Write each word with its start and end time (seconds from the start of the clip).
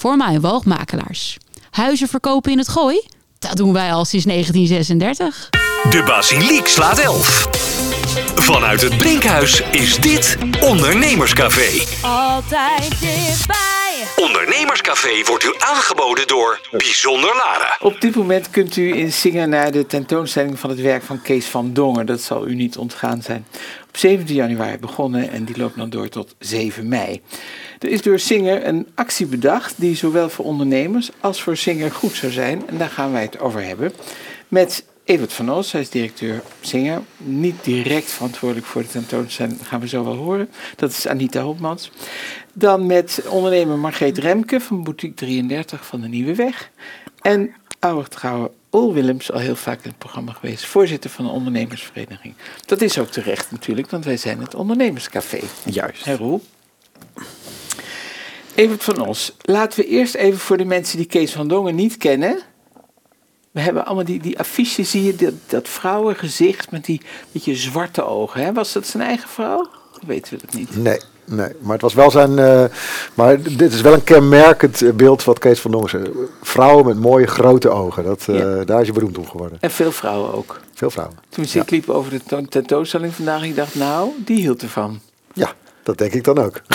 voor 0.00 0.16
mijn 0.16 0.40
woogmakelaars. 0.40 1.36
Huizen 1.70 2.08
verkopen 2.08 2.52
in 2.52 2.58
het 2.58 2.68
gooi? 2.68 3.02
Dat 3.38 3.56
doen 3.56 3.72
wij 3.72 3.92
al 3.92 4.04
sinds 4.04 4.24
1936. 4.24 5.48
De 5.90 6.02
Basiliek 6.02 6.66
slaat 6.66 6.98
11. 6.98 7.48
Vanuit 8.34 8.80
het 8.80 8.96
Brinkhuis 8.96 9.62
is 9.70 9.96
dit 9.96 10.36
Ondernemerscafé. 10.60 11.84
Altijd 12.06 13.00
dichtbij. 13.00 13.80
Ondernemerscafé 14.16 15.24
wordt 15.24 15.44
u 15.44 15.54
aangeboden 15.58 16.26
door 16.26 16.60
Bijzonder 16.70 17.34
Lara. 17.44 17.76
Op 17.80 18.00
dit 18.00 18.16
moment 18.16 18.50
kunt 18.50 18.76
u 18.76 18.96
in 18.96 19.12
Zingen 19.12 19.48
naar 19.48 19.72
de 19.72 19.86
tentoonstelling 19.86 20.58
van 20.58 20.70
het 20.70 20.80
werk 20.80 21.02
van 21.02 21.22
Kees 21.22 21.46
van 21.46 21.72
Dongen. 21.72 22.06
Dat 22.06 22.20
zal 22.20 22.46
u 22.46 22.54
niet 22.54 22.76
ontgaan 22.76 23.22
zijn. 23.22 23.46
Op 23.88 23.96
17 23.96 24.34
januari 24.34 24.78
begonnen 24.78 25.30
en 25.30 25.44
die 25.44 25.58
loopt 25.58 25.76
dan 25.76 25.90
door 25.90 26.08
tot 26.08 26.34
7 26.38 26.88
mei. 26.88 27.22
Er 27.80 27.88
is 27.88 28.02
door 28.02 28.18
Singer 28.18 28.66
een 28.66 28.86
actie 28.94 29.26
bedacht 29.26 29.74
die 29.76 29.96
zowel 29.96 30.28
voor 30.28 30.44
ondernemers 30.44 31.10
als 31.20 31.42
voor 31.42 31.56
Singer 31.56 31.92
goed 31.92 32.14
zou 32.14 32.32
zijn. 32.32 32.68
En 32.68 32.78
daar 32.78 32.88
gaan 32.88 33.12
wij 33.12 33.22
het 33.22 33.38
over 33.38 33.62
hebben. 33.64 33.92
Met 34.48 34.84
Evert 35.04 35.32
van 35.32 35.52
Os, 35.52 35.72
hij 35.72 35.80
is 35.80 35.90
directeur 35.90 36.42
Singer. 36.60 37.02
Niet 37.16 37.64
direct 37.64 38.10
verantwoordelijk 38.10 38.66
voor 38.66 38.82
de 38.82 38.88
tentoonstelling, 38.88 39.58
dat 39.58 39.66
gaan 39.66 39.80
we 39.80 39.88
zo 39.88 40.04
wel 40.04 40.14
horen. 40.14 40.48
Dat 40.76 40.90
is 40.90 41.06
Anita 41.06 41.40
Hopmans. 41.40 41.90
Dan 42.52 42.86
met 42.86 43.22
ondernemer 43.28 43.78
Margreet 43.78 44.18
Remke 44.18 44.60
van 44.60 44.82
Boutique 44.82 45.16
33 45.16 45.86
van 45.86 46.00
de 46.00 46.08
Nieuwe 46.08 46.34
Weg. 46.34 46.70
En 47.20 47.54
oude 47.78 48.08
trouwe 48.08 48.50
Ol 48.70 48.92
Willems, 48.92 49.32
al 49.32 49.40
heel 49.40 49.56
vaak 49.56 49.82
in 49.82 49.88
het 49.88 49.98
programma 49.98 50.32
geweest, 50.32 50.66
voorzitter 50.66 51.10
van 51.10 51.24
de 51.24 51.30
ondernemersvereniging. 51.30 52.34
Dat 52.66 52.80
is 52.80 52.98
ook 52.98 53.08
terecht 53.08 53.50
natuurlijk, 53.50 53.90
want 53.90 54.04
wij 54.04 54.16
zijn 54.16 54.40
het 54.40 54.54
ondernemerscafé. 54.54 55.40
Juist. 55.64 56.04
Hè 56.04 56.14
Roel? 56.14 56.42
Evert 58.60 58.84
van 58.84 59.06
Os, 59.06 59.36
laten 59.42 59.80
we 59.80 59.86
eerst 59.86 60.14
even 60.14 60.38
voor 60.38 60.56
de 60.56 60.64
mensen 60.64 60.96
die 60.96 61.06
Kees 61.06 61.32
van 61.32 61.48
Dongen 61.48 61.74
niet 61.74 61.96
kennen. 61.96 62.38
We 63.50 63.60
hebben 63.60 63.86
allemaal 63.86 64.04
die, 64.04 64.20
die 64.20 64.38
affiches, 64.38 64.90
zie 64.90 65.04
je, 65.04 65.14
dat, 65.16 65.32
dat 65.46 65.68
vrouwengezicht 65.68 66.70
met 66.70 66.84
die 66.84 67.00
beetje 67.32 67.54
zwarte 67.56 68.04
ogen. 68.04 68.42
Hè? 68.44 68.52
Was 68.52 68.72
dat 68.72 68.86
zijn 68.86 69.02
eigen 69.02 69.28
vrouw? 69.28 69.68
Weten 70.06 70.34
we 70.34 70.40
dat 70.46 70.54
niet. 70.54 70.76
Nee, 70.76 70.98
nee, 71.24 71.48
maar 71.60 71.72
het 71.72 71.80
was 71.82 71.94
wel 71.94 72.10
zijn. 72.10 72.38
eh, 72.38 72.64
maar 73.14 73.42
dit 73.42 73.72
is 73.72 73.80
wel 73.80 73.92
een 73.92 74.04
kenmerkend 74.04 74.82
eh, 74.82 74.92
beeld 74.92 75.24
wat 75.24 75.38
Kees 75.38 75.60
van 75.60 75.70
Dongen 75.70 75.88
zei. 75.88 76.10
Vrouwen 76.42 76.86
met 76.86 76.98
mooie 77.00 77.26
grote 77.26 77.68
ogen. 77.68 78.04
Dat, 78.04 78.24
eh, 78.28 78.38
Ja. 78.38 78.64
Daar 78.64 78.80
is 78.80 78.86
je 78.86 78.92
beroemd 78.92 79.18
om 79.18 79.26
geworden. 79.28 79.58
En 79.60 79.70
veel 79.70 79.92
vrouwen 79.92 80.32
ook. 80.34 80.60
Veel 80.74 80.90
vrouwen. 80.90 81.16
Toen 81.28 81.44
ik 81.52 81.70
liep 81.70 81.88
over 81.88 82.10
de 82.10 82.20
to- 82.26 82.44
tentoonstelling 82.48 83.14
vandaag, 83.14 83.42
ik 83.44 83.56
dacht, 83.56 83.74
nou, 83.74 84.10
die 84.24 84.40
hield 84.40 84.62
ervan. 84.62 85.00
Ja, 85.32 85.52
dat 85.90 85.98
denk 85.98 86.12
ik 86.12 86.24
dan 86.24 86.38
ook. 86.38 86.60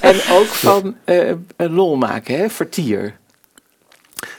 En 0.00 0.16
ook 0.30 0.46
van 0.46 0.96
eh, 1.04 1.32
een 1.56 1.72
lol 1.72 1.96
maken, 1.96 2.38
hè, 2.38 2.48
vertier. 2.48 3.18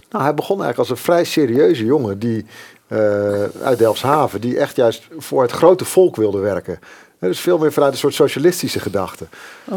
Nou, 0.10 0.24
hij 0.24 0.34
begon 0.34 0.62
eigenlijk 0.64 0.78
als 0.78 0.90
een 0.90 1.04
vrij 1.06 1.24
serieuze 1.24 1.86
jongen 1.86 2.20
die, 2.20 2.46
eh, 2.88 3.44
uit 3.64 3.78
Delfshaven, 3.78 4.42
die 4.42 4.60
echt 4.60 4.76
juist 4.76 5.08
voor 5.18 5.42
het 5.42 5.52
grote 5.52 5.86
volk 5.86 6.16
wilde 6.16 6.40
werken. 6.40 6.80
Hè, 7.22 7.28
Dus 7.28 7.40
veel 7.40 7.58
meer 7.58 7.74
vanuit 7.74 7.92
een 7.92 8.00
soort 8.00 8.14
socialistische 8.14 8.80
gedachte. 8.80 9.26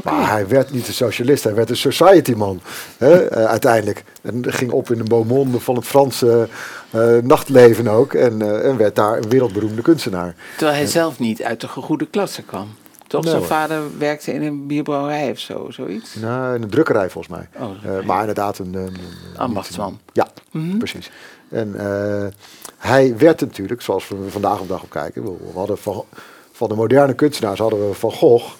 Maar 0.04 0.30
hij 0.30 0.48
werd 0.48 0.70
niet 0.70 0.88
een 0.88 0.94
socialist, 0.94 1.44
hij 1.44 1.54
werd 1.54 1.70
een 1.70 1.76
society-man 1.76 2.60
hè, 2.98 3.26
eh, 3.26 3.44
uiteindelijk. 3.44 4.04
En 4.22 4.52
ging 4.52 4.70
op 4.70 4.90
in 4.90 4.98
de 4.98 5.04
beaumonde 5.04 5.60
van 5.60 5.76
het 5.76 5.84
Franse 5.84 6.48
eh, 6.90 7.16
nachtleven 7.22 7.88
ook. 7.88 8.14
En, 8.14 8.42
eh, 8.42 8.68
en 8.68 8.76
werd 8.76 8.96
daar 8.96 9.16
een 9.16 9.28
wereldberoemde 9.28 9.82
kunstenaar. 9.82 10.34
Terwijl 10.56 10.78
hij 10.78 10.86
zelf 10.86 11.18
niet 11.18 11.42
uit 11.42 11.60
de 11.60 11.68
gegoede 11.68 12.06
klasse 12.06 12.42
kwam. 12.42 12.74
Toch? 13.14 13.24
Nee, 13.24 13.32
Zijn 13.32 13.44
vader 13.44 13.98
werkte 13.98 14.32
in 14.32 14.42
een 14.42 14.66
bierbrouwerij 14.66 15.30
of 15.30 15.38
zo, 15.38 15.70
zoiets. 15.70 16.14
Nou, 16.14 16.54
in 16.54 16.62
een 16.62 16.70
drukkerij 16.70 17.10
volgens 17.10 17.36
mij. 17.36 17.48
Oh, 17.66 17.70
Eh, 17.98 18.04
maar 18.06 18.20
inderdaad 18.20 18.58
een... 18.58 18.74
een, 18.74 18.86
een- 18.86 19.38
Ambachtsman. 19.38 19.98
Ja, 20.12 20.28
Mhm. 20.50 20.76
precies. 20.78 21.10
En 21.48 21.74
eh, 21.78 22.26
hij 22.76 23.16
werd 23.16 23.40
natuurlijk, 23.40 23.82
zoals 23.82 24.08
we 24.08 24.16
vandaag 24.28 24.60
op 24.60 24.68
dag 24.68 24.82
op 24.82 24.90
kijken, 24.90 25.22
we 25.22 25.30
we 25.30 25.58
hadden 25.58 25.78
van, 25.78 26.04
van 26.52 26.68
de 26.68 26.74
moderne 26.74 27.14
kunstenaars 27.14 27.58
hadden 27.58 27.88
we 27.88 27.94
Van 27.94 28.12
Gogh, 28.12 28.52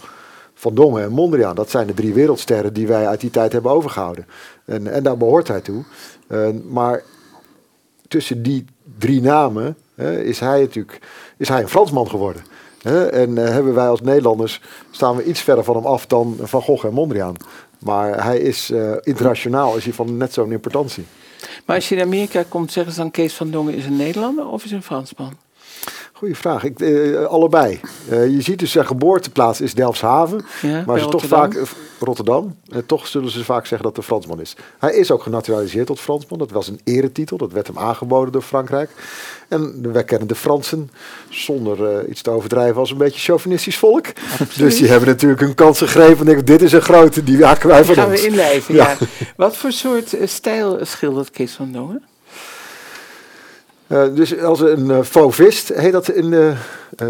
Van 0.54 0.74
Dongen 0.74 1.02
en 1.02 1.10
Mondriaan. 1.12 1.54
Dat 1.54 1.70
zijn 1.70 1.86
de 1.86 1.94
drie 1.94 2.12
wereldsterren 2.14 2.72
die 2.72 2.86
wij 2.86 3.06
uit 3.08 3.20
die 3.20 3.30
tijd 3.30 3.52
hebben 3.52 3.70
overgehouden. 3.70 4.26
En, 4.64 4.86
en 4.92 5.02
daar 5.02 5.16
behoort 5.16 5.48
hij 5.48 5.60
toe. 5.60 5.84
Eh, 6.26 6.48
maar 6.68 7.02
tussen 8.08 8.42
die 8.42 8.64
drie 8.98 9.20
namen 9.20 9.76
hè, 9.94 10.22
is 10.22 10.40
hij 10.40 10.60
natuurlijk 10.60 10.98
is 11.36 11.48
hij 11.48 11.60
een 11.62 11.68
Fransman 11.68 12.08
geworden. 12.08 12.42
En 12.84 13.38
eh, 13.38 13.48
hebben 13.52 13.74
wij 13.74 13.88
als 13.88 14.00
Nederlanders 14.00 14.60
staan 14.90 15.16
we 15.16 15.24
iets 15.24 15.40
verder 15.40 15.64
van 15.64 15.76
hem 15.76 15.86
af 15.86 16.06
dan 16.06 16.36
Van 16.40 16.62
Gogh 16.62 16.86
en 16.86 16.92
Mondriaan. 16.92 17.36
Maar 17.78 18.24
hij 18.24 18.38
is 18.38 18.70
eh, 18.70 18.92
internationaal 19.00 19.76
is 19.76 19.84
hij 19.84 19.92
van 19.92 20.16
net 20.16 20.32
zo'n 20.32 20.52
importantie. 20.52 21.04
Maar 21.66 21.76
als 21.76 21.88
je 21.88 21.96
in 21.96 22.02
Amerika 22.02 22.44
komt, 22.48 22.72
zeggen 22.72 22.92
ze 22.92 23.00
dan 23.00 23.10
Kees 23.10 23.34
van 23.34 23.50
Dongen 23.50 23.74
is 23.74 23.84
een 23.84 23.96
Nederlander 23.96 24.46
of 24.46 24.64
is 24.64 24.70
een 24.70 24.82
Fransman? 24.82 25.36
Goeie 26.12 26.36
vraag. 26.36 26.64
Ik, 26.64 26.80
eh, 26.80 27.24
allebei. 27.24 27.80
Eh, 28.08 28.28
je 28.28 28.40
ziet 28.40 28.58
dus 28.58 28.72
zijn 28.72 28.86
geboorteplaats 28.86 29.60
is 29.60 29.74
Delfshaven. 29.74 30.44
Ja, 30.62 30.82
maar 30.86 30.98
ze 30.98 31.04
toch 31.04 31.12
Rotterdam. 31.12 31.52
vaak, 31.52 31.54
eh, 31.54 31.68
Rotterdam, 31.98 32.56
toch 32.86 33.06
zullen 33.06 33.30
ze 33.30 33.44
vaak 33.44 33.66
zeggen 33.66 33.86
dat 33.86 33.96
hij 33.96 34.04
Fransman 34.04 34.40
is. 34.40 34.56
Hij 34.78 34.94
is 34.94 35.10
ook 35.10 35.22
genaturaliseerd 35.22 35.86
tot 35.86 36.00
Fransman. 36.00 36.38
Dat 36.38 36.50
was 36.50 36.68
een 36.68 36.80
eretitel. 36.84 37.36
Dat 37.36 37.52
werd 37.52 37.66
hem 37.66 37.78
aangeboden 37.78 38.32
door 38.32 38.42
Frankrijk. 38.42 38.90
En 39.48 39.92
wij 39.92 40.04
kennen 40.04 40.28
de 40.28 40.34
Fransen, 40.34 40.90
zonder 41.28 42.08
iets 42.08 42.22
te 42.22 42.30
overdrijven, 42.30 42.80
als 42.80 42.90
een 42.90 42.98
beetje 42.98 43.20
chauvinistisch 43.20 43.78
volk. 43.78 44.06
Dus 44.56 44.76
die 44.76 44.88
hebben 44.88 45.08
natuurlijk 45.08 45.40
hun 45.40 45.54
kans 45.54 45.78
gegrepen. 45.78 46.28
En 46.28 46.44
dit 46.44 46.62
is 46.62 46.72
een 46.72 46.82
grote, 46.82 47.24
die 47.24 47.44
haken 47.44 47.68
wij 47.68 47.84
van 47.84 47.94
gaan 47.94 48.10
ons. 48.10 48.20
we 48.20 48.26
inlijven, 48.26 48.74
ja. 48.74 48.90
Ja. 48.90 49.06
Wat 49.36 49.56
voor 49.56 49.72
soort 49.72 50.16
stijl 50.24 50.78
schildert 50.82 51.30
Kees 51.30 51.52
van 51.52 51.72
Dongen? 51.72 52.02
Eh, 53.86 54.04
dus 54.14 54.38
als 54.38 54.60
een 54.60 54.86
uh, 54.90 55.02
fauvist 55.02 55.68
heet 55.68 55.92
dat 55.92 56.08
in 56.08 56.30
de 56.30 56.52
uh, 57.02 57.08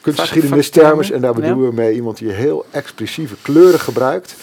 kunstgeschiedenis 0.00 0.70
termen. 0.70 1.12
En 1.12 1.20
daar 1.20 1.34
bedoelen 1.34 1.62
Ja. 1.64 1.68
we 1.68 1.74
mee 1.74 1.94
iemand 1.94 2.18
die 2.18 2.30
heel 2.30 2.64
expressieve 2.70 3.34
kleuren 3.42 3.80
gebruikt. 3.80 4.34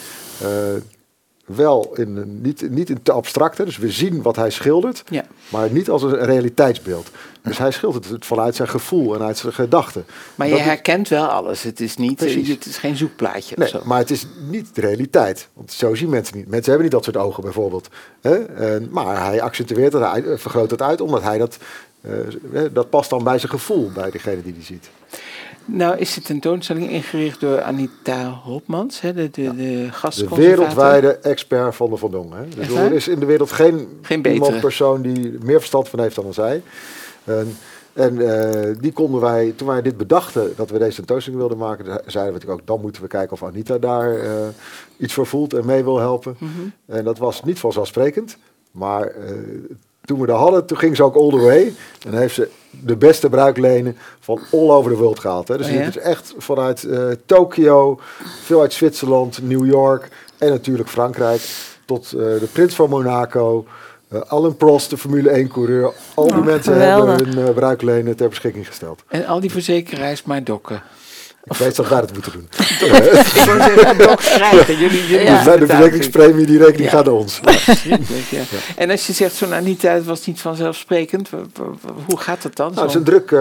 Wel 1.46 1.92
in, 1.96 2.42
niet, 2.42 2.70
niet 2.70 2.90
in 2.90 3.02
te 3.04 3.12
abstract. 3.12 3.58
hè. 3.58 3.66
Dus 3.66 3.78
we 3.78 3.92
zien 3.92 4.22
wat 4.22 4.36
hij 4.36 4.50
schildert, 4.50 5.04
Ja. 5.10 5.26
maar 5.50 5.70
niet 5.72 5.90
als 5.90 6.04
een 6.04 6.16
realiteitsbeeld. 6.26 7.10
Dus 7.42 7.58
hij 7.58 7.72
schildert 7.72 8.10
het 8.10 8.26
vanuit 8.26 8.56
zijn 8.56 8.68
gevoel 8.68 9.16
en 9.16 9.22
uit 9.22 9.38
zijn 9.38 9.54
gedachten. 9.54 10.06
Maar 10.36 10.50
Dat 10.50 10.58
je 10.58 10.64
herkent 10.64 11.08
wel 11.08 11.26
alles. 11.26 11.64
Het 11.64 11.80
is, 11.80 11.96
niet, 11.98 12.22
eh, 12.22 12.32
Precies. 12.32 12.48
het 12.50 12.66
is 12.66 12.78
geen 12.78 12.96
zoekplaatje 12.98 13.56
Nee, 13.58 13.74
of 13.74 13.74
zo. 13.82 13.88
maar 13.88 13.98
het 14.00 14.12
is 14.12 14.28
niet 14.50 14.76
de 14.76 14.82
realiteit. 14.82 15.48
Want 15.54 15.72
zo 15.72 15.96
zien 15.96 16.10
mensen 16.10 16.38
niet. 16.38 16.48
Mensen 16.48 16.66
hebben 16.72 16.84
niet 16.84 16.92
dat 16.92 17.04
soort 17.04 17.18
ogen 17.18 17.44
bijvoorbeeld. 17.44 17.88
Hè? 18.22 18.36
En, 18.46 18.88
maar 18.92 19.26
hij 19.26 19.42
accentueert 19.42 19.94
het, 19.94 20.02
hij 20.04 20.24
vergroot 20.38 20.72
het 20.72 20.82
uit, 20.82 21.02
omdat 21.02 21.22
hij 21.24 21.38
dat... 21.38 21.58
eh, 22.02 22.12
dat 22.72 22.90
past 22.90 23.10
dan 23.10 23.24
bij 23.24 23.38
zijn 23.40 23.52
gevoel, 23.52 23.92
bij 23.94 24.12
degene 24.12 24.44
die 24.44 24.54
die 24.54 24.64
ziet. 24.64 24.90
Nou 25.66 25.98
is 25.98 26.14
de 26.14 26.22
tentoonstelling 26.22 26.90
ingericht 26.90 27.40
door 27.40 27.62
Anita 27.62 28.30
Hopmans, 28.30 29.02
hè, 29.02 29.14
de, 29.14 29.30
de, 29.30 29.42
de 29.42 29.56
De 29.56 29.88
gastconservator. 29.92 30.58
wereldwijde 30.58 31.18
expert 31.18 31.76
van 31.76 31.90
de 31.90 31.98
Van 31.98 32.12
Dongen. 32.12 32.38
Hè? 32.38 32.48
Dus 32.56 32.70
er 32.70 32.94
is 32.94 33.08
in 33.08 33.20
de 33.20 33.26
wereld 33.26 33.52
geen, 33.52 34.00
Geen 34.02 34.28
iemand 34.28 34.60
persoon 34.60 35.02
die 35.02 35.38
meer 35.42 35.60
verstand 35.60 35.90
van 35.90 36.00
heeft 36.00 36.16
dan 36.16 36.34
zij. 36.34 36.62
En, 37.24 37.58
en 37.94 38.20
eh, 38.20 38.76
die 38.80 38.92
konden 38.92 39.22
wij, 39.22 39.54
toen 39.56 39.68
wij 39.68 39.82
dit 39.82 39.98
bedachten, 39.98 40.54
dat 40.56 40.70
we 40.70 40.78
deze 40.78 40.96
tentoonstelling 40.96 41.42
wilden 41.42 41.58
maken, 41.58 41.86
zeiden 41.86 42.12
we 42.12 42.32
natuurlijk 42.32 42.62
ook, 42.62 42.68
dan 42.68 42.82
moeten 42.82 43.02
we 43.02 43.08
kijken 43.08 43.32
of 43.32 43.44
Anita 43.44 43.78
daar 43.78 44.20
eh, 44.20 44.48
iets 44.98 45.14
voor 45.14 45.26
voelt 45.28 45.54
en 45.54 45.66
mee 45.66 45.84
wil 45.84 46.00
helpen. 46.00 46.36
Mhm. 46.40 46.52
En 46.86 47.04
dat 47.04 47.18
was 47.18 47.44
niet 47.44 47.60
vanzelfsprekend, 47.60 48.38
maar 48.72 49.08
eh, 49.08 49.32
toen 50.06 50.20
we 50.20 50.26
dat 50.26 50.40
hadden, 50.40 50.66
toen 50.66 50.78
ging 50.78 50.96
ze 50.96 51.04
ook 51.04 51.16
all 51.16 51.30
the 51.30 51.38
way. 51.40 51.74
En 52.08 52.14
heeft 52.18 52.36
ze 52.36 52.50
de 52.70 52.96
beste 52.96 53.30
bruiklenen 53.30 53.98
van 54.20 54.40
all 54.52 54.70
over 54.70 54.92
the 54.92 54.98
world 54.98 55.20
gehaald. 55.20 55.48
Hè. 55.48 55.58
Dus 55.58 55.68
Oh, 55.68 55.74
ja? 55.74 55.80
hebt 55.80 55.94
dus 55.94 56.04
echt 56.04 56.34
vanuit 56.38 56.84
eh, 56.84 57.08
Tokio, 57.26 58.00
veel 58.44 58.62
uit 58.62 58.74
Zwitserland, 58.74 59.40
New 59.42 59.66
York 59.66 60.08
en 60.38 60.50
natuurlijk 60.50 60.90
Frankrijk, 60.90 61.42
tot 61.86 62.06
eh, 62.06 62.20
de 62.20 62.48
prins 62.52 62.76
van 62.76 62.90
Monaco, 62.90 63.66
Alain 64.28 64.58
Prost, 64.58 64.90
de 64.90 64.98
Formule 64.98 65.30
1 65.30 65.48
coureur. 65.48 65.92
Al 66.14 66.28
die 66.28 66.36
Oh, 66.38 66.46
mensen 66.46 66.74
geweldig. 66.74 67.16
hebben 67.16 67.44
hun 67.44 67.54
bruiklenen 67.54 68.16
ter 68.16 68.30
beschikking 68.30 68.68
gesteld. 68.68 69.04
En 69.08 69.26
al 69.26 69.40
die 69.40 69.52
verzekeraars 69.52 70.24
maar 70.24 70.44
dokken. 70.44 70.82
Ik 71.44 71.54
weet 71.54 71.76
dat 71.76 71.88
wij 71.90 72.00
dat 72.02 72.14
moeten 72.14 72.32
doen. 72.32 72.48
Ik 72.84 72.90
wou 73.46 73.62
zeggen, 73.62 73.98
dok 73.98 74.18
krijgen. 74.18 74.78
Jullie, 74.78 75.08
jullie 75.08 75.26
Ja. 75.26 75.44
De 75.44 75.50
betalen 75.50 75.68
verzekeringspremie, 75.68 76.46
die 76.46 76.58
rekening 76.58 76.84
Ja. 76.92 76.98
gaat 76.98 77.06
naar 77.06 77.14
ons. 77.14 77.40
Ja. 78.30 78.44
En 78.76 78.90
als 78.90 79.08
je 79.08 79.14
zegt, 79.14 79.36
zo'n 79.36 79.54
Anita, 79.54 79.90
het 79.94 80.06
was 80.06 80.26
niet 80.26 80.42
vanzelfsprekend. 80.42 81.30
Hoe 82.06 82.18
gaat 82.18 82.42
dat 82.42 82.56
dan? 82.56 82.74
Nou, 82.74 82.86
het 82.88 82.96
een 82.96 83.04
druk. 83.04 83.32
eh, 83.32 83.40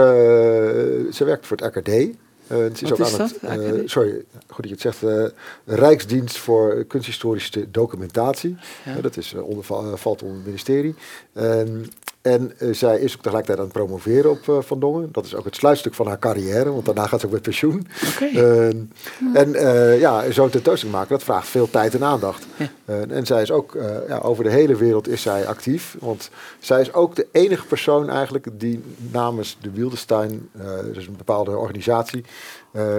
ze 1.13 1.23
werkt 1.25 1.47
voor 1.47 1.57
het 1.57 1.77
RKD. 1.77 1.89
Eh, 1.89 2.59
het 2.59 2.83
is 2.83 2.89
Wat 2.91 3.01
ook 3.01 3.07
is 3.07 3.13
aan 3.13 3.19
dat, 3.19 3.35
het, 3.41 3.77
RKD? 3.81 3.91
sorry, 3.91 4.25
goed 4.49 4.69
dat 4.69 4.81
je 4.81 4.89
het 4.89 4.99
zegt. 4.99 5.03
eh, 5.03 5.25
Rijksdienst 5.77 6.39
voor 6.39 6.85
kunsthistorische 6.89 7.71
documentatie. 7.71 8.57
Ja. 8.85 9.01
Dat 9.01 9.17
is, 9.17 9.35
onder, 9.43 9.65
va- 9.65 9.97
valt 9.97 10.23
onder 10.23 10.37
het 10.37 10.47
ministerie. 10.47 10.95
En 12.23 12.53
eh, 12.59 12.69
zij 12.73 12.99
is 12.99 13.15
ook 13.15 13.23
tegelijkertijd 13.23 13.59
aan 13.59 13.65
het 13.65 13.73
promoveren 13.73 14.31
op 14.31 14.49
eh, 14.49 14.57
Van 14.61 14.81
Dongen. 14.81 15.09
Dat 15.13 15.25
is 15.25 15.35
ook 15.35 15.45
het 15.45 15.57
sluitstuk 15.57 15.95
van 15.95 16.07
haar 16.07 16.19
carrière, 16.19 16.73
want 16.73 16.85
daarna 16.85 17.07
gaat 17.07 17.21
ze 17.21 17.27
ook 17.27 17.33
met 17.33 17.43
pensioen. 17.43 17.87
Oké. 18.13 18.25
Eh, 18.25 18.67
en 19.35 19.55
eh, 19.55 20.01
ja, 20.01 20.31
zo'n 20.31 20.51
tentoonstelling 20.51 20.97
maken, 20.97 21.13
dat 21.13 21.23
vraagt 21.23 21.49
veel 21.49 21.71
tijd 21.71 21.95
en 21.95 22.05
aandacht. 22.05 22.47
Eh, 22.85 23.11
en 23.11 23.27
zij 23.27 23.43
is 23.43 23.51
ook, 23.51 23.77
ja, 24.09 24.19
over 24.19 24.45
de 24.45 24.51
hele 24.51 24.77
wereld 24.77 25.09
is 25.09 25.23
zij 25.23 25.47
actief. 25.47 25.97
Want 26.01 26.31
zij 26.59 26.81
is 26.81 26.93
ook 26.93 27.17
de 27.17 27.27
enige 27.33 27.67
persoon 27.67 28.11
eigenlijk 28.11 28.47
die 28.53 28.83
namens 29.11 29.59
de 29.61 29.71
Wildestein, 29.71 30.49
dus 30.93 31.07
een 31.07 31.17
bepaalde 31.17 31.57
organisatie, 31.57 32.25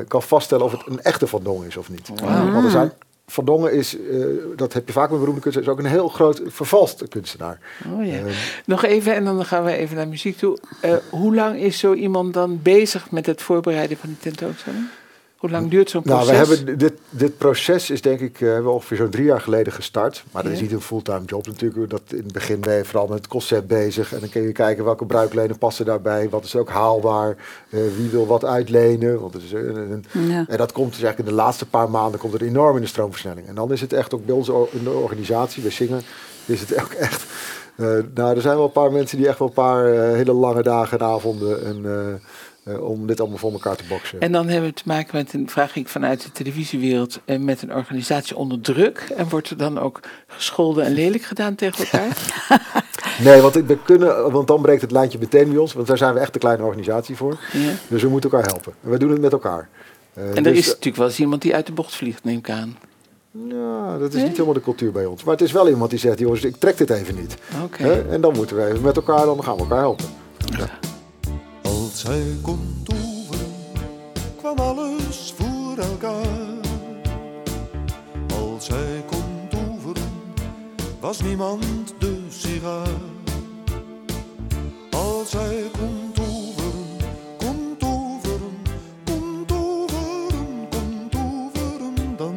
kan 0.07 0.21
vaststellen 0.21 0.65
of 0.65 0.71
het 0.71 0.81
een 0.85 1.01
echte 1.01 1.27
Van 1.27 1.43
Dongen 1.43 1.67
is 1.67 1.77
of 1.77 1.89
niet. 1.89 2.07
Want 2.07 2.65
er 2.65 2.71
zijn, 2.71 2.91
Van 3.25 3.45
Dongen 3.45 3.73
is, 3.73 3.97
eh, 3.97 4.25
dat 4.55 4.73
heb 4.73 4.87
je 4.87 4.93
vaak 4.93 5.09
met 5.09 5.19
beroemde 5.19 5.41
kunstenaars, 5.41 5.71
is 5.71 5.79
ook 5.79 5.85
een 5.85 5.91
heel 5.91 6.07
groot 6.07 6.41
vervalste 6.45 7.07
kunstenaar. 7.07 7.59
Oh 7.93 8.05
ja. 8.05 8.13
Eh, 8.13 8.25
Nog 8.65 8.83
even 8.83 9.15
en 9.15 9.23
dan 9.25 9.45
gaan 9.45 9.63
we 9.63 9.71
even 9.75 9.95
naar 9.95 10.07
muziek 10.07 10.37
toe. 10.37 10.57
Eh, 10.81 10.95
hoe 11.09 11.35
lang 11.35 11.59
is 11.59 11.79
zo 11.79 11.93
iemand 11.93 12.33
dan 12.33 12.59
bezig 12.61 13.11
met 13.11 13.25
het 13.25 13.41
voorbereiden 13.41 13.97
van 13.97 14.09
die 14.09 14.17
tentoonstelling? 14.17 14.85
Hoe 15.43 15.51
lang 15.51 15.69
duurt 15.69 15.89
zo'n 15.89 16.01
Nou, 16.05 16.25
proces? 16.25 16.47
we 16.49 16.55
hebben 16.55 16.77
dit, 16.77 16.93
dit 17.09 17.37
proces 17.37 17.89
is 17.89 18.01
denk 18.01 18.19
ik, 18.19 18.41
eh, 18.41 18.47
hebben 18.47 18.63
we 18.63 18.69
ongeveer 18.69 18.97
zo'n 18.97 19.09
drie 19.09 19.25
jaar 19.25 19.41
geleden 19.41 19.73
gestart. 19.73 20.23
Maar 20.31 20.43
dat 20.43 20.51
is 20.51 20.61
niet 20.61 20.71
een 20.71 20.81
fulltime 20.81 21.25
job 21.25 21.47
natuurlijk. 21.47 21.89
Dat 21.89 22.01
in 22.07 22.17
het 22.17 22.31
begin 22.33 22.59
ben 22.59 22.75
je 22.75 22.85
vooral 22.85 23.07
met 23.07 23.17
het 23.17 23.27
concept 23.27 23.67
bezig. 23.67 24.13
En 24.13 24.19
dan 24.19 24.29
kun 24.29 24.41
je 24.41 24.51
kijken 24.51 24.83
welke 24.83 25.05
bruiklenen 25.05 25.57
passen 25.57 25.85
daarbij. 25.85 26.29
Wat 26.29 26.43
is 26.43 26.55
ook 26.55 26.69
haalbaar. 26.69 27.35
eh, 27.69 27.79
wie 27.97 28.09
wil 28.09 28.27
wat 28.27 28.45
uitlenen. 28.45 29.19
Want 29.19 29.35
is 29.35 29.49
Ja. 30.11 30.45
En 30.47 30.57
dat 30.57 30.71
komt 30.71 30.91
dus 30.91 31.01
eigenlijk 31.01 31.19
in 31.29 31.35
de 31.35 31.41
laatste 31.43 31.65
paar 31.65 31.89
maanden 31.89 32.19
komt 32.19 32.33
het 32.33 32.41
enorm 32.41 32.75
in 32.75 32.81
de 32.81 32.87
stroomversnelling. 32.87 33.47
En 33.47 33.55
dan 33.55 33.71
is 33.71 33.81
het 33.81 33.93
echt 33.93 34.13
ook 34.13 34.25
bij 34.25 34.35
ons 34.35 34.47
in 34.71 34.83
de 34.83 34.89
organisatie, 34.89 35.61
bij 35.61 35.71
Zingen, 35.71 36.01
is 36.45 36.59
het 36.59 36.81
ook 36.83 36.91
echt... 36.91 37.25
eh, 37.75 37.87
nou, 38.13 38.35
er 38.35 38.41
zijn 38.41 38.55
wel 38.55 38.65
een 38.65 38.71
paar 38.71 38.91
mensen 38.91 39.17
die 39.17 39.27
echt 39.27 39.39
wel 39.39 39.47
een 39.47 39.53
paar 39.53 39.85
hele 39.93 40.33
lange 40.33 40.63
dagen 40.63 40.99
en 40.99 41.05
avonden... 41.05 41.65
En, 41.65 42.21
eh, 42.63 42.83
om 42.89 43.07
dit 43.07 43.19
allemaal 43.19 43.37
voor 43.37 43.51
elkaar 43.51 43.75
te 43.75 43.83
boksen. 43.89 44.19
En 44.19 44.31
dan 44.31 44.47
hebben 44.47 44.69
we 44.69 44.75
te 44.75 44.83
maken 44.85 45.15
met 45.15 45.33
een 45.33 45.49
vraag 45.49 45.75
ik 45.75 45.87
vanuit 45.87 46.21
de 46.21 46.31
televisiewereld 46.31 47.19
eh, 47.25 47.39
met 47.39 47.61
een 47.61 47.73
organisatie 47.75 48.35
onder 48.35 48.61
druk. 48.61 49.05
En 49.15 49.29
wordt 49.29 49.49
er 49.49 49.57
dan 49.57 49.79
ook 49.79 49.99
gescholden 50.27 50.85
en 50.85 50.91
lelijk 50.93 51.23
gedaan 51.23 51.55
tegen 51.55 51.85
elkaar? 51.85 52.17
Nee, 53.23 53.41
want 53.41 53.53
we 53.53 53.77
kunnen, 53.85 54.31
want 54.31 54.47
dan 54.47 54.61
breekt 54.61 54.81
het 54.81 54.91
lijntje 54.91 55.19
meteen 55.19 55.49
bij 55.49 55.57
ons. 55.57 55.73
Want 55.73 55.87
daar 55.87 55.97
zijn 55.97 56.13
we 56.13 56.19
echt 56.19 56.33
een 56.33 56.39
kleine 56.39 56.63
organisatie 56.63 57.15
voor. 57.15 57.37
ja. 57.51 57.71
Dus 57.87 58.01
we 58.01 58.09
moeten 58.09 58.29
elkaar 58.31 58.47
helpen. 58.47 58.73
En 58.83 58.89
we 58.89 58.97
doen 58.97 59.11
het 59.11 59.21
met 59.21 59.31
elkaar. 59.31 59.69
Eh, 60.13 60.23
En 60.29 60.35
er 60.35 60.43
dus, 60.43 60.57
is 60.57 60.65
natuurlijk 60.67 60.95
wel 60.95 61.07
eens 61.07 61.19
iemand 61.19 61.41
die 61.41 61.55
uit 61.55 61.65
de 61.65 61.71
bocht 61.71 61.95
vliegt, 61.95 62.23
neem 62.23 62.37
ik 62.37 62.49
aan. 62.49 62.77
Ja, 63.49 63.97
dat 63.97 64.07
is 64.09 64.13
Nee? 64.15 64.23
niet 64.23 64.31
helemaal 64.33 64.53
de 64.53 64.61
cultuur 64.61 64.91
bij 64.91 65.05
ons. 65.05 65.23
Maar 65.23 65.33
het 65.33 65.43
is 65.43 65.51
wel 65.51 65.69
iemand 65.69 65.89
die 65.89 65.99
zegt, 65.99 66.19
jongens, 66.19 66.43
ik 66.43 66.55
trek 66.55 66.77
dit 66.77 66.89
even 66.89 67.15
niet. 67.15 67.35
Oké. 67.63 68.05
En 68.09 68.21
dan 68.21 68.33
moeten 68.33 68.55
we 68.55 68.65
even 68.65 68.81
met 68.81 68.95
elkaar, 68.95 69.25
dan 69.25 69.43
gaan 69.43 69.55
we 69.55 69.61
elkaar 69.61 69.79
helpen. 69.79 70.05
Als 71.93 72.03
hij 72.03 72.37
kon 72.41 72.81
toveren, 72.83 73.53
kwam 74.37 74.57
alles 74.57 75.33
voor 75.37 75.77
elkaar. 75.77 76.57
Als 78.35 78.67
hij 78.67 79.03
kon 79.07 79.47
toveren, 79.49 80.11
was 80.99 81.21
niemand 81.21 81.93
de 81.99 82.21
sigaar. 82.29 82.87
Als 84.91 85.31
hij 85.31 85.69
kon 85.79 86.11
toveren, 86.13 86.85
kon 87.37 87.75
toveren, 87.77 88.57
kon 89.05 89.45
toveren, 89.45 90.67
kon 90.69 91.09
toveren, 91.09 92.15
dan 92.17 92.35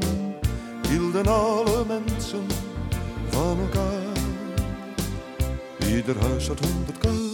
hielden 0.89 1.27
alle 1.27 1.85
mensen 1.87 2.47
van 3.31 3.59
elkaar. 3.61 4.17
Ieder 5.89 6.19
huis 6.21 6.49
had 6.49 6.61
honderd 6.61 6.99
kamers. 6.99 7.26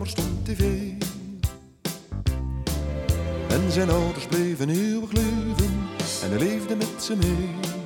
Kamer 0.00 0.12
stond 0.12 0.44
tv. 0.44 0.92
En 3.48 3.72
zijn 3.72 3.90
ouders 3.90 4.26
bleven 4.26 4.68
eeuwig 4.68 5.12
leven 5.12 5.88
en 6.22 6.30
hij 6.30 6.38
leefde 6.38 6.76
met 6.76 7.02
ze 7.02 7.16
mee. 7.16 7.79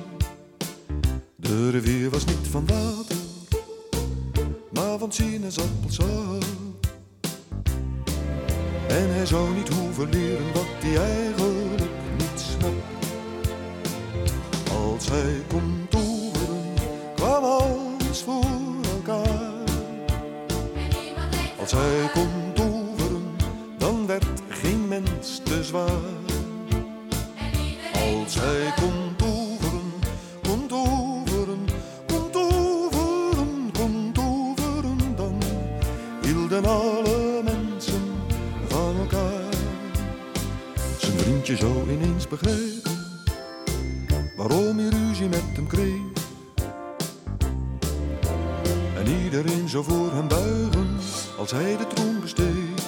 Besteeg. 52.21 52.83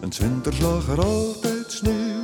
En 0.00 0.10
winters 0.18 0.60
lag 0.60 0.88
er 0.88 1.04
altijd 1.04 1.72
sneeuw 1.72 2.22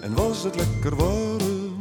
en 0.00 0.14
was 0.14 0.42
het 0.42 0.56
lekker 0.56 0.96
warm. 0.96 1.78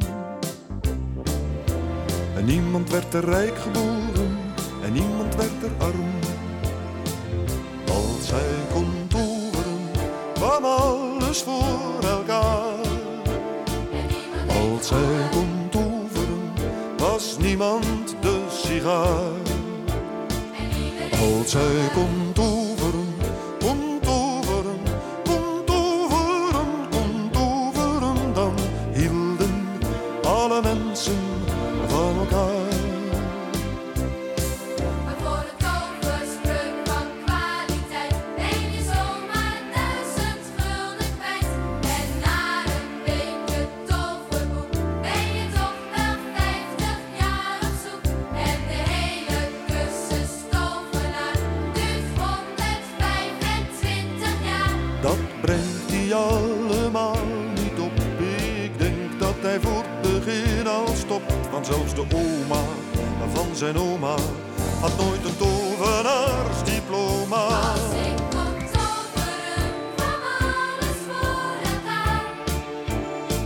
En 2.35 2.45
niemand 2.45 2.89
werd 2.89 3.13
er 3.13 3.25
rijk 3.25 3.57
geboren 3.57 4.37
en 4.83 4.93
niemand 4.93 5.35
werd 5.35 5.63
er 5.63 5.71
arm. 5.77 6.13
Als 7.87 8.31
hij 8.31 8.73
kon 8.73 9.07
toveren, 9.07 9.91
kwam 10.33 10.65
alles 10.65 11.41
voor 11.41 12.09
elkaar. 12.09 12.85
Als 14.47 14.89
hij 14.89 15.29
kon 15.31 15.69
toveren, 15.69 16.53
was 16.97 17.37
niemand 17.37 18.15
de 18.21 18.41
sigaar. 18.49 19.42
Als 21.23 21.53
hij 21.53 21.89
kon 21.93 22.33
toveren, 22.33 22.72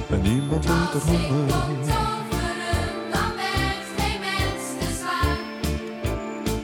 En 0.10 0.22
niemand 0.22 0.66
er 0.66 0.72
ik 0.72 0.90
kon 0.90 1.02
honger. 1.02 1.48
toveren, 1.48 1.92
dan 3.12 3.32
werd 3.36 3.86
geen 3.98 4.20
mens 4.20 4.64
te 4.80 4.96
zwaar. 5.00 5.38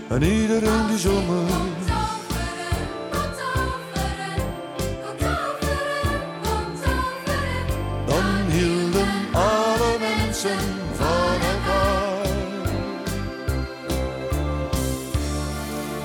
En 0.10 0.24
iedereen 0.24 0.88
die 0.88 0.98
zomer 0.98 1.46
Kon 1.48 1.74
toveren, 1.86 2.88
kon 3.12 3.30
toveren, 3.40 4.44
kon 5.04 5.18
toveren, 5.18 6.22
kon 6.44 6.68
toveren. 6.82 7.66
dan 8.06 8.52
hielden 8.52 9.10
alle 9.32 9.98
mensen 10.00 10.58
van 10.94 11.42
elkaar. 11.54 12.32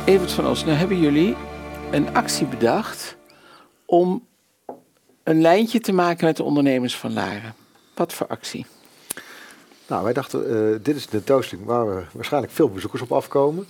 Evert 0.04 0.32
van 0.32 0.46
Os, 0.46 0.64
nou 0.64 0.76
hebben 0.76 1.00
jullie 1.00 1.36
een 1.90 2.14
actie 2.14 2.46
bedacht 2.46 3.16
om 3.86 4.27
een 5.28 5.40
lijntje 5.40 5.80
te 5.80 5.92
maken 5.92 6.24
met 6.24 6.36
de 6.36 6.42
ondernemers 6.42 6.96
van 6.96 7.12
Laren. 7.12 7.54
Wat 7.94 8.12
voor 8.12 8.26
actie? 8.26 8.66
Nou, 9.86 10.04
wij 10.04 10.12
dachten, 10.12 10.50
eh, 10.50 10.78
dit 10.82 10.96
is 10.96 11.04
een 11.04 11.10
tentoonstelling 11.10 11.66
waar 11.66 11.96
we 11.96 12.02
waarschijnlijk 12.12 12.52
veel 12.52 12.70
bezoekers 12.70 13.02
op 13.02 13.12
afkomen. 13.12 13.68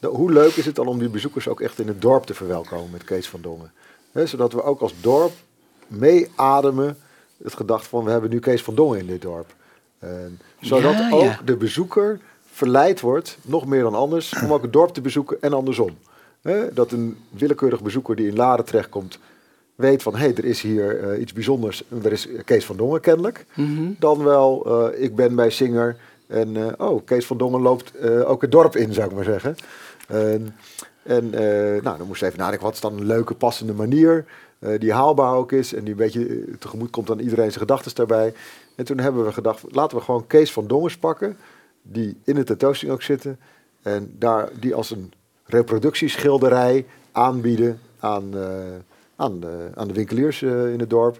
Hoe 0.00 0.32
leuk 0.32 0.56
is 0.56 0.66
het 0.66 0.74
dan 0.74 0.86
om 0.86 0.98
die 0.98 1.08
bezoekers 1.08 1.48
ook 1.48 1.60
echt 1.60 1.78
in 1.78 1.86
het 1.86 2.00
dorp 2.00 2.24
te 2.24 2.34
verwelkomen 2.34 2.90
met 2.90 3.04
Kees 3.04 3.28
van 3.28 3.40
Dongen? 3.40 3.72
Hè, 4.12 4.26
zodat 4.26 4.52
we 4.52 4.62
ook 4.62 4.80
als 4.80 4.94
dorp 5.00 5.32
meeademen 5.86 6.96
het 7.42 7.54
gedacht 7.54 7.86
van 7.86 8.04
we 8.04 8.10
hebben 8.10 8.30
nu 8.30 8.38
Kees 8.38 8.62
van 8.62 8.74
Dongen 8.74 8.98
in 8.98 9.06
dit 9.06 9.22
dorp. 9.22 9.54
En 9.98 10.40
zodat 10.60 10.92
Ja, 10.92 11.10
ook 11.10 11.22
ja. 11.22 11.40
de 11.44 11.56
bezoeker 11.56 12.20
verleid 12.52 13.00
wordt, 13.00 13.38
nog 13.42 13.66
meer 13.66 13.82
dan 13.82 13.94
anders, 13.94 14.34
om 14.42 14.52
ook 14.52 14.62
het 14.62 14.72
dorp 14.72 14.94
te 14.94 15.00
bezoeken 15.00 15.36
en 15.40 15.52
andersom. 15.52 15.96
Dat 16.72 16.92
een 16.92 17.18
willekeurig 17.28 17.82
bezoeker 17.82 18.16
die 18.16 18.28
in 18.28 18.36
Laren 18.36 18.64
terechtkomt, 18.64 19.18
weet 19.74 20.02
van 20.02 20.14
hé, 20.14 20.18
hey, 20.18 20.34
er 20.34 20.44
is 20.44 20.60
hier 20.60 21.00
eh, 21.00 21.20
iets 21.20 21.32
bijzonders. 21.32 21.84
En 21.88 22.04
Er 22.04 22.12
is 22.12 22.28
Kees 22.44 22.64
van 22.64 22.76
Dongen 22.76 23.00
kennelijk. 23.00 23.46
Mhm. 23.54 23.90
Dan 23.98 24.24
wel, 24.24 24.66
eh, 24.66 25.02
ik 25.02 25.16
ben 25.16 25.34
bij 25.34 25.50
Singer 25.50 25.96
en 26.26 26.56
eh, 26.56 26.88
oh, 26.88 27.04
Kees 27.04 27.26
van 27.26 27.36
Dongen 27.36 27.60
loopt 27.60 28.08
ook 28.24 28.42
het 28.42 28.50
dorp 28.50 28.76
in, 28.76 28.92
zou 28.92 29.08
ik 29.08 29.14
maar 29.14 29.24
zeggen. 29.24 29.56
En, 30.08 30.56
en 31.02 31.30
nou, 31.82 31.98
dan 31.98 32.06
moest 32.06 32.20
je 32.20 32.26
even 32.26 32.38
nadenken, 32.38 32.64
wat 32.64 32.74
is 32.74 32.80
dan 32.80 32.96
een 32.96 33.06
leuke, 33.06 33.34
passende 33.34 33.72
manier 33.72 34.24
die 34.78 34.92
haalbaar 34.92 35.34
ook 35.34 35.52
is 35.52 35.74
en 35.74 35.80
die 35.80 35.90
een 35.90 35.96
beetje 35.96 36.44
tegemoet 36.58 36.90
komt 36.90 37.10
aan 37.10 37.18
iedereen 37.18 37.48
zijn 37.48 37.60
gedachten 37.60 37.94
daarbij. 37.94 38.34
En 38.74 38.84
toen 38.84 38.98
hebben 38.98 39.24
we 39.24 39.32
gedacht, 39.32 39.64
laten 39.68 39.96
we 39.98 40.04
gewoon 40.04 40.26
Kees 40.26 40.52
van 40.52 40.66
Dongens 40.66 40.96
pakken, 40.96 41.36
die 41.82 42.16
in 42.24 42.34
de 42.34 42.44
tentoonstelling 42.44 42.96
ook 42.96 43.02
zitten. 43.02 43.38
En 43.82 44.14
daar, 44.18 44.48
die 44.60 44.74
als 44.74 44.90
een 44.90 45.12
reproductieschilderij 45.44 46.86
aanbieden 47.12 47.80
aan, 47.98 48.34
aan, 49.22 49.40
de, 49.40 49.68
aan 49.74 49.88
de 49.88 49.94
winkeliers 49.94 50.42
eh, 50.42 50.72
in 50.72 50.80
het 50.80 50.90
dorp. 50.90 51.18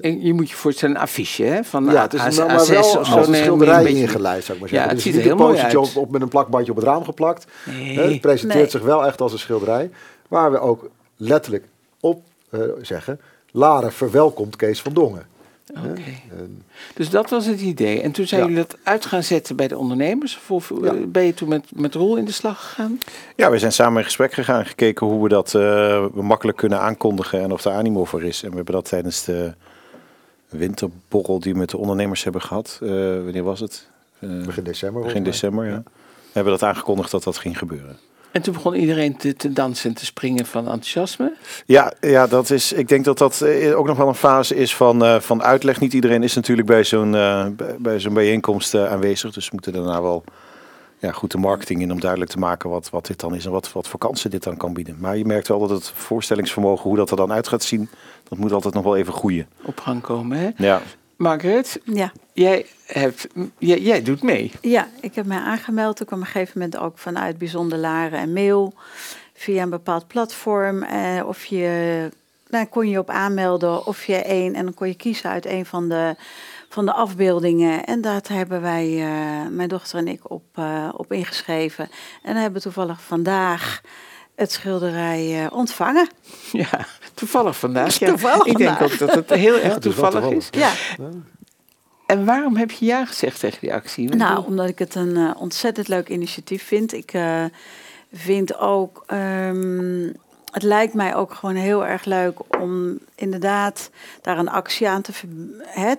En 0.00 0.22
Je 0.22 0.32
moet 0.32 0.50
je 0.50 0.56
voorstellen 0.56 0.94
een 0.94 1.00
affiche, 1.00 1.42
hè? 1.44 1.64
Van 1.64 1.84
Ja, 1.84 2.02
het 2.02 2.14
is 2.14 2.20
A- 2.20 2.26
een- 2.26 2.34
maar, 2.36 2.44
A- 2.50 2.54
maar 2.54 2.64
A6 2.64 2.68
wel 2.70 2.78
of 2.80 2.96
als 2.96 3.08
zo. 3.08 3.16
een 3.18 3.34
schilderij 3.34 3.76
een 3.78 3.82
beetje- 3.84 3.98
ingeleid, 4.00 4.44
zou 4.44 4.58
ik 4.58 4.64
maar 4.64 4.72
Ja, 4.72 4.76
zeggen. 4.78 4.96
het 4.96 4.96
dus 4.96 5.02
ziet 5.02 5.14
niet 5.14 5.24
er 5.24 5.30
een 5.30 5.36
heel 5.36 5.46
mooi 5.46 5.52
postertje 5.60 5.86
uit. 5.86 5.96
op, 5.96 6.02
op 6.02 6.10
met 6.12 6.22
een 6.22 6.28
plakbandje 6.28 6.70
op 6.70 6.76
het 6.78 6.86
raam 6.86 7.04
geplakt. 7.04 7.46
Nee. 7.64 7.98
Het 7.98 8.20
presenteert 8.20 8.60
Nee. 8.60 8.70
zich 8.70 8.82
wel 8.82 9.06
echt 9.06 9.20
als 9.20 9.32
een 9.32 9.38
schilderij. 9.38 9.90
Waar 10.28 10.50
we 10.52 10.58
ook 10.58 10.88
letterlijk 11.16 11.64
op 12.00 12.22
eh, 12.50 12.60
zeggen... 12.82 13.20
Laren 13.52 13.92
verwelkomt 13.92 14.56
Kees 14.56 14.82
van 14.82 14.92
Dongen. 14.92 15.26
Oké. 15.74 16.02
Dus 16.94 17.10
dat 17.10 17.30
was 17.30 17.46
het 17.46 17.60
idee. 17.60 18.00
En 18.00 18.12
toen 18.12 18.26
zijn 18.26 18.40
Ja. 18.40 18.46
jullie 18.46 18.62
dat 18.66 18.76
uit 18.82 19.06
gaan 19.06 19.22
zetten 19.22 19.56
bij 19.56 19.68
de 19.68 19.78
ondernemers? 19.78 20.38
Of 20.48 20.70
eh, 20.70 20.76
Ja. 20.82 20.92
ben 21.06 21.22
je 21.22 21.34
toen 21.34 21.48
met, 21.48 21.64
met 21.74 21.94
Roel 21.94 22.16
in 22.16 22.24
de 22.24 22.32
slag 22.32 22.60
gegaan? 22.68 22.98
Ja, 23.36 23.50
we 23.50 23.58
zijn 23.58 23.72
samen 23.72 23.98
in 23.98 24.04
gesprek 24.04 24.32
gegaan 24.32 24.58
en 24.58 24.66
gekeken 24.66 25.06
hoe 25.06 25.22
we 25.22 25.28
dat 25.28 25.54
eh, 25.54 26.06
makkelijk 26.14 26.58
kunnen 26.58 26.80
aankondigen 26.80 27.40
en 27.40 27.52
of 27.52 27.64
er 27.64 27.72
animo 27.72 28.04
voor 28.04 28.22
is. 28.22 28.42
En 28.42 28.50
we 28.50 28.56
hebben 28.56 28.74
dat 28.74 28.84
tijdens 28.88 29.24
de 29.24 29.54
winterborrel 30.48 31.40
die 31.40 31.52
we 31.52 31.58
met 31.58 31.70
de 31.70 31.76
ondernemers 31.78 32.24
hebben 32.24 32.42
gehad. 32.42 32.78
eh, 32.82 32.88
wanneer 33.22 33.42
was 33.42 33.60
het? 33.60 33.88
Begin 34.18 34.64
december. 34.64 35.02
begin 35.02 35.22
december, 35.24 35.66
ja. 35.66 35.82
We 35.84 36.32
hebben 36.32 36.52
dat 36.52 36.62
aangekondigd 36.62 37.10
dat 37.10 37.22
dat 37.22 37.38
ging 37.38 37.58
gebeuren. 37.58 37.98
En 38.36 38.42
toen 38.42 38.54
begon 38.54 38.74
iedereen 38.74 39.16
te, 39.16 39.34
te 39.36 39.52
dansen 39.52 39.88
en 39.90 39.96
te 39.96 40.04
springen 40.04 40.46
van 40.46 40.64
enthousiasme. 40.64 41.32
Ja, 41.66 41.92
ja 42.00 42.26
dat 42.26 42.50
is, 42.50 42.72
ik 42.72 42.88
denk 42.88 43.04
dat 43.04 43.18
dat 43.18 43.40
eh, 43.40 43.78
ook 43.78 43.86
nog 43.86 43.96
wel 43.96 44.08
een 44.08 44.14
fase 44.14 44.54
is 44.56 44.76
van, 44.76 45.04
eh, 45.04 45.20
van 45.20 45.42
uitleg. 45.42 45.80
Niet 45.80 45.92
iedereen 45.92 46.22
is 46.22 46.34
natuurlijk 46.34 46.66
bij 46.68 46.84
zo'n 46.84 47.14
eh, 47.14 47.46
bij- 47.78 48.00
zo'n 48.00 48.14
bijeenkomst 48.14 48.74
aanwezig. 48.74 49.32
Dus 49.32 49.44
we 49.44 49.50
moeten 49.52 49.72
daarna 49.72 50.02
wel 50.02 50.24
ja, 50.98 51.12
goed 51.12 51.30
de 51.30 51.38
marketing 51.38 51.80
in 51.82 51.92
om 51.92 52.00
duidelijk 52.00 52.30
te 52.30 52.38
maken 52.38 52.70
wat, 52.70 52.90
wat 52.90 53.06
dit 53.06 53.20
dan 53.20 53.34
is 53.34 53.44
en 53.44 53.50
wat, 53.50 53.72
wat 53.72 53.88
voor 53.88 53.98
kansen 53.98 54.30
dit 54.30 54.42
dan 54.42 54.56
kan 54.56 54.72
bieden. 54.72 54.96
Maar 55.00 55.16
je 55.16 55.24
merkt 55.24 55.48
wel 55.48 55.58
dat 55.58 55.70
het 55.70 55.92
voorstellingsvermogen, 55.94 56.88
hoe 56.88 56.96
dat 56.96 57.10
er 57.10 57.16
dan 57.16 57.32
uit 57.32 57.48
gaat 57.48 57.62
zien, 57.62 57.88
dat 58.28 58.38
moet 58.38 58.52
altijd 58.52 58.74
nog 58.74 58.84
wel 58.84 58.96
even 58.96 59.12
groeien. 59.12 59.46
op 59.62 59.80
gang 59.80 60.00
komen. 60.00 60.38
Hè? 60.38 60.50
Ja, 60.56 60.82
Margaret, 61.16 61.80
Ja. 61.84 62.12
jij, 62.32 62.66
hebt, 62.86 63.26
jij, 63.58 63.80
jij 63.80 64.02
doet 64.02 64.22
mee. 64.22 64.52
ja, 64.60 64.88
ik 65.00 65.14
heb 65.14 65.26
mij 65.26 65.38
aangemeld. 65.38 66.00
Ik 66.00 66.06
kwam 66.06 66.18
op 66.18 66.24
een 66.24 66.30
gegeven 66.32 66.60
moment 66.60 66.78
ook 66.78 66.98
vanuit 66.98 67.38
Bijzonder 67.38 67.78
Laren 67.78 68.18
en 68.18 68.32
Mail. 68.32 68.74
Via 69.34 69.62
een 69.62 69.70
bepaald 69.70 70.06
platform. 70.06 70.82
Eh, 70.82 71.22
of 71.26 71.44
je, 71.44 72.08
daar 72.48 72.66
kon 72.66 72.88
je 72.88 72.98
op 72.98 73.10
aanmelden 73.10 73.86
of 73.86 74.04
je 74.04 74.16
één. 74.16 74.54
En 74.54 74.64
dan 74.64 74.74
kon 74.74 74.88
je 74.88 74.94
kiezen 74.94 75.30
uit 75.30 75.46
een 75.46 75.66
van 75.66 75.88
de, 75.88 76.16
van 76.68 76.84
de 76.84 76.92
afbeeldingen. 76.92 77.84
En 77.84 78.00
dat 78.00 78.28
hebben 78.28 78.60
wij, 78.60 78.98
eh, 79.00 79.50
mijn 79.50 79.68
dochter 79.68 79.98
en 79.98 80.08
ik, 80.08 80.30
op, 80.30 80.44
eh, 80.54 80.88
op 80.96 81.12
ingeschreven. 81.12 81.88
En 82.22 82.36
hebben 82.36 82.60
toevallig 82.62 83.02
vandaag 83.02 83.80
het 84.34 84.52
schilderij 84.52 85.44
eh, 85.44 85.52
ontvangen. 85.52 86.08
Ja, 86.52 86.86
toevallig 87.14 87.56
vandaag. 87.58 87.98
Ja. 87.98 88.06
Toevallig 88.06 88.44
ik 88.46 88.56
denk 88.56 88.70
vandaag. 88.76 88.92
ook 88.92 88.98
dat 88.98 89.14
het 89.14 89.30
heel 89.30 89.54
erg 89.54 89.68
wel 89.68 89.78
toevallig 89.78 90.30
is. 90.30 90.48
Ja, 90.50 90.72
En 92.06 92.24
waarom 92.24 92.56
heb 92.56 92.70
je 92.70 92.84
ja 92.84 93.04
gezegd 93.04 93.40
tegen 93.40 93.60
die 93.60 93.72
actie? 93.72 94.14
Nou, 94.14 94.46
omdat 94.46 94.68
ik 94.68 94.78
het 94.78 94.94
een 94.94 95.16
eh, 95.16 95.30
ontzettend 95.38 95.88
leuk 95.88 96.08
initiatief 96.08 96.62
vind. 96.62 96.92
Ik 96.92 97.12
eh, 97.12 97.44
vind 98.12 98.58
ook, 98.58 99.02
ehm, 99.06 100.12
het 100.56 100.64
lijkt 100.64 100.94
mij 100.94 101.14
ook 101.14 101.34
gewoon 101.34 101.54
heel 101.54 101.86
erg 101.86 102.04
leuk 102.04 102.38
om 102.60 102.98
inderdaad 103.14 103.90
daar 104.22 104.38
een 104.38 104.48
actie 104.48 104.88
aan 104.88 105.02
te, 105.02 105.12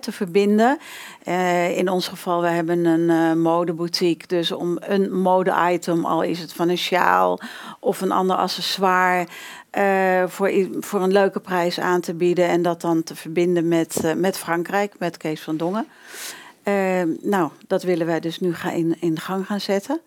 te 0.00 0.12
verbinden. 0.12 0.78
Eh, 1.24 1.76
in 1.76 1.88
ons 1.88 2.08
geval, 2.08 2.40
we 2.40 2.48
hebben 2.48 2.84
een 2.84 3.10
eh, 3.10 3.42
modeboutique. 3.42 4.26
Dus 4.26 4.52
om 4.52 4.76
een 4.80 5.12
mode-item, 5.12 6.04
al 6.04 6.22
is 6.22 6.38
het 6.38 6.52
van 6.52 6.68
een 6.68 6.78
sjaal 6.78 7.40
of 7.80 8.00
een 8.00 8.12
ander 8.12 8.36
accessoire, 8.36 9.26
eh, 9.70 10.22
voor, 10.26 10.52
voor 10.80 11.02
een 11.02 11.12
leuke 11.12 11.40
prijs 11.40 11.80
aan 11.80 12.00
te 12.00 12.14
bieden. 12.14 12.48
En 12.48 12.62
dat 12.62 12.80
dan 12.80 13.02
te 13.02 13.14
verbinden 13.16 13.68
met, 13.68 14.14
met 14.16 14.38
Frankrijk, 14.38 14.94
met 14.98 15.16
Kees 15.16 15.40
van 15.40 15.56
Dongen. 15.56 15.86
Nou, 17.22 17.50
dat 17.66 17.82
willen 17.82 18.06
wij 18.06 18.20
dus 18.20 18.40
nu 18.40 18.54
gaan 18.54 18.72
in, 18.72 18.96
in 19.00 19.20
gang 19.20 19.46
gaan 19.46 19.60
zetten. 19.60 20.00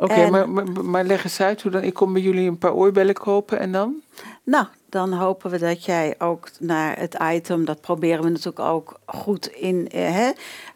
Oké, 0.00 0.30
maar, 0.30 0.48
maar, 0.48 0.84
maar 0.84 1.04
leg 1.04 1.24
eens 1.24 1.40
uit 1.40 1.62
hoe 1.62 1.70
dan. 1.70 1.82
Ik 1.82 1.94
kom 1.94 2.12
bij 2.12 2.22
jullie 2.22 2.48
een 2.48 2.58
paar 2.58 2.74
oorbellen 2.74 3.14
kopen 3.14 3.58
en 3.58 3.72
dan? 3.72 4.02
Nou, 4.42 4.66
dan 4.88 5.12
hopen 5.12 5.50
we 5.50 5.58
dat 5.58 5.84
jij 5.84 6.14
ook 6.18 6.50
naar 6.58 6.98
het 6.98 7.16
item, 7.32 7.64
dat 7.64 7.80
proberen 7.80 8.22
we 8.24 8.30
natuurlijk 8.30 8.58
ook 8.58 9.00
goed 9.06 9.46
in 9.46 9.88
eh, 9.88 10.14
hè, 10.14 10.30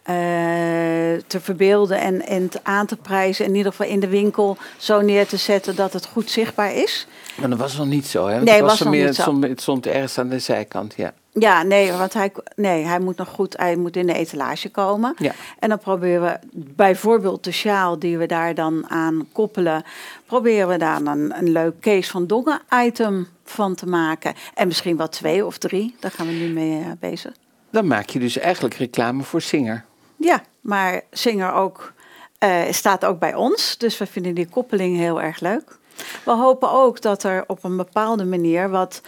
eh, 0.04 0.14
te 1.26 1.40
verbeelden 1.40 2.00
en, 2.00 2.26
en 2.26 2.50
aan 2.62 2.87
te 2.87 2.96
prijzen. 2.96 3.44
In 3.44 3.54
ieder 3.54 3.70
geval 3.70 3.87
in 3.87 4.00
de 4.00 4.08
winkel 4.08 4.56
zo 4.76 5.00
neer 5.00 5.26
te 5.26 5.37
zetten 5.37 5.76
dat 5.76 5.92
het 5.92 6.06
goed 6.06 6.30
zichtbaar 6.30 6.75
is. 6.75 7.06
Maar 7.40 7.50
dat 7.50 7.58
was 7.58 7.76
nog 7.76 7.87
niet 7.87 8.06
zo, 8.06 8.26
hè? 8.26 8.32
Want 8.32 8.44
Nee, 8.44 8.54
het 8.54 8.64
was 8.64 8.78
er 8.78 8.84
nog 8.84 8.94
meer, 8.94 9.06
niet 9.06 9.14
zo. 9.14 9.23
stond, 9.23 9.44
het 9.44 9.61
stond 9.61 9.87
ergens 9.87 10.18
aan 10.18 10.28
de 10.28 10.38
zijkant, 10.38 10.94
ja. 10.96 11.12
Ja, 11.32 11.62
nee, 11.62 11.92
want 11.92 12.12
hij, 12.14 12.32
nee, 12.56 12.84
hij 12.84 13.00
moet 13.00 13.16
nog 13.16 13.28
goed, 13.28 13.56
hij 13.56 13.76
moet 13.76 13.96
in 13.96 14.06
de 14.06 14.12
etalage 14.12 14.70
komen. 14.70 15.14
Ja. 15.18 15.32
En 15.58 15.68
dan 15.68 15.78
proberen 15.78 16.23
we 16.23 16.38
bijvoorbeeld 16.54 17.44
de 17.44 17.52
sjaal 17.52 17.99
die 17.99 18.18
we 18.18 18.26
daar 18.26 18.54
dan 18.54 18.90
aan 18.90 19.26
koppelen, 19.32 19.84
proberen 20.26 20.68
we 20.68 20.76
daar 20.76 21.04
dan 21.04 21.32
een 21.34 21.52
leuk 21.52 21.80
Kees 21.80 22.11
van 22.11 22.26
Dongen 22.26 22.61
item 22.84 23.28
van 23.44 23.75
te 23.75 23.87
maken. 23.87 24.34
En 24.54 24.66
misschien 24.66 24.96
wel 24.96 25.08
twee 25.08 25.46
of 25.46 25.58
drie, 25.58 25.94
daar 26.00 26.11
gaan 26.11 26.26
we 26.26 26.32
nu 26.32 26.49
mee 26.49 26.80
eh, 26.80 26.87
bezig. 27.00 27.32
Dan 27.70 27.87
maak 27.87 28.08
je 28.08 28.18
dus 28.18 28.38
eigenlijk 28.38 28.75
reclame 28.75 29.23
voor 29.23 29.40
Singer. 29.40 29.84
Ja, 30.25 30.43
maar 30.61 31.02
Singer 31.11 31.52
ook, 31.52 31.93
eh, 32.38 32.62
staat 32.71 33.04
ook 33.04 33.19
bij 33.19 33.35
ons, 33.35 33.78
dus 33.78 33.99
we 33.99 34.07
vinden 34.07 34.35
die 34.35 34.49
koppeling 34.49 34.97
heel 34.97 35.23
erg 35.23 35.40
leuk. 35.40 35.78
We 36.25 36.31
hopen 36.31 36.71
ook 36.71 37.00
dat 37.00 37.23
er 37.23 37.45
op 37.47 37.64
een 37.64 37.76
bepaalde 37.76 38.25
manier 38.25 38.71
wat, 38.71 39.00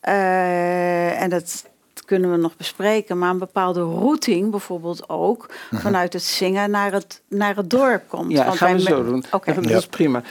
eh, 0.00 1.22
en 1.22 1.30
dat 1.30 1.64
kunnen 2.04 2.30
we 2.30 2.36
nog 2.36 2.56
bespreken, 2.56 3.18
maar 3.18 3.30
een 3.30 3.38
bepaalde 3.38 3.80
routing 3.80 4.50
bijvoorbeeld 4.50 5.08
ook 5.08 5.54
vanuit 5.72 6.12
het 6.12 6.22
zingen 6.22 6.70
naar 6.70 6.92
het, 6.92 7.20
naar 7.28 7.56
het 7.56 7.70
dorp 7.70 8.08
komt. 8.08 8.32
Ja, 8.32 8.44
Want 8.44 8.56
gaan 8.56 8.72
we 8.72 8.80
zo 8.80 9.04
doen. 9.04 9.24
Oké. 9.30 9.54
Dat 9.54 9.70
is 9.70 9.86
prima. 9.86 10.22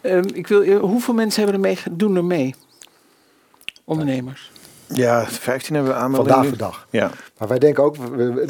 Ehm, 0.00 0.28
ik 0.32 0.46
wil, 0.46 0.62
eh, 0.62 0.78
hoeveel 0.80 1.14
mensen 1.14 1.42
hebben 1.42 1.62
er 1.62 1.68
mee, 1.68 1.96
doen 1.96 2.16
er 2.16 2.24
mee? 2.24 2.54
Ondernemers. 3.84 4.52
Ja 4.94 5.24
15 5.26 5.74
hebben 5.74 5.92
we 5.92 5.98
aanmeldingen. 5.98 6.34
Vandaag 6.34 6.52
de 6.52 6.58
dag. 6.58 6.86
Ja. 6.90 7.10
Maar 7.38 7.48
wij 7.48 7.58
denken 7.58 7.82
ook, 7.84 7.96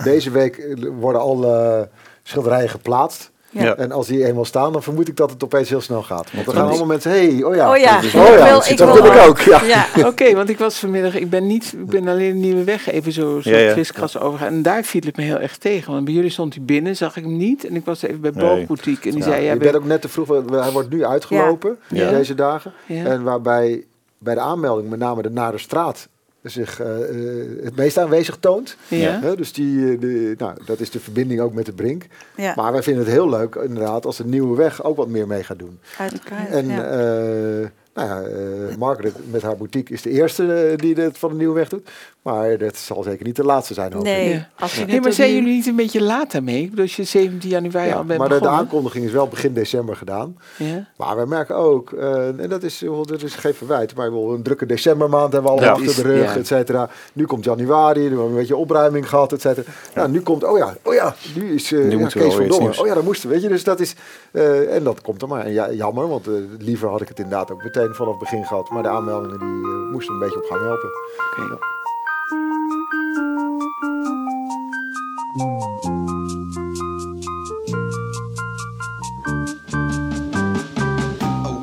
deze 0.05 0.31
week 0.31 0.77
worden 0.99 1.21
alle 1.21 1.89
schilderijen 2.23 2.69
geplaatst. 2.69 3.33
Ja. 3.51 3.77
En 3.77 3.93
als 3.93 4.07
die 4.07 4.25
eenmaal 4.27 4.45
staan, 4.45 4.73
dan 4.73 4.83
vermoed 4.83 5.09
ik 5.09 5.17
dat 5.17 5.31
het 5.31 5.45
opeens 5.45 5.69
heel 5.69 5.81
snel 5.81 6.03
gaat. 6.03 6.33
Want 6.33 6.47
er 6.47 6.53
gaan 6.53 6.67
allemaal 6.69 6.87
mensen, 6.87 7.11
hey, 7.11 7.43
oh 7.43 7.55
ja. 7.55 7.71
Oh 7.71 7.77
ja, 7.77 8.01
Dus- 8.01 8.15
oh 8.15 8.27
ja, 8.27 8.45
wil- 8.45 8.63
ik 8.69 8.77
dat 8.77 8.93
wil 8.93 9.03
wil 9.03 9.13
ik 9.13 9.29
ook. 9.29 9.39
Ja. 9.39 9.63
Ja, 9.65 9.87
Oké, 10.09 10.35
want 10.35 10.49
ik 10.49 10.59
was 10.59 10.79
vanmiddag, 10.79 11.15
ik 11.15 11.31
ben 11.31 11.47
niet, 11.47 11.73
ik 11.73 11.87
ben 11.87 12.09
alleen 12.09 12.33
de 12.33 12.39
nieuwe 12.47 12.65
weg 12.65 12.91
even 12.91 13.13
zo, 13.13 13.41
zo 13.41 13.51
Ja, 13.51 13.73
kriskras 13.73 14.19
overgegaan. 14.19 14.53
En 14.55 14.63
daar 14.63 14.83
viel 14.83 15.01
het 15.05 15.17
me 15.17 15.23
heel 15.23 15.39
erg 15.39 15.57
tegen. 15.57 15.93
Want 15.93 16.05
bij 16.05 16.15
jullie 16.15 16.31
stond 16.31 16.55
hij 16.55 16.65
binnen, 16.65 16.97
zag 16.97 17.17
ik 17.17 17.23
hem 17.23 17.37
niet. 17.37 17.65
En 17.67 17.75
ik 17.77 17.85
was 17.85 18.03
even 18.03 18.21
bij 18.21 18.31
Nee. 18.35 18.45
Boogboutique 18.57 19.05
en 19.11 19.15
die 19.17 19.25
Ja, 19.25 19.31
zei, 19.31 19.45
ja, 19.45 19.53
je 19.53 19.59
bent 19.59 19.77
ook 19.77 19.85
net 19.85 20.01
te 20.01 20.09
vroeg, 20.09 20.29
hij 20.51 20.71
wordt 20.73 20.91
nu 20.91 21.05
uitgelopen 21.05 21.79
Ja. 21.89 22.11
deze 22.11 22.35
dagen. 22.35 22.73
Ja. 22.87 23.05
En 23.05 23.23
waarbij 23.23 23.85
bij 24.19 24.35
de 24.35 24.41
aanmelding 24.41 24.91
met 24.91 24.99
name 24.99 25.23
de 25.23 25.31
Nare 25.31 25.59
Straat 25.59 26.09
zich 26.51 26.81
eh, 26.81 27.03
eh, 27.03 27.65
het 27.65 27.77
meest 27.77 27.99
aanwezig 27.99 28.37
toont. 28.41 28.77
Ja. 28.89 29.21
Hè, 29.21 29.37
dus 29.37 29.53
die, 29.53 29.93
eh, 29.93 30.01
de, 30.01 30.35
nou, 30.39 30.59
dat 30.65 30.81
is 30.81 30.91
de 30.91 31.01
verbinding 31.01 31.41
ook 31.41 31.53
met 31.53 31.67
de 31.67 31.73
Brink. 31.73 32.07
ja 32.37 32.53
Maar 32.57 32.73
wij 32.73 32.83
vinden 32.83 33.05
het 33.05 33.13
heel 33.13 33.29
leuk 33.29 33.55
inderdaad 33.55 34.07
als 34.07 34.17
de 34.17 34.25
Nieuwe 34.25 34.57
Weg 34.57 34.83
ook 34.85 34.97
wat 34.97 35.09
meer 35.09 35.27
mee 35.27 35.43
gaat 35.43 35.59
doen. 35.59 35.79
uiteraard. 35.99 36.51
En 36.51 36.67
ja. 36.67 37.71
Nou 37.95 38.09
ja, 38.09 38.21
eh, 38.23 38.77
Margaret 38.77 39.13
met 39.31 39.43
haar 39.43 39.57
boutique 39.57 39.95
is 39.95 40.03
de 40.03 40.11
eerste 40.11 40.55
eh, 40.55 40.77
die 40.77 40.95
het 40.95 41.19
van 41.19 41.31
de 41.31 41.37
nieuwe 41.37 41.55
weg 41.55 41.69
doet. 41.69 41.89
Maar 42.23 42.59
dat 42.59 42.77
zal 42.77 43.03
zeker 43.03 43.27
niet 43.27 43.37
de 43.37 43.45
laatste 43.45 43.75
zijn. 43.75 43.93
Nee, 44.03 44.29
Ja. 44.29 44.49
als 44.59 44.75
je 44.75 44.85
Hey, 44.85 44.95
het 44.95 45.03
maar 45.03 45.13
zijn 45.13 45.35
jullie 45.35 45.55
niet 45.55 45.67
een 45.67 45.77
beetje 45.77 46.03
laat 46.03 46.33
daarmee? 46.33 46.63
Ik 46.63 46.71
bedoel, 46.71 46.85
als 46.85 46.97
je 46.97 47.05
17 47.05 47.51
januari 47.51 47.89
Ja, 47.89 47.95
al 47.95 48.05
bent 48.05 48.19
maar 48.19 48.29
de, 48.41 48.49
aankondiging 48.49 49.05
is 49.05 49.13
wel 49.13 49.29
begin 49.29 49.53
december 49.53 49.97
gedaan. 49.97 50.37
Ja? 50.59 50.87
Maar 50.97 51.17
we 51.17 51.27
merken 51.27 51.57
ook, 51.57 51.93
eh, 51.93 52.27
en 52.41 52.49
dat 52.49 52.63
is, 52.63 52.85
dat 53.07 53.23
is 53.23 53.35
geen 53.35 53.55
verwijt, 53.55 53.95
maar 53.95 54.07
een 54.07 54.43
drukke 54.43 54.67
decembermaand 54.67 55.33
hebben 55.33 55.53
we 55.53 55.59
al 55.59 55.65
Ja. 55.65 55.71
achter 55.71 55.87
Is- 55.87 55.95
de 55.95 56.03
rug, 56.03 56.35
ja. 56.35 56.37
et 56.41 56.47
cetera. 56.47 56.91
Nu 57.13 57.27
komt 57.27 57.45
januari, 57.45 58.01
nu 58.01 58.07
hebben 58.07 58.25
we 58.25 58.31
een 58.31 58.39
beetje 58.39 58.57
opruiming 58.57 59.09
gehad, 59.09 59.33
et 59.33 59.41
cetera. 59.41 59.67
Nou, 59.95 60.11
nu 60.11 60.21
komt, 60.21 60.45
oh 60.45 60.59
ja, 60.59 60.75
oh 60.83 60.95
ja, 60.95 61.15
nu 61.37 61.55
is 61.55 61.73
eh, 61.73 61.79
Nu 61.79 61.91
ja, 61.91 61.99
moeten 61.99 62.19
we 62.19 62.25
Kees 62.25 62.35
van 62.35 62.49
Dongen. 62.49 62.79
Oh 62.79 62.87
ja, 62.87 62.95
dat 62.95 63.05
moesten, 63.05 63.29
weet 63.29 63.43
je. 63.43 63.49
Dus 63.49 63.65
dat 63.65 63.81
is, 63.81 63.95
eh, 64.33 64.75
en 64.77 64.85
dat 64.85 65.01
komt 65.01 65.23
er 65.23 65.29
maar. 65.29 65.45
En 65.45 65.53
ja, 65.53 65.73
jammer, 65.73 66.09
want 66.09 66.27
liever 66.59 66.89
had 66.89 67.01
ik 67.01 67.09
het 67.09 67.19
inderdaad 67.19 67.51
ook 67.51 67.63
meteen 67.65 67.84
vanaf 67.93 68.11
het 68.11 68.19
begin 68.19 68.45
gehad. 68.45 68.71
Maar 68.71 68.83
de 68.83 68.89
aanmeldingen 68.89 69.39
die 69.39 69.49
eh, 69.49 69.91
moesten 69.93 70.15
een 70.15 70.21
beetje 70.21 70.43
op 70.43 70.45
gang 70.45 70.61
helpen. 70.61 70.91
Oké. 71.31 71.59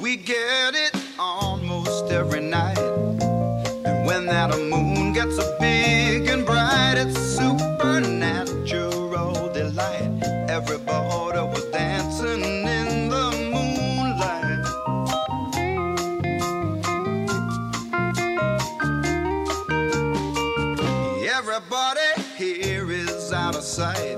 We 0.02 0.22
get 0.24 0.76
it 0.76 0.96
almost 1.18 2.10
every 2.10 2.40
night. 2.40 2.80
And 3.86 4.06
out 23.34 23.56
of 23.56 23.64
sight. 23.64 24.18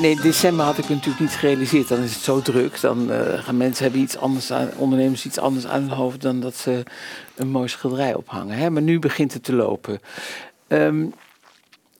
Nee, 0.00 0.20
december 0.20 0.64
had 0.64 0.78
ik 0.78 0.88
natuurlijk 0.88 1.20
niet 1.20 1.30
gerealiseerd. 1.30 1.88
Dan 1.88 2.02
is 2.02 2.14
het 2.14 2.22
zo 2.22 2.42
druk. 2.42 2.80
Dan 2.80 3.10
eh, 3.10 3.38
gaan 3.38 3.56
mensen 3.56 3.84
hebben 3.84 4.02
iets 4.02 4.16
anders 4.16 4.52
aan, 4.52 4.68
ondernemers 4.76 5.24
iets 5.24 5.38
anders 5.38 5.66
aan 5.66 5.80
hun 5.80 5.90
hoofd 5.90 6.22
dan 6.22 6.40
dat 6.40 6.54
ze 6.54 6.82
een 7.36 7.48
mooi 7.48 7.68
schilderij 7.68 8.14
ophangen. 8.14 8.56
Hè? 8.56 8.70
Maar 8.70 8.82
nu 8.82 8.98
begint 8.98 9.32
het 9.32 9.44
te 9.44 9.54
lopen. 9.54 10.00
Ehm, 10.66 11.06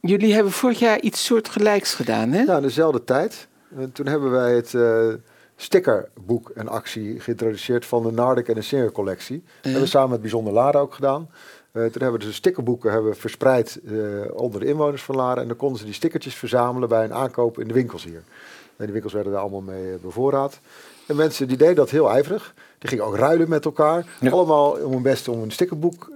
jullie 0.01 0.35
hebben 0.35 0.53
vorig 0.53 0.79
jaar 0.79 1.01
iets 1.01 1.25
soortgelijks 1.25 1.95
gedaan, 1.95 2.33
hè? 2.33 2.45
Nou, 2.45 2.63
dezelfde 2.63 3.05
tijd. 3.05 3.49
En 3.77 3.93
toen 3.93 4.07
hebben 4.07 4.31
wij 4.31 4.55
het 4.55 4.75
eh, 4.75 5.09
stickerboek 5.57 6.51
en 6.51 6.69
actie 6.69 7.21
geïntroduceerd 7.21 7.87
van 7.87 8.03
de 8.03 8.13
Nardik 8.13 8.49
en 8.49 8.55
de 8.55 8.63
Singer 8.63 8.93
collectie. 8.93 9.43
Dat 9.45 9.63
hebben 9.63 9.83
we 9.83 9.89
samen 9.89 10.11
met 10.11 10.21
Bijzonder 10.21 10.53
Laren 10.53 10.81
ook 10.81 10.95
gedaan. 10.95 11.29
Eh, 11.73 11.83
toen 11.83 12.03
hebben 12.03 12.13
we 12.13 12.19
dus 12.19 12.27
de 12.27 12.33
stickerboeken 12.33 12.93
hebben 12.93 13.11
we 13.11 13.17
verspreid 13.17 13.81
eh, 13.87 13.95
onder 14.33 14.61
de 14.61 14.67
inwoners 14.67 15.03
van 15.03 15.17
Laren. 15.17 15.43
En 15.43 15.49
dan 15.49 15.57
konden 15.57 15.79
ze 15.79 15.85
die 15.85 15.95
stickertjes 15.95 16.35
verzamelen 16.35 16.89
bij 16.89 17.05
een 17.05 17.15
aankoop 17.15 17.59
in 17.59 17.69
de 17.69 17.75
winkels 17.75 18.05
hier. 18.05 18.23
En 18.77 18.85
die 18.85 18.93
winkels 18.93 19.13
werden 19.13 19.33
daar 19.33 19.41
allemaal 19.41 19.61
mee 19.61 19.93
eh, 19.93 19.99
bevoorraad. 20.03 20.61
En 21.07 21.17
mensen 21.17 21.49
die 21.49 21.57
deden 21.57 21.75
dat 21.75 21.91
heel 21.91 22.11
ijverig. 22.11 22.55
Die 22.79 22.89
gingen 22.89 23.05
ook 23.05 23.17
ruilen 23.17 23.49
met 23.49 23.65
elkaar. 23.65 24.07
Allemaal 24.31 24.71
om 24.71 24.93
hun 24.93 25.03
best 25.03 25.29
om 25.29 25.43
een 25.43 25.51
stickerboek 25.51 26.11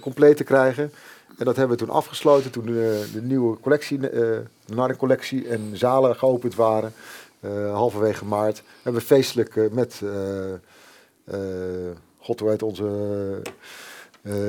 compleet 0.00 0.36
te 0.36 0.44
krijgen. 0.44 0.92
En 1.38 1.44
dat 1.44 1.56
hebben 1.56 1.78
we 1.78 1.84
toen 1.84 1.94
afgesloten 1.94 2.50
toen 2.50 2.66
de, 2.66 3.08
de 3.12 3.22
nieuwe 3.22 3.60
collectie, 3.60 3.96
eh, 4.08 4.20
de 4.64 4.74
Narden 4.74 4.96
collectie 4.96 5.48
en 5.48 5.70
zalen 5.72 6.16
geopend 6.16 6.54
waren. 6.54 6.92
eh, 7.40 7.74
halverwege 7.74 8.24
maart. 8.24 8.62
Hebben 8.82 9.00
we 9.00 9.06
feestelijk 9.06 9.72
met, 9.72 10.02
god 12.18 12.40
hoe 12.40 12.50
heet 12.50 12.62
onze, 12.62 12.84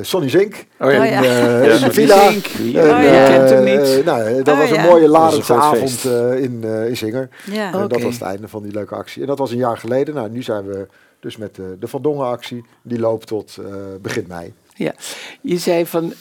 Sonny 0.02 0.30
Zink. 0.30 0.66
Oh 0.80 0.92
ja. 0.92 1.00
Oh 1.00 1.06
in, 1.06 1.12
ja. 1.12 1.22
eh, 1.22 1.66
Ja. 1.66 1.74
in 1.74 1.82
de 1.82 1.92
villa. 1.94 2.32
Zink. 2.32 2.46
En, 2.46 2.82
Oh 2.82 3.04
ja. 3.04 3.26
eh, 3.26 3.36
kent 3.36 3.50
hem 3.50 3.64
niet. 3.64 4.06
nou, 4.06 4.44
dat 4.44 4.54
Oh 4.54 4.60
was 4.60 4.72
een 4.72 4.82
mooie 4.82 5.08
groot 5.10 5.50
avond 5.50 6.06
eh, 6.06 6.44
in, 6.44 6.60
eh, 6.64 6.88
in 6.88 6.98
Zinger. 6.98 7.30
Ja. 7.52 7.74
En 7.74 7.88
dat 7.88 8.02
was 8.02 8.14
het 8.14 8.24
einde 8.24 8.48
van 8.48 8.64
die 8.64 8.72
leuke 8.72 8.96
actie. 8.96 9.22
En 9.22 9.28
dat 9.28 9.38
was 9.38 9.52
een 9.52 9.58
jaar 9.58 9.78
geleden. 9.78 10.16
Nou, 10.16 10.30
nu 10.30 10.42
zijn 10.44 10.66
we 10.66 10.88
dus 11.20 11.38
met 11.38 11.56
de, 11.56 11.76
de 11.80 11.88
Van 11.88 12.02
Dongen 12.02 12.26
actie. 12.28 12.66
Die 12.82 13.00
loopt 13.00 13.28
tot 13.28 13.58
eh, 13.60 13.66
begin 14.02 14.26
mei. 14.28 14.54
Ja, 14.76 14.94
je 15.42 15.58
zei 15.58 15.86
van 15.86 16.14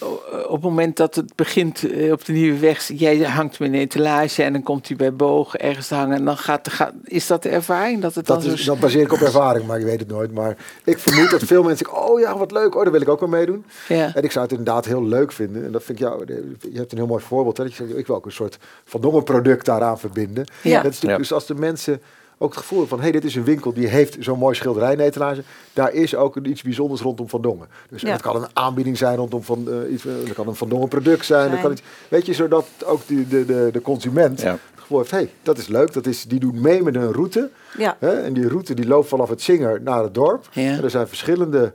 op 0.46 0.52
het 0.52 0.62
moment 0.62 0.96
dat 0.96 1.14
het 1.14 1.36
begint 1.36 1.90
eh, 1.90 2.12
op 2.12 2.24
de 2.24 2.32
nieuwe 2.32 2.58
weg, 2.58 2.88
jij 2.94 3.18
hangt 3.18 3.58
met 3.58 3.68
een 3.68 3.78
etalage 3.78 4.42
en 4.42 4.52
dan 4.52 4.62
komt 4.62 4.88
hij 4.88 4.96
bij 4.96 5.14
boog 5.14 5.56
ergens 5.56 5.88
te 5.88 5.94
hangen. 5.94 6.16
En 6.16 6.24
dan 6.24 6.36
gaat, 6.36 6.68
gaat, 6.68 6.92
is 7.04 7.26
dat 7.26 7.42
de 7.42 7.48
ervaring 7.48 8.02
dat 8.02 8.14
het 8.14 8.26
Dat, 8.26 8.42
dan 8.42 8.52
is, 8.52 8.64
zo... 8.64 8.72
dat 8.72 8.80
baseer 8.80 9.02
ik 9.02 9.12
op 9.12 9.20
ervaring, 9.20 9.66
maar 9.66 9.78
ik 9.78 9.84
weet 9.84 10.00
het 10.00 10.08
nooit. 10.08 10.32
Maar 10.32 10.56
ik 10.84 10.98
vermoed 10.98 11.30
dat 11.30 11.42
veel 11.42 11.62
mensen 11.62 11.92
oh 11.92 12.20
ja, 12.20 12.38
wat 12.38 12.50
leuk. 12.50 12.74
Oh, 12.74 12.82
daar 12.82 12.92
wil 12.92 13.00
ik 13.00 13.08
ook 13.08 13.20
wel 13.20 13.28
meedoen. 13.28 13.64
Ja. 13.88 14.14
En 14.14 14.22
ik 14.22 14.32
zou 14.32 14.44
het 14.44 14.54
inderdaad 14.58 14.84
heel 14.84 15.04
leuk 15.04 15.32
vinden. 15.32 15.64
En 15.64 15.72
dat 15.72 15.82
vind 15.82 15.98
ik 16.00 16.04
jou, 16.04 16.24
je 16.72 16.78
hebt 16.78 16.92
een 16.92 16.98
heel 16.98 17.06
mooi 17.06 17.22
voorbeeld. 17.22 17.56
Hè, 17.56 17.64
dat 17.64 17.72
je 17.76 17.84
zegt, 17.84 17.98
ik 17.98 18.06
wil 18.06 18.16
ook 18.16 18.26
een 18.26 18.32
soort 18.32 18.58
Van 18.84 19.00
Dongen 19.00 19.22
product 19.22 19.64
daaraan 19.64 19.98
verbinden. 19.98 20.44
Ja. 20.62 20.82
Dat 20.82 20.92
is 20.92 21.00
natuurlijk, 21.00 21.10
Ja. 21.10 21.16
Dus 21.16 21.32
als 21.32 21.46
de 21.46 21.54
mensen 21.54 22.02
ook 22.42 22.50
het 22.50 22.58
gevoel 22.60 22.86
van, 22.86 22.98
hé, 22.98 23.02
hey, 23.02 23.12
dit 23.12 23.24
is 23.24 23.34
een 23.34 23.44
winkel 23.44 23.72
die 23.72 23.86
heeft 23.86 24.16
zo'n 24.20 24.38
mooi 24.38 24.54
schilderij 24.54 24.92
in 24.92 24.98
de 24.98 25.04
etalage. 25.04 25.42
Daar 25.72 25.92
is 25.92 26.14
ook 26.14 26.36
iets 26.36 26.62
bijzonders 26.62 27.00
rondom 27.00 27.28
Van 27.28 27.42
Dongen. 27.42 27.68
Dus 27.90 28.02
Ja. 28.02 28.12
het 28.12 28.22
kan 28.22 28.36
een 28.36 28.48
aanbieding 28.52 28.98
zijn 28.98 29.16
rondom 29.16 29.42
Van, 29.42 29.68
eh, 29.70 29.92
iets, 29.92 30.06
eh, 30.06 30.28
er 30.28 30.34
kan 30.34 30.48
een 30.48 30.54
Van 30.54 30.68
Dongen 30.68 30.88
product 30.88 31.24
zijn. 31.24 31.50
Er 31.52 31.58
kan 31.58 31.72
iets, 31.72 31.82
weet 32.08 32.26
je, 32.26 32.32
zodat 32.32 32.66
ook 32.84 33.00
die, 33.06 33.28
de, 33.28 33.44
de, 33.44 33.68
de 33.72 33.80
consument 33.82 34.40
Ja. 34.40 34.50
het 34.50 34.60
gevoel 34.80 34.98
heeft, 34.98 35.10
hé, 35.10 35.16
hey, 35.16 35.30
dat 35.42 35.58
is 35.58 35.66
leuk. 35.68 35.92
Dat 35.92 36.06
is, 36.06 36.24
die 36.24 36.40
doet 36.40 36.54
mee 36.62 36.82
met 36.82 36.94
een 36.94 37.12
route. 37.12 37.50
Ja. 37.78 37.96
Hè? 37.98 38.22
En 38.22 38.32
die 38.32 38.48
route 38.48 38.74
die 38.74 38.86
loopt 38.86 39.08
vanaf 39.08 39.28
het 39.28 39.42
Zinger 39.42 39.80
naar 39.82 40.02
het 40.02 40.14
dorp. 40.14 40.48
Ja. 40.52 40.62
En 40.62 40.82
er 40.84 40.90
zijn 40.90 41.08
verschillende 41.08 41.72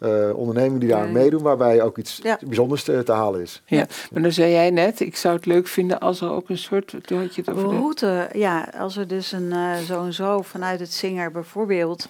eh, 0.00 0.30
ondernemingen 0.34 0.80
die 0.80 0.88
daar 0.88 1.00
aan 1.00 1.06
Ja. 1.06 1.12
meedoen, 1.12 1.42
waarbij 1.42 1.82
ook 1.82 1.98
iets 1.98 2.20
Ja. 2.22 2.38
bijzonders 2.46 2.82
te, 2.84 3.02
te 3.02 3.12
halen 3.12 3.40
is. 3.40 3.62
Ja, 3.66 3.86
maar 4.12 4.22
dan 4.22 4.32
zei 4.32 4.52
jij 4.52 4.70
net, 4.70 5.00
ik 5.00 5.16
zou 5.16 5.34
het 5.36 5.46
leuk 5.46 5.66
vinden 5.66 6.00
als 6.00 6.20
er 6.20 6.30
ook 6.30 6.48
een 6.48 6.58
soort, 6.58 6.94
toen 7.02 7.20
had 7.20 7.34
je 7.34 7.40
het 7.40 7.50
over 7.50 7.68
de... 7.68 7.74
route, 7.76 8.28
ja, 8.32 8.68
als 8.78 8.96
er 8.96 9.06
dus 9.08 9.32
een 9.32 9.52
eh, 9.52 9.76
zo 9.76 10.04
en 10.04 10.12
zo 10.12 10.42
vanuit 10.42 10.80
het 10.80 10.92
Zinger 10.92 11.30
bijvoorbeeld 11.30 12.06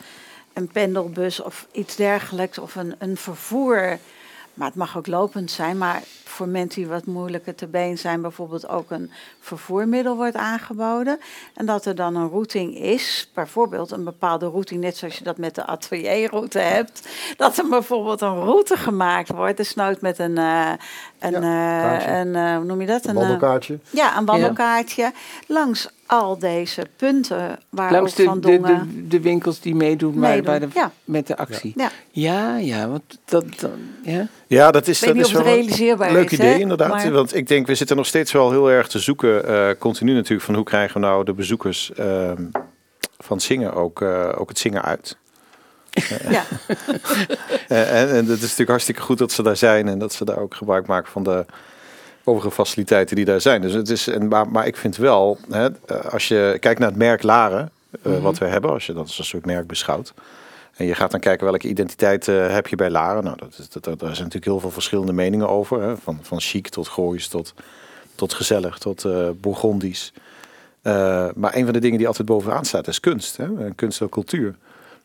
een 0.52 0.68
pendelbus 0.68 1.42
of 1.42 1.66
iets 1.72 1.96
dergelijks 1.96 2.58
of 2.58 2.74
een, 2.74 2.94
een 2.98 3.16
vervoer, 3.16 3.98
maar 4.60 4.68
het 4.68 4.78
mag 4.78 4.96
ook 4.96 5.06
lopend 5.06 5.50
zijn, 5.50 5.78
maar 5.78 6.02
voor 6.24 6.48
mensen 6.48 6.82
die 6.82 6.90
wat 6.90 7.06
moeilijker 7.06 7.54
te 7.54 7.66
been 7.66 7.98
zijn, 7.98 8.20
bijvoorbeeld 8.20 8.68
ook 8.68 8.90
een 8.90 9.10
vervoermiddel 9.40 10.16
wordt 10.16 10.36
aangeboden. 10.36 11.18
En 11.54 11.66
dat 11.66 11.84
er 11.84 11.94
dan 11.94 12.16
een 12.16 12.28
routing 12.28 12.76
is, 12.76 13.30
bijvoorbeeld 13.34 13.90
een 13.90 14.04
bepaalde 14.04 14.46
routing, 14.46 14.80
net 14.80 14.96
zoals 14.96 15.18
je 15.18 15.24
dat 15.24 15.38
met 15.38 15.54
de 15.54 15.66
atelierroute 15.66 16.58
hebt, 16.58 17.08
dat 17.36 17.58
er 17.58 17.68
bijvoorbeeld 17.68 18.20
een 18.20 18.40
route 18.40 18.76
gemaakt 18.76 19.28
wordt, 19.28 19.56
desnoods 19.56 20.00
met 20.00 20.18
een, 20.18 20.38
eh 20.38 20.72
een, 21.18 21.42
Ja, 21.42 22.00
eh, 22.00 22.18
een 22.18 22.34
eh, 22.34 22.56
hoe 22.56 22.64
noem 22.64 22.80
je 22.80 22.86
dat? 22.86 23.06
Een 23.06 23.14
wandelkaartje. 23.14 23.78
ja, 23.90 24.18
een 24.18 24.24
wandelkaartje 24.24 25.12
langs 25.46 25.88
al 26.10 26.38
deze 26.38 26.86
punten 26.96 27.58
waar 27.68 27.92
Langs 27.92 28.14
de, 28.14 28.24
Van 28.24 28.40
de, 28.40 28.46
Dongen... 28.58 28.90
de, 28.94 29.06
de 29.08 29.20
winkels 29.20 29.60
die 29.60 29.74
meedoen, 29.74 30.18
Meedoen, 30.18 30.44
bij 30.44 30.58
de, 30.58 30.68
ja. 30.74 30.92
met 31.04 31.26
de 31.26 31.36
actie. 31.36 31.72
Ja. 31.76 31.90
Ja, 32.10 32.56
ja, 32.56 32.88
want 32.88 33.02
dat, 33.24 33.44
dat 33.60 33.70
ja. 34.02 34.26
Ja, 34.46 34.70
dat 34.70 34.88
is, 34.88 35.00
dat 35.00 35.16
is 35.16 35.32
wel 35.32 35.40
een 35.40 35.46
realiseerbaar 35.46 36.12
leuk 36.12 36.30
is, 36.30 36.38
idee 36.38 36.58
inderdaad. 36.60 36.88
maar- 36.88 37.12
Want 37.12 37.34
ik 37.36 37.48
denk, 37.48 37.66
we 37.66 37.74
zitten 37.74 37.96
nog 37.96 38.06
steeds 38.06 38.32
wel 38.32 38.50
heel 38.50 38.70
erg 38.70 38.88
te 38.88 38.98
zoeken, 38.98 39.46
eh, 39.46 39.68
continu 39.78 40.14
natuurlijk, 40.14 40.42
van 40.42 40.54
hoe 40.54 40.64
krijgen 40.64 41.00
we 41.00 41.06
nou 41.06 41.24
de 41.24 41.32
bezoekers 41.32 41.92
ehm, 41.92 42.42
van 43.18 43.40
zingen 43.40 43.74
ook, 43.74 44.02
eh, 44.02 44.28
ook 44.36 44.48
het 44.48 44.58
zingen 44.58 44.82
uit. 44.82 45.16
Ja, 46.30 46.44
Eh, 47.68 48.00
en, 48.02 48.08
en 48.08 48.26
het 48.26 48.28
is 48.36 48.40
natuurlijk 48.40 48.68
hartstikke 48.68 49.00
goed 49.00 49.18
dat 49.18 49.32
ze 49.32 49.42
daar 49.42 49.56
zijn 49.56 49.88
en 49.88 49.98
dat 49.98 50.12
ze 50.12 50.24
daar 50.24 50.38
ook 50.38 50.54
gebruik 50.54 50.86
maken 50.86 51.10
van 51.12 51.22
de 51.22 51.44
overige 52.24 52.50
faciliteiten 52.50 53.16
die 53.16 53.24
daar 53.24 53.40
zijn. 53.40 53.60
Dus 53.60 53.72
het 53.72 53.88
is, 53.90 54.06
en, 54.06 54.28
maar, 54.28 54.48
maar 54.48 54.66
ik 54.66 54.76
vind 54.76 54.96
wel, 54.96 55.38
hè, 55.50 55.68
eh, 55.86 56.04
als 56.12 56.28
je 56.28 56.56
kijkt 56.60 56.78
naar 56.80 56.88
het 56.88 56.98
merk 56.98 57.22
Laren, 57.22 57.70
eh, 58.02 58.22
wat 58.22 58.38
we 58.38 58.44
hebben, 58.44 58.70
als 58.70 58.86
je 58.86 58.92
dat 58.92 59.02
als 59.02 59.18
een 59.18 59.24
soort 59.24 59.46
merk 59.46 59.66
beschouwt. 59.66 60.14
En 60.76 60.86
je 60.86 60.94
gaat 60.94 61.10
dan 61.10 61.20
kijken 61.20 61.46
welke 61.46 61.68
identiteit 61.68 62.28
eh, 62.28 62.48
heb 62.52 62.66
je 62.66 62.76
bij 62.76 62.90
Laren. 62.90 63.24
Nou, 63.24 63.36
dat, 63.36 63.48
is- 63.58 63.68
dat, 63.68 63.84
dat, 63.84 63.98
daar 63.98 64.08
zijn 64.14 64.24
natuurlijk 64.24 64.44
heel 64.52 64.60
veel 64.60 64.70
verschillende 64.70 65.12
meningen 65.12 65.48
over. 65.48 65.82
Hè? 65.82 65.96
Van, 65.96 66.18
van 66.22 66.40
chic 66.40 66.68
tot 66.68 66.88
goois, 66.88 67.28
tot, 67.28 67.54
tot 68.14 68.32
gezellig, 68.34 68.78
tot 68.78 69.04
eh 69.04 69.28
Bourgondisch. 69.40 70.12
Maar 71.34 71.54
een 71.56 71.64
van 71.64 71.72
de 71.72 71.78
dingen 71.78 71.98
die 71.98 72.06
altijd 72.06 72.28
bovenaan 72.28 72.64
staat 72.64 72.88
is 72.88 73.00
kunst. 73.00 73.36
Hè? 73.36 73.46
Kunst 73.74 74.00
en 74.00 74.08
cultuur. 74.08 74.54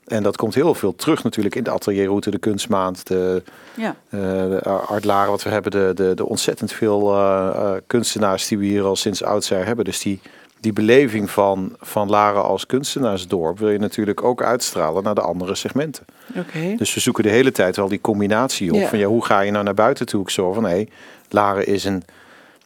En 0.06 0.24
dat 0.24 0.38
komt 0.38 0.56
heel 0.56 0.74
veel 0.74 0.96
terug 0.96 1.24
natuurlijk 1.24 1.56
in 1.56 1.64
de 1.64 1.72
atelierroute, 1.72 2.32
de 2.32 2.38
kunstmaand, 2.38 3.08
de, 3.08 3.44
ja. 3.76 3.96
eh 4.10 4.20
de 4.20 4.62
Art 4.64 5.06
Laren 5.06 5.32
wat 5.32 5.44
we 5.44 5.50
hebben, 5.50 5.72
de, 5.72 5.92
de, 5.96 6.14
de 6.14 6.26
ontzettend 6.26 6.72
veel 6.72 7.14
eh, 7.14 7.48
eh, 7.56 7.82
kunstenaars 7.88 8.48
die 8.48 8.58
we 8.58 8.66
hier 8.66 8.84
al 8.84 8.96
sinds 8.96 9.24
oudsher 9.24 9.66
hebben. 9.66 9.86
Dus 9.86 10.00
die, 10.00 10.20
die 10.60 10.74
beleving 10.74 11.30
van, 11.30 11.76
van 11.80 12.10
Laren 12.10 12.44
als 12.44 12.66
kunstenaarsdorp 12.66 13.60
wil 13.60 13.70
je 13.70 13.80
natuurlijk 13.80 14.24
ook 14.24 14.44
uitstralen 14.44 15.04
naar 15.04 15.16
de 15.16 15.22
andere 15.22 15.56
segmenten. 15.56 16.06
Oké. 16.38 16.76
Dus 16.78 16.94
we 16.94 17.00
zoeken 17.00 17.24
de 17.24 17.30
hele 17.30 17.52
tijd 17.52 17.76
wel 17.76 17.88
die 17.88 18.02
combinatie 18.02 18.74
op. 18.74 18.80
Ja. 18.80 18.88
Van 18.88 19.00
ja, 19.00 19.08
hoe 19.08 19.26
ga 19.26 19.40
je 19.40 19.52
nou 19.52 19.64
naar 19.64 19.74
buiten 19.74 20.06
toe? 20.06 20.22
Ik 20.22 20.30
zo 20.30 20.54
van 20.54 20.66
hé, 20.66 20.84
Laren 21.30 21.68
is 21.68 21.86
een 21.86 22.04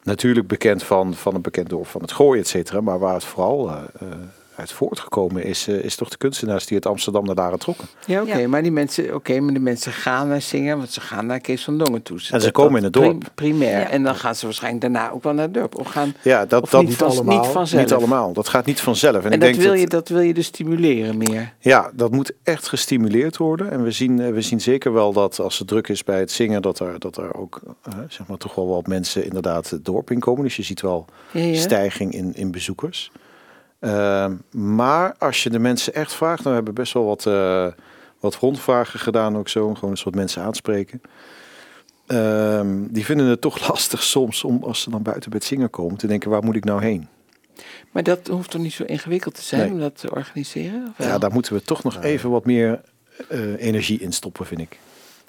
natuurlijk 0.04 0.48
bekend 0.48 0.84
van, 0.84 1.14
van 1.14 1.36
een 1.36 1.42
bekend 1.42 1.70
dorp 1.70 1.88
van 1.88 2.02
het 2.02 2.12
Gooi, 2.12 2.40
et 2.40 2.48
cetera. 2.48 2.82
Maar 2.82 3.00
waar 3.00 3.14
het 3.14 3.24
vooral 3.24 3.72
uit 4.60 4.72
voortgekomen 4.72 5.44
is, 5.44 5.68
eh, 5.68 5.76
is 5.84 5.96
toch 5.96 6.10
de 6.10 6.18
kunstenaars 6.18 6.66
die 6.66 6.74
uit 6.76 6.86
Amsterdam 6.86 7.26
naar 7.26 7.36
Laren 7.36 7.60
trokken. 7.60 7.88
Ja, 8.06 8.22
oké, 8.22 8.38
Ja. 8.38 8.48
maar 8.48 8.62
die 8.62 8.72
mensen, 8.72 9.16
oké, 9.16 9.40
maar 9.40 9.54
de 9.54 9.60
mensen 9.60 9.92
gaan 9.92 10.28
naar 10.28 10.42
zingen, 10.42 10.78
want 10.78 10.92
ze 10.92 11.02
gaan 11.02 11.26
naar 11.26 11.40
Kees 11.40 11.64
van 11.64 11.78
Dongen 11.78 12.04
toe. 12.04 12.20
En 12.32 12.42
ze 12.42 12.52
komen 12.52 12.78
in 12.78 12.84
het 12.84 12.94
dorp. 12.94 13.06
prim- 13.20 13.20
Primair. 13.36 13.80
Ja. 13.80 13.90
En 13.90 14.04
dan 14.04 14.16
gaan 14.16 14.36
ze 14.36 14.46
waarschijnlijk 14.46 14.82
daarna 14.82 15.12
ook 15.12 15.24
wel 15.24 15.34
naar 15.34 15.44
het 15.46 15.54
dorp. 15.54 15.80
Of 15.80 15.88
gaan, 15.88 16.14
Ja, 16.22 16.46
dat, 16.46 16.62
of 16.62 16.70
dat 16.70 16.84
niet, 16.84 16.96
van, 16.96 17.08
allemaal. 17.10 17.38
niet 17.38 17.48
vanzelf. 17.48 17.82
niet 17.84 17.94
allemaal. 17.94 18.34
Dat 18.34 18.48
gaat 18.48 18.66
niet 18.66 18.82
vanzelf. 18.82 19.16
En, 19.16 19.24
En, 19.24 19.32
ik 19.32 19.40
dat, 19.40 19.50
denk 19.50 19.56
wil 19.62 19.72
dat, 19.72 19.80
je, 19.80 19.88
dat 19.88 20.08
wil 20.10 20.20
je 20.22 20.34
dus 20.34 20.46
stimuleren 20.46 21.18
meer. 21.18 21.54
Ja, 21.60 21.92
dat 21.94 22.12
moet 22.12 22.32
echt 22.44 22.68
gestimuleerd 22.68 23.38
worden. 23.38 23.72
En 23.72 23.84
we 23.84 23.92
zien, 23.92 24.20
eh, 24.22 24.32
we 24.32 24.42
zien 24.42 24.62
zeker 24.62 24.94
wel 24.94 25.14
dat 25.14 25.40
als 25.40 25.60
het 25.60 25.68
druk 25.68 25.88
is 25.88 26.04
bij 26.04 26.20
het 26.20 26.32
zingen, 26.32 26.62
dat 26.62 26.80
er, 26.80 27.00
dat 27.00 27.18
er 27.18 27.36
ook 27.36 27.60
eh, 27.84 27.94
zeg 28.08 28.28
maar, 28.28 28.38
toch 28.38 28.56
wel 28.56 28.68
wat 28.68 28.88
mensen 28.88 29.26
inderdaad 29.26 29.70
het 29.70 29.86
dorp 29.86 30.12
inkomen. 30.12 30.44
Dus 30.44 30.56
je 30.56 30.64
ziet 30.64 30.82
wel 30.82 31.06
Ja, 31.32 31.42
ja. 31.42 31.56
stijging 31.56 32.14
in, 32.14 32.36
in 32.36 32.52
bezoekers. 32.52 33.12
Ehm, 33.80 34.36
maar 34.52 35.16
als 35.18 35.44
je 35.44 35.50
de 35.50 35.60
mensen 35.60 35.94
echt 35.94 36.14
vraagt, 36.14 36.38
nou, 36.38 36.50
we 36.50 36.56
hebben 36.56 36.74
best 36.74 36.94
wel 36.94 37.06
wat, 37.06 37.26
eh, 37.26 37.68
wat 38.20 38.36
rondvragen 38.36 39.00
gedaan 39.00 39.38
ook 39.38 39.50
zo, 39.50 39.74
gewoon 39.74 39.92
een 39.92 39.98
soort 39.98 40.16
mensen 40.16 40.42
aanspreken. 40.44 41.02
Ehm, 42.08 42.86
die 42.90 43.06
vinden 43.06 43.28
het 43.28 43.42
toch 43.42 43.68
lastig 43.70 44.04
soms 44.04 44.44
om 44.44 44.64
als 44.64 44.82
ze 44.82 44.90
dan 44.90 45.02
buiten 45.02 45.30
bij 45.30 45.40
het 45.40 45.48
zingen 45.48 45.70
komen 45.70 45.98
te 45.98 46.08
denken, 46.08 46.30
waar 46.30 46.44
moet 46.44 46.56
ik 46.56 46.64
nou 46.64 46.82
heen? 46.84 47.08
Maar 47.92 48.04
dat 48.04 48.28
hoeft 48.28 48.50
toch 48.50 48.62
niet 48.62 48.74
zo 48.74 48.84
ingewikkeld 48.84 49.36
te 49.36 49.42
zijn 49.42 49.62
Nee. 49.62 49.72
om 49.72 49.80
dat 49.80 49.98
te 50.00 50.12
organiseren? 50.12 50.94
Ja, 50.98 51.18
daar 51.18 51.32
moeten 51.32 51.54
we 51.54 51.62
toch 51.62 51.84
nog 51.84 52.04
even 52.04 52.30
wat 52.30 52.46
meer 52.46 52.82
eh, 53.30 53.62
energie 53.64 54.00
in 54.00 54.12
stoppen, 54.12 54.46
vind 54.46 54.62
ik. 54.62 54.80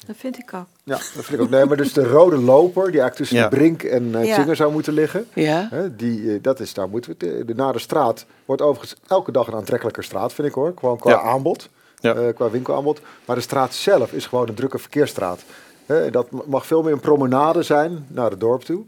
Dat 0.06 0.16
vind 0.16 0.38
ik 0.38 0.54
ook. 0.54 0.66
Ja, 0.84 0.94
dat 0.96 1.02
vind 1.10 1.32
ik 1.32 1.40
ook. 1.40 1.50
Nee, 1.50 1.64
maar 1.64 1.76
dus 1.76 1.92
de 1.92 2.06
rode 2.08 2.36
loper, 2.38 2.90
die 2.90 3.00
eigenlijk 3.00 3.14
tussen 3.16 3.36
Ja. 3.36 3.48
de 3.48 3.56
brink 3.56 3.82
en 3.82 4.14
eh 4.14 4.24
Ja. 4.24 4.34
Zinger 4.34 4.56
zou 4.56 4.72
moeten 4.72 4.92
liggen. 4.92 5.26
Ja? 5.34 5.66
Hè, 5.70 5.96
die, 5.96 6.32
eh, 6.34 6.38
dat 6.42 6.60
is, 6.60 6.74
daar 6.74 6.88
moeten 6.88 7.14
we 7.18 7.26
eh, 7.38 7.46
de 7.46 7.54
Nare 7.54 7.78
Straat 7.78 8.26
wordt 8.44 8.62
overigens 8.62 9.00
elke 9.06 9.32
dag 9.32 9.46
een 9.46 9.54
aantrekkelijker 9.54 10.04
straat, 10.04 10.32
vind 10.32 10.48
ik 10.48 10.54
hoor. 10.54 10.72
Gewoon 10.78 10.98
qua 10.98 11.10
Ja. 11.10 11.20
aanbod, 11.20 11.68
Ja. 12.00 12.14
eh, 12.14 12.34
qua 12.34 12.50
winkelaanbod. 12.50 13.00
Maar 13.24 13.36
de 13.36 13.42
straat 13.42 13.74
zelf 13.74 14.12
is 14.12 14.26
gewoon 14.26 14.48
een 14.48 14.54
drukke 14.54 14.78
verkeersstraat. 14.78 15.40
Hè, 15.86 16.10
dat 16.10 16.26
mag 16.46 16.66
veel 16.66 16.82
meer 16.82 16.92
een 16.92 17.00
promenade 17.00 17.62
zijn 17.62 18.06
naar 18.08 18.30
het 18.30 18.40
dorp 18.40 18.62
toe. 18.62 18.82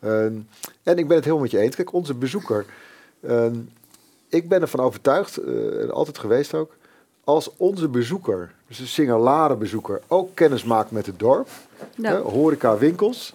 Ehm, 0.00 0.32
en 0.82 0.98
ik 0.98 1.06
ben 1.06 1.16
het 1.16 1.24
helemaal 1.24 1.42
met 1.42 1.50
je 1.50 1.58
eens. 1.58 1.76
Kijk, 1.76 1.92
onze 1.92 2.14
bezoeker, 2.14 2.64
ehm, 3.26 3.54
ik 4.28 4.48
ben 4.48 4.60
ervan 4.60 4.80
overtuigd, 4.80 5.36
eh, 5.36 5.82
en 5.82 5.90
altijd 5.90 6.18
geweest 6.18 6.54
ook, 6.54 6.76
als 7.24 7.50
onze 7.56 7.88
bezoeker, 7.88 8.52
dus 8.70 8.78
een 8.78 8.86
Singalare 8.86 9.54
bezoeker, 9.56 10.00
ook 10.06 10.34
kennis 10.34 10.64
maakt 10.64 10.90
met 10.90 11.06
het 11.06 11.18
dorp, 11.18 11.48
Ja. 11.94 12.10
hè, 12.10 12.18
horeca, 12.18 12.78
winkels, 12.78 13.34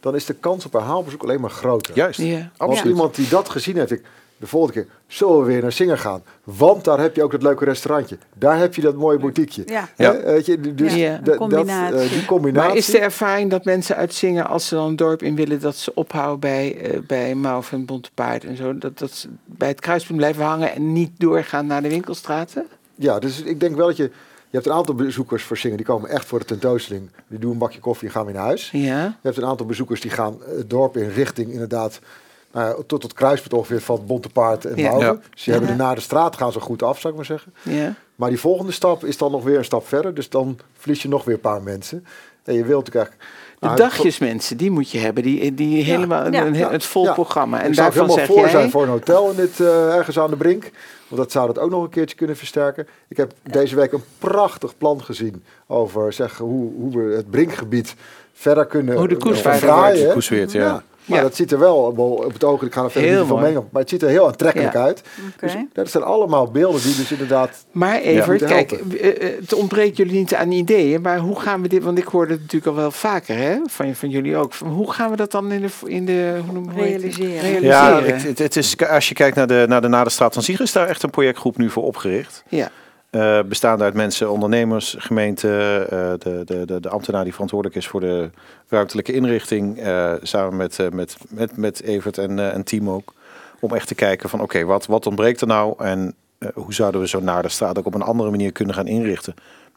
dan 0.00 0.14
is 0.14 0.24
de 0.24 0.34
kans 0.34 0.64
op 0.66 0.72
herhaalbezoek 0.72 1.22
alleen 1.22 1.40
maar 1.40 1.50
groter. 1.50 1.94
Juist, 1.96 2.20
Ja. 2.20 2.50
Absoluut. 2.56 2.92
iemand 2.92 3.14
die 3.14 3.28
dat 3.28 3.48
gezien 3.48 3.76
heeft, 3.76 3.90
ik, 3.90 4.02
de 4.36 4.46
volgende 4.46 4.80
keer 4.80 4.90
zullen 5.06 5.38
we 5.38 5.44
weer 5.44 5.62
naar 5.62 5.72
Singer 5.72 5.98
gaan. 5.98 6.22
Want 6.44 6.84
daar 6.84 7.00
heb 7.00 7.16
je 7.16 7.22
ook 7.22 7.30
dat 7.30 7.42
leuke 7.42 7.64
restaurantje. 7.64 8.18
Daar 8.34 8.58
heb 8.58 8.74
je 8.74 8.80
dat 8.82 8.94
mooie 8.94 9.18
boutiqueje. 9.18 9.62
Ja. 9.70 9.88
Ja. 9.96 10.20
Weet 10.22 10.46
je, 10.46 10.74
dus 10.74 10.94
Ja, 10.94 11.14
een 11.18 11.24
dat, 11.24 11.36
combinatie. 11.36 11.98
eh, 11.98 12.10
die 12.10 12.24
combinatie. 12.24 12.68
Maar 12.68 12.76
is 12.78 12.86
de 12.86 12.98
ervaring 12.98 13.50
dat 13.50 13.64
mensen 13.64 13.96
uitzingen 13.96 14.46
als 14.46 14.68
ze 14.68 14.74
dan 14.74 14.86
een 14.86 14.96
dorp 14.96 15.22
in 15.22 15.36
willen, 15.36 15.60
dat 15.60 15.76
ze 15.76 15.94
ophouden 15.94 16.40
bij, 16.40 16.76
eh 16.80 17.00
bij 17.06 17.34
Mauve 17.34 17.74
en 17.74 17.84
Bontepaard 17.84 18.44
en 18.44 18.56
zo? 18.56 18.78
Dat, 18.78 18.98
dat 18.98 19.10
ze 19.10 19.28
bij 19.44 19.68
het 19.68 19.80
kruispunt 19.80 20.18
blijven 20.18 20.44
hangen 20.44 20.72
en 20.74 20.92
niet 20.92 21.10
doorgaan 21.18 21.66
naar 21.66 21.82
de 21.82 21.88
winkelstraten? 21.88 22.66
Ja, 22.94 23.18
dus 23.18 23.42
ik 23.42 23.60
denk 23.60 23.76
wel 23.76 23.86
dat 23.86 23.96
je... 23.96 24.10
Je 24.56 24.62
hebt 24.62 24.74
een 24.74 24.78
aantal 24.78 24.94
bezoekers 24.94 25.42
voor 25.42 25.56
Singer, 25.56 25.76
die 25.76 25.86
komen 25.86 26.10
echt 26.10 26.26
voor 26.26 26.38
de 26.38 26.44
tentoonstelling. 26.44 27.10
Die 27.28 27.38
doen 27.38 27.52
een 27.52 27.58
bakje 27.58 27.80
koffie 27.80 28.08
en 28.08 28.14
gaan 28.14 28.24
weer 28.24 28.34
naar 28.34 28.44
huis. 28.44 28.70
Ja. 28.70 29.02
Je 29.04 29.12
hebt 29.22 29.36
een 29.36 29.44
aantal 29.46 29.66
bezoekers 29.66 30.00
die 30.00 30.10
gaan 30.10 30.38
het 30.56 30.70
dorp 30.70 30.96
in 30.96 31.08
richting 31.08 31.50
inderdaad... 31.52 32.00
Nou 32.52 32.68
ja, 32.68 32.82
tot 32.86 33.02
het 33.02 33.12
kruispunt 33.12 33.52
ongeveer 33.54 33.80
van 33.80 34.06
Bontepaard 34.06 34.64
en 34.64 34.76
Ja. 34.76 34.98
Ja. 34.98 35.12
Dus 35.30 35.44
die 35.44 35.52
hebben 35.52 35.70
Ja. 35.70 35.76
de 35.76 35.82
naar 35.82 35.94
de 35.94 36.00
straat 36.00 36.36
gaan 36.36 36.52
ze 36.52 36.60
goed 36.60 36.82
af, 36.82 37.00
zou 37.00 37.08
ik 37.12 37.18
maar 37.18 37.28
zeggen. 37.28 37.54
ja. 37.62 37.94
Maar 38.14 38.28
die 38.28 38.40
volgende 38.40 38.72
stap 38.72 39.04
is 39.04 39.16
dan 39.16 39.30
nog 39.30 39.44
weer 39.44 39.58
een 39.58 39.64
stap 39.64 39.86
verder. 39.88 40.14
Dus 40.14 40.28
dan 40.28 40.58
verlies 40.78 41.02
je 41.02 41.08
nog 41.08 41.24
weer 41.24 41.34
een 41.34 41.40
paar 41.40 41.62
mensen. 41.62 42.06
En 42.44 42.54
je 42.54 42.64
wilt 42.64 42.84
natuurlijk 42.84 42.94
eigenlijk... 43.14 43.30
De 43.58 43.66
Nou, 43.66 43.78
dagjesmensen, 43.78 44.56
die 44.56 44.70
moet 44.70 44.90
je 44.90 44.98
hebben, 44.98 45.22
die, 45.22 45.54
die 45.54 45.84
helemaal 45.84 46.32
Ja. 46.32 46.44
een- 46.46 46.54
Ja. 46.54 46.70
het 46.70 46.84
vol 46.84 47.04
Ja. 47.04 47.12
programma. 47.12 47.60
En 47.62 47.68
ik 47.68 47.74
zou 47.74 47.92
helemaal 47.92 48.14
zeg 48.16 48.26
voor 48.26 48.38
jij, 48.40 48.48
zijn 48.48 48.70
voor 48.70 48.82
een 48.82 48.88
hotel 48.88 49.30
in 49.30 49.36
dit, 49.36 49.60
eh, 49.60 49.94
ergens 49.96 50.18
aan 50.18 50.30
de 50.30 50.36
brink. 50.36 50.70
Want 51.08 51.20
dat 51.22 51.32
zou 51.32 51.46
dat 51.46 51.58
ook 51.58 51.70
nog 51.70 51.82
een 51.82 51.88
keertje 51.88 52.16
kunnen 52.16 52.36
versterken. 52.36 52.86
Ik 53.08 53.16
heb 53.16 53.32
deze 53.42 53.76
week 53.76 53.92
een 53.92 54.02
prachtig 54.18 54.76
plan 54.78 55.02
gezien 55.04 55.44
over 55.66 56.12
zeg, 56.12 56.38
hoe, 56.38 56.72
hoe 56.78 56.96
we 57.08 57.14
het 57.16 57.30
brinkgebied 57.30 57.94
verder 58.32 58.66
kunnen 58.66 58.96
Hoe 58.96 59.08
de 59.08 59.16
koers 59.16 59.36
eh, 59.36 59.42
verder 59.42 59.58
verfraaien, 59.60 60.14
wordt. 60.14 60.84
Maar 61.06 61.18
Ja. 61.18 61.24
dat 61.24 61.36
ziet 61.36 61.52
er 61.52 61.58
wel, 61.58 61.76
op 61.76 62.32
het 62.32 62.44
oog, 62.44 62.62
ik 62.62 62.72
ga 62.72 62.88
er 62.94 63.18
niet 63.18 63.26
van 63.26 63.40
mengen, 63.40 63.68
maar 63.70 63.80
het 63.80 63.90
ziet 63.90 64.02
er 64.02 64.08
heel 64.08 64.26
aantrekkelijk 64.26 64.72
Ja. 64.72 64.80
uit. 64.82 65.02
Oké. 65.34 65.46
Dus 65.46 65.54
dat 65.72 65.90
zijn 65.90 66.04
allemaal 66.04 66.50
beelden 66.50 66.82
die 66.82 66.94
dus 66.96 67.12
inderdaad... 67.12 67.64
Maar 67.70 67.98
Evert, 68.00 68.40
Ja. 68.40 68.46
kijk, 68.46 68.72
eh, 68.72 69.08
eh, 69.08 69.34
het 69.40 69.54
ontbreekt 69.54 69.96
jullie 69.96 70.18
niet 70.18 70.34
aan 70.34 70.50
ideeën, 70.52 71.00
maar 71.00 71.18
hoe 71.18 71.40
gaan 71.40 71.62
we 71.62 71.68
dit, 71.68 71.82
want 71.82 71.98
ik 71.98 72.04
hoorde 72.04 72.32
het 72.32 72.40
natuurlijk 72.40 72.70
al 72.72 72.74
wel 72.80 72.90
vaker, 72.90 73.36
hè, 73.36 73.56
van, 73.66 73.94
van 73.94 74.08
jullie 74.08 74.36
ook. 74.36 74.52
Van 74.54 74.68
Hoe 74.68 74.92
gaan 74.92 75.10
we 75.10 75.16
dat 75.16 75.30
dan 75.30 75.52
in 75.52 75.60
de, 75.60 75.68
in 75.84 76.04
de 76.06 76.38
hoe 76.44 76.52
noem? 76.52 76.70
Realiseren. 76.76 77.40
Realiseren. 77.40 77.62
Ja, 77.62 78.02
het, 78.02 78.38
het, 78.38 78.56
is, 78.56 78.76
als 78.88 79.08
je 79.08 79.14
kijkt 79.14 79.36
naar 79.36 79.46
de, 79.46 79.64
naar 79.68 79.80
de 79.80 79.88
Naderstraat 79.88 80.34
van 80.34 80.42
Siegen, 80.42 80.64
is 80.64 80.72
daar 80.72 80.86
echt 80.88 81.02
een 81.02 81.10
projectgroep 81.10 81.56
nu 81.56 81.70
voor 81.70 81.82
opgericht. 81.82 82.42
Ja. 82.48 82.70
Eh, 83.16 83.40
bestaande 83.42 83.84
uit 83.84 83.94
mensen, 83.94 84.30
ondernemers, 84.30 84.96
gemeente, 84.98 85.48
eh, 85.90 86.12
de, 86.18 86.42
de, 86.44 86.64
de, 86.66 86.80
de 86.80 86.88
ambtenaar 86.88 87.24
die 87.24 87.32
verantwoordelijk 87.32 87.78
is 87.78 87.86
voor 87.86 88.00
de 88.00 88.30
ruimtelijke 88.68 89.12
inrichting, 89.12 89.78
eh, 89.78 90.12
samen 90.22 90.56
met, 90.56 90.78
met, 90.92 91.16
met, 91.28 91.56
met 91.56 91.82
Evert 91.82 92.18
en 92.18 92.38
een 92.38 92.64
team 92.64 92.90
ook. 92.90 93.14
Om 93.60 93.74
echt 93.74 93.88
te 93.88 93.94
kijken 93.94 94.28
van 94.28 94.40
oké, 94.40 94.64
wat, 94.64 94.86
wat 94.86 95.06
ontbreekt 95.06 95.40
er 95.40 95.46
nou 95.46 95.74
en 95.84 96.14
hoe 96.54 96.74
zouden 96.74 97.00
we 97.00 97.06
zo'n 97.06 97.24
Naderstraat 97.24 97.78
ook 97.78 97.86
op 97.86 97.94
een 97.94 98.02
andere 98.02 98.30
manier 98.30 98.52
kunnen 98.52 98.74
gaan 98.74 98.86
inrichten. 98.86 99.34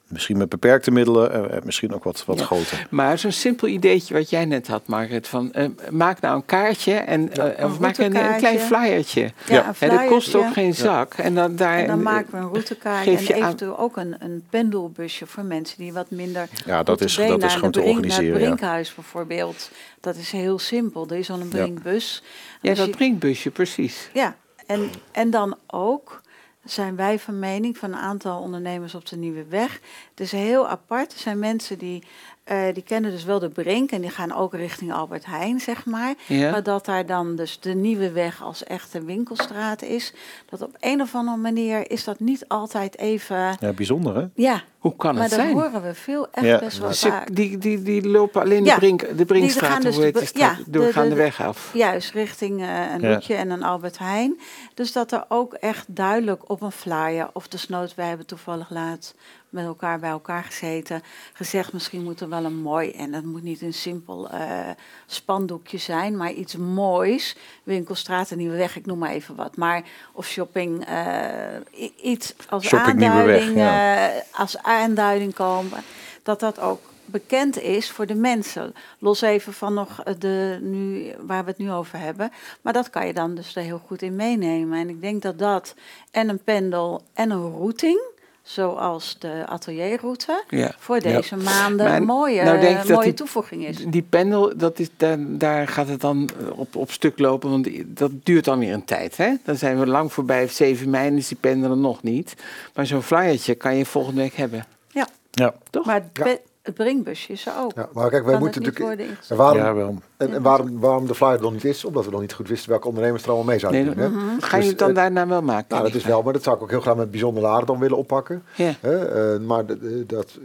Misschien 0.10 0.38
met 0.38 0.50
beperkte 0.50 0.92
middelen, 0.92 1.32
eh, 1.34 1.58
eh, 1.58 1.64
misschien 1.64 1.94
ook 1.94 2.04
wat, 2.04 2.24
wat 2.26 2.40
Ja. 2.40 2.46
groter. 2.46 2.88
Maar 2.90 3.18
zo'n 3.20 3.32
simpel 3.32 3.68
ideetje 3.68 4.14
wat 4.14 4.30
jij 4.30 4.46
net 4.46 4.68
had, 4.68 4.88
Margaret, 4.88 5.28
van 5.28 5.54
eh, 5.54 5.68
maak 5.90 6.20
nou 6.22 6.36
een 6.36 6.46
kaartje 6.46 6.94
en 6.94 7.32
eh, 7.58 7.66
of 7.66 7.80
maak 7.80 7.98
een, 7.98 8.06
een 8.06 8.12
klein 8.12 8.28
routekaartje. 8.28 8.60
flyertje. 8.76 9.22
Ja, 9.22 9.32
Ja. 9.56 9.68
een 9.68 9.90
En 9.90 9.98
dat 9.98 10.06
kost 10.08 10.36
ook 10.36 10.54
geen 10.54 10.74
zak. 10.74 11.14
En 11.14 11.36
dan, 11.36 11.56
daar, 11.56 11.78
En 11.80 11.88
dan 11.88 12.02
maken 12.02 12.32
we 12.32 12.38
een 12.38 12.44
routekaart 12.50 13.04
geef 13.04 13.20
en 13.20 13.26
je 13.26 13.34
aan- 13.34 13.40
eventueel 13.42 13.80
ook 13.80 13.98
een, 13.98 14.16
een 14.20 14.44
pendelbusje 14.50 15.26
voor 15.28 15.44
mensen 15.44 15.78
die 15.78 15.94
wat 15.94 16.10
minder 16.12 16.48
Ja, 16.66 16.84
dat 16.84 17.02
is, 17.02 17.16
dat 17.16 17.44
is 17.44 17.54
gewoon 17.54 17.72
te 17.72 17.80
Brink- 17.80 17.96
organiseren. 17.96 18.32
Naar 18.32 18.40
het 18.42 18.56
Brinkhuis 18.56 18.94
bijvoorbeeld. 18.96 19.72
Dat 20.02 20.16
is 20.16 20.32
heel 20.32 20.60
simpel. 20.60 21.08
Er 21.10 21.18
is 21.18 21.30
al 21.30 21.40
een. 21.40 21.48
Brinkbus. 21.50 22.24
Ja, 22.62 22.70
Als 22.70 22.80
dat 22.80 22.88
je- 22.88 22.94
drinkbusje, 22.94 23.52
precies. 23.52 24.10
Ja, 24.14 24.36
en, 24.68 24.90
en 25.12 25.30
dan 25.30 25.56
ook 25.68 26.22
zijn 26.72 26.96
wij 26.96 27.20
van 27.20 27.40
mening 27.40 27.78
van 27.78 27.92
een 27.92 28.00
aantal 28.00 28.42
ondernemers 28.42 28.96
op 28.96 29.06
de 29.06 29.18
Nieuwe 29.18 29.46
Weg. 29.46 29.80
Het 30.10 30.20
is 30.20 30.32
heel 30.32 30.68
apart. 30.68 31.14
Er 31.14 31.20
zijn 31.20 31.40
mensen 31.40 31.78
die, 31.78 32.04
eh, 32.50 32.74
die 32.74 32.84
kennen 32.84 33.12
dus 33.12 33.24
wel 33.24 33.40
de 33.40 33.50
Brink 33.50 33.92
en 33.92 34.02
die 34.02 34.10
gaan 34.10 34.34
ook 34.36 34.54
richting 34.54 34.94
Albert 34.94 35.26
Heijn, 35.26 35.60
zeg 35.60 35.86
maar. 35.86 36.14
Ja. 36.28 36.52
Maar 36.52 36.64
dat 36.64 36.86
daar 36.86 37.06
dan 37.06 37.36
dus 37.36 37.60
de 37.60 37.74
Nieuwe 37.74 38.12
Weg 38.12 38.44
als 38.44 38.64
echte 38.64 39.04
winkelstraat 39.04 39.82
is. 39.82 40.14
Dat 40.50 40.62
op 40.62 40.76
een 40.80 41.02
of 41.02 41.16
andere 41.16 41.38
manier 41.38 41.92
is 41.92 42.04
dat 42.04 42.20
niet 42.20 42.46
altijd 42.48 42.98
even... 42.98 43.58
Ja, 43.60 43.72
bijzonder 43.76 44.16
hè? 44.16 44.26
Ja, 44.36 44.62
Hoe 44.80 44.96
kan 44.96 45.14
maar 45.14 45.22
het 45.24 45.32
dat 45.32 45.40
zijn? 45.40 45.54
horen 45.54 45.82
we 45.82 45.94
veel 45.94 46.28
echt 46.32 46.46
Ja. 46.46 46.60
best 46.60 46.78
wel 46.80 46.94
Ze, 46.94 47.08
vaak. 47.08 47.36
die, 47.36 47.58
die, 47.58 47.82
die 47.82 48.08
lopen 48.08 48.42
alleen 48.42 48.64
Ja, 48.66 48.74
de, 48.74 48.80
brink, 48.80 49.18
de 49.18 49.26
Brinkstraat, 49.26 49.72
gaan 49.72 49.82
dus 49.82 49.96
hoe 49.96 50.04
heet 50.04 50.20
de 50.20 50.26
straat, 50.26 50.58
ja, 50.58 50.64
de- 50.64 50.72
doorgaande 50.72 51.10
de- 51.10 51.16
weg 51.16 51.42
af. 51.42 51.70
Juist, 51.74 52.12
richting 52.12 52.62
eh, 52.62 52.68
een 52.94 53.02
Ja. 53.02 53.10
Loetje 53.10 53.34
en 53.36 53.50
een 53.50 53.64
Albert 53.64 53.98
Heijn. 53.98 54.40
Dus 54.74 54.92
dat 54.92 55.12
er 55.12 55.26
ook 55.28 55.54
echt 55.54 55.86
duidelijk 55.96 56.50
op 56.50 56.62
een 56.62 56.72
flyer, 56.72 57.30
of 57.34 57.48
desnoods, 57.48 57.96
wij 57.96 58.08
hebben 58.08 58.26
toevallig 58.26 58.70
laatst 58.70 59.16
met 59.50 59.66
elkaar 59.66 60.00
bij 60.00 60.10
elkaar 60.10 60.44
gezeten, 60.44 61.04
gezegd 61.34 61.74
misschien 61.74 62.04
moet 62.04 62.20
er 62.20 62.30
wel 62.30 62.46
een 62.46 62.62
mooi, 62.62 62.92
en 62.92 63.12
dat 63.12 63.24
moet 63.24 63.44
niet 63.44 63.62
een 63.62 63.74
simpel 63.74 64.30
eh, 64.30 64.70
spandoekje 65.06 65.78
zijn, 65.78 66.18
maar 66.18 66.32
iets 66.32 66.56
moois. 66.56 67.36
Winkelstraat 67.64 68.32
en 68.32 68.38
Nieuwe 68.38 68.58
Weg, 68.58 68.76
ik 68.76 68.86
noem 68.86 68.98
maar 68.98 69.12
even 69.12 69.36
wat. 69.36 69.58
Maar, 69.58 69.84
of 70.14 70.28
shopping, 70.28 70.86
eh, 70.86 71.86
iets 72.02 72.34
als 72.50 72.66
Shopping 72.66 73.00
Weg, 73.00 73.10
aanduiding, 73.10 73.58
eh, 73.58 74.40
als 74.40 74.58
aanduiding 74.58 75.34
komen, 75.34 75.84
dat 76.24 76.40
dat 76.40 76.60
ook 76.60 76.82
bekend 77.12 77.62
is 77.62 77.92
voor 77.92 78.06
de 78.06 78.16
mensen. 78.16 78.74
Los 79.00 79.22
even 79.22 79.54
van 79.54 79.74
nog 79.74 80.04
de, 80.04 80.60
nu, 80.62 81.12
waar 81.20 81.44
we 81.44 81.50
het 81.50 81.60
nu 81.60 81.72
over 81.72 82.00
hebben. 82.00 82.32
Maar 82.62 82.74
dat 82.74 82.90
kan 82.90 83.08
je 83.08 83.14
dan 83.14 83.36
dus 83.36 83.56
er 83.56 83.64
heel 83.64 83.82
goed 83.88 84.02
in 84.02 84.16
meenemen. 84.16 84.80
En 84.80 84.90
ik 84.90 85.02
denk 85.02 85.22
dat 85.22 85.40
dat 85.40 85.76
en 86.12 86.30
een 86.30 86.44
pendel 86.44 87.02
en 87.14 87.32
een 87.32 87.52
routing, 87.52 88.00
zoals 88.44 89.16
de 89.20 89.44
atelierroute, 89.46 90.44
Ja. 90.50 90.72
voor 90.78 91.00
deze 91.00 91.36
maanden 91.38 91.86
Maar 91.86 92.04
mooie, 92.04 92.44
nou 92.44 92.60
denk 92.60 92.72
ik 92.72 92.78
dat 92.88 92.90
mooie 92.96 93.04
die- 93.04 93.14
toevoeging 93.14 93.66
is. 93.66 93.86
Die 93.88 94.02
pendel, 94.10 94.58
dat 94.58 94.80
is, 94.80 94.88
daar, 94.98 95.18
daar 95.20 95.68
gaat 95.68 95.88
het 95.88 96.02
dan 96.02 96.30
eh, 96.40 96.60
op, 96.60 96.76
op 96.76 96.92
stuk 96.92 97.20
lopen, 97.20 97.50
want 97.50 97.68
dat 97.86 98.12
duurt 98.24 98.46
dan 98.46 98.60
weer 98.60 98.74
een 98.74 98.86
tijd. 98.86 99.18
Hè? 99.18 99.34
Dan 99.44 99.56
zijn 99.56 99.80
we 99.80 99.88
lang 99.88 100.14
voorbij 100.14 100.48
7 100.48 100.90
mei 100.90 101.16
is 101.18 101.28
die 101.28 101.38
pendel 101.40 101.70
er 101.72 101.78
nog 101.78 102.04
niet. 102.04 102.34
Maar 102.76 102.86
zo'n 102.86 103.02
flyertje 103.04 103.56
kan 103.56 103.76
je 103.76 103.86
volgende 103.86 104.22
week 104.22 104.34
hebben. 104.36 104.66
Ja, 104.92 105.08
Ja, 105.32 105.54
Toch? 105.70 105.86
maar 105.86 105.96
het, 105.96 106.14
pe- 106.14 106.42
het 106.70 106.78
bringbusje 106.84 107.34
is 107.34 107.46
er 107.46 107.54
ook. 107.60 107.72
Ja, 107.76 107.90
maar 107.94 108.10
kijk, 108.10 108.24
wij 108.24 108.32
Kan 108.32 108.42
moeten 108.42 108.62
natuurlijk... 108.62 108.96
worden 108.98 109.18
En 109.30 109.36
waarom, 109.38 109.58
ja 109.62 109.74
wel. 109.74 109.96
en, 110.18 110.34
en 110.34 110.42
waarom, 110.42 110.80
waarom 110.80 111.08
de 111.08 111.16
flyer 111.16 111.34
er 111.36 111.42
nog 111.42 111.54
niet 111.54 111.66
is? 111.66 111.86
Omdat 111.86 112.06
we 112.06 112.12
nog 112.12 112.22
niet 112.22 112.34
goed 112.34 112.48
wisten 112.48 112.70
welke 112.70 112.88
ondernemers 112.88 113.24
er 113.24 113.30
allemaal 113.30 113.48
mee 113.48 113.60
zouden 113.60 113.86
Nee, 113.86 113.94
doen. 113.96 114.04
Hè? 114.04 114.10
Mhm. 114.10 114.40
Ga 114.40 114.56
je 114.56 114.62
Dus, 114.62 114.70
het 114.70 114.80
dan 114.80 114.90
eh, 114.90 114.96
daarna 114.96 115.28
wel 115.28 115.42
maken? 115.42 115.66
Nou, 115.70 115.84
dat 115.84 115.96
is 115.96 116.04
wel, 116.06 116.22
maar 116.22 116.34
dat 116.34 116.44
zou 116.44 116.56
ik 116.56 116.62
ook 116.62 116.70
heel 116.70 116.82
graag 116.82 116.96
met 116.96 117.12
bijzonder 117.12 117.44
laden 117.44 117.66
dan 117.68 117.80
willen 117.80 117.98
oppakken. 117.98 118.44
Ja. 118.56 118.74
Hè? 118.80 119.34
Eh, 119.34 119.40
maar 119.40 119.66
d- 119.66 119.68
d- 119.70 120.10
dat, 120.10 120.38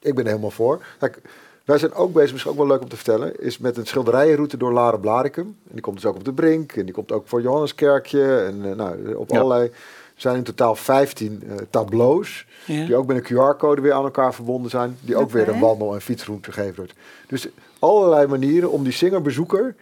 ik 0.00 0.14
ben 0.14 0.24
er 0.24 0.30
helemaal 0.30 0.50
voor. 0.50 0.82
Kijk, 0.98 1.20
wij 1.64 1.78
zijn 1.78 1.92
ook 1.94 2.12
bezig, 2.12 2.30
misschien 2.32 2.52
ook 2.52 2.58
wel 2.58 2.66
leuk 2.66 2.80
om 2.82 2.88
te 2.88 2.96
vertellen, 2.96 3.40
is 3.40 3.58
met 3.58 3.76
een 3.76 3.86
schilderijenroute 3.86 4.56
door 4.56 4.72
Laren 4.72 5.00
Blaricum. 5.00 5.44
En 5.44 5.70
die 5.72 5.80
komt 5.80 5.96
dus 5.96 6.06
ook 6.06 6.16
op 6.16 6.24
de 6.24 6.32
Brink 6.32 6.72
en 6.72 6.84
die 6.84 6.94
komt 6.94 7.12
ook 7.12 7.28
voor 7.28 7.42
Johanneskerkje 7.42 8.36
en 8.36 8.60
eh, 8.70 8.76
nou, 8.76 9.14
op 9.14 9.30
Ja. 9.30 9.38
allerlei. 9.40 9.70
Er 10.20 10.26
zijn 10.26 10.36
in 10.36 10.42
totaal 10.44 10.74
15 10.74 11.42
eh, 11.48 11.54
tableaus, 11.70 12.46
Ja. 12.66 12.84
die 12.86 12.96
ook 12.96 13.06
met 13.06 13.16
een 13.16 13.22
QR-code 13.24 13.80
weer 13.80 13.92
aan 13.92 14.04
elkaar 14.04 14.34
verbonden 14.34 14.70
zijn, 14.70 14.96
die 15.00 15.16
ook 15.16 15.30
weer 15.30 15.48
een 15.48 15.58
wandel- 15.60 15.94
en 15.94 16.00
fietsroute 16.00 16.52
gegeven 16.52 16.76
wordt. 16.76 16.92
Dus 17.26 17.48
allerlei 17.78 18.26
manieren 18.26 18.70
om 18.70 18.82
die 18.84 18.92
singerbezoeker 18.92 19.74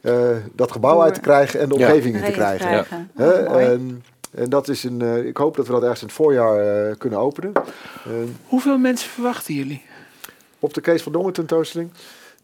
eh, 0.00 0.28
dat 0.52 0.72
gebouw 0.72 1.02
uit 1.02 1.14
te 1.14 1.20
krijgen 1.20 1.60
en 1.60 1.68
de 1.68 1.78
Ja. 1.78 1.86
omgeving 1.86 2.16
in 2.16 2.24
te 2.24 2.30
krijgen. 2.30 2.68
Hè, 3.14 3.30
Oh, 3.48 3.60
en, 3.62 4.04
en 4.34 4.48
dat 4.50 4.68
is 4.68 4.84
een, 4.84 5.02
eh, 5.02 5.26
ik 5.26 5.36
hoop 5.36 5.56
dat 5.56 5.66
we 5.66 5.72
dat 5.72 5.82
ergens 5.82 6.00
in 6.00 6.06
het 6.06 6.16
voorjaar 6.16 6.58
eh, 6.88 6.94
kunnen 6.98 7.18
openen. 7.18 7.52
Eh, 7.54 8.10
Hoeveel 8.46 8.78
mensen 8.78 9.10
verwachten 9.10 9.54
jullie? 9.54 9.82
op 10.58 10.74
de 10.74 10.80
Kees 10.80 11.02
van 11.02 11.12
Dongen 11.12 11.32
tentoonstelling. 11.32 11.90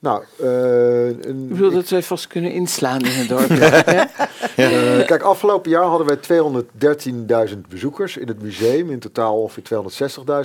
Nou, 0.00 0.24
eh, 0.38 1.06
een, 1.06 1.42
Ik 1.42 1.48
bedoel 1.48 1.68
ik- 1.68 1.74
dat 1.74 1.88
wij 1.88 2.02
vast 2.02 2.26
kunnen 2.26 2.52
inslaan 2.52 3.00
in 3.00 3.10
het 3.12 3.28
dorp. 3.28 3.48
ja? 3.48 3.84
eh, 4.56 5.06
kijk, 5.06 5.22
afgelopen 5.22 5.70
jaar 5.70 5.84
hadden 5.84 6.06
wij 6.06 6.16
213.000 6.16 7.68
bezoekers 7.68 8.16
in 8.16 8.28
het 8.28 8.42
museum. 8.42 8.90
In 8.90 8.98
totaal 8.98 9.40
ongeveer 9.42 9.62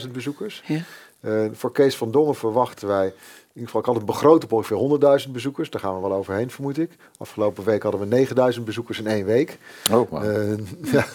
260.000 0.05 0.11
bezoekers. 0.11 0.63
Ja. 0.65 0.79
Eh, 1.19 1.45
voor 1.51 1.71
Kees 1.71 1.95
van 1.97 2.11
Dongen 2.11 2.35
verwachten 2.35 2.87
wij, 2.87 3.05
in 3.05 3.13
ieder 3.53 3.65
geval, 3.65 3.79
ik 3.79 3.85
had 3.85 3.95
het 3.95 4.05
begroot 4.05 4.43
op 4.43 4.51
ongeveer 4.51 4.77
100.000 5.25 5.33
bezoekers. 5.33 5.69
Daar 5.69 5.81
gaan 5.81 5.95
we 5.95 6.01
wel 6.07 6.17
overheen, 6.17 6.51
vermoed 6.51 6.77
ik. 6.77 6.91
Afgelopen 7.17 7.63
week 7.63 7.83
hadden 7.83 8.09
we 8.09 8.27
9.000 8.57 8.63
bezoekers 8.65 8.99
in 8.99 9.07
één 9.07 9.25
week. 9.25 9.57
Oh. 9.91 10.23
Eh, 10.25 10.57
ja, 10.93 11.05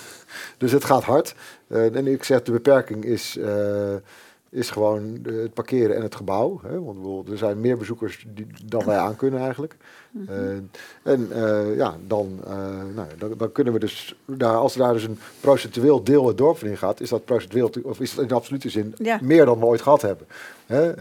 dus 0.59 0.72
het 0.72 0.85
gaat 0.85 1.05
hard. 1.05 1.35
Eh, 1.68 1.94
en 1.96 2.07
ik 2.07 2.24
zeg, 2.24 2.42
de 2.42 2.53
beperking 2.53 3.05
is, 3.05 3.37
eh, 3.37 3.94
is 4.50 4.70
gewoon 4.70 5.18
de- 5.22 5.32
het 5.32 5.54
parkeren 5.54 5.96
en 5.96 6.02
het 6.02 6.14
gebouw. 6.14 6.60
Hè? 6.62 6.82
Want 6.82 7.28
er 7.28 7.38
zijn 7.38 7.60
meer 7.60 7.76
bezoekers 7.78 8.24
die, 8.34 8.46
dan 8.64 8.84
wij 8.84 8.96
aan 8.98 9.16
kunnen 9.16 9.40
eigenlijk. 9.40 9.76
Mhm. 10.10 10.32
Eh, 10.32 11.12
en 11.12 11.28
eh, 11.32 11.76
ja, 11.76 11.96
dan, 12.06 12.40
eh, 12.46 12.52
nou, 12.94 13.08
dan, 13.18 13.34
dan 13.36 13.52
kunnen 13.52 13.72
we 13.72 13.78
dus, 13.78 14.14
daar, 14.24 14.54
als 14.54 14.72
er 14.74 14.78
daar 14.80 14.92
dus 14.92 15.04
een 15.04 15.18
procentueel 15.40 16.04
deel 16.04 16.26
het 16.26 16.38
dorp 16.38 16.58
van 16.58 16.68
in 16.68 16.76
gaat, 16.76 17.00
is 17.00 17.08
dat 17.08 17.24
procentueel, 17.24 17.70
of 17.82 18.00
is 18.00 18.10
het 18.16 18.28
in 18.30 18.34
absolute 18.36 18.68
zin 18.70 18.94
Ja. 18.96 19.18
meer 19.22 19.44
dan 19.44 19.58
we 19.58 19.64
ooit 19.64 19.82
gehad 19.82 20.02
hebben. 20.02 20.26
Hè? 20.66 20.94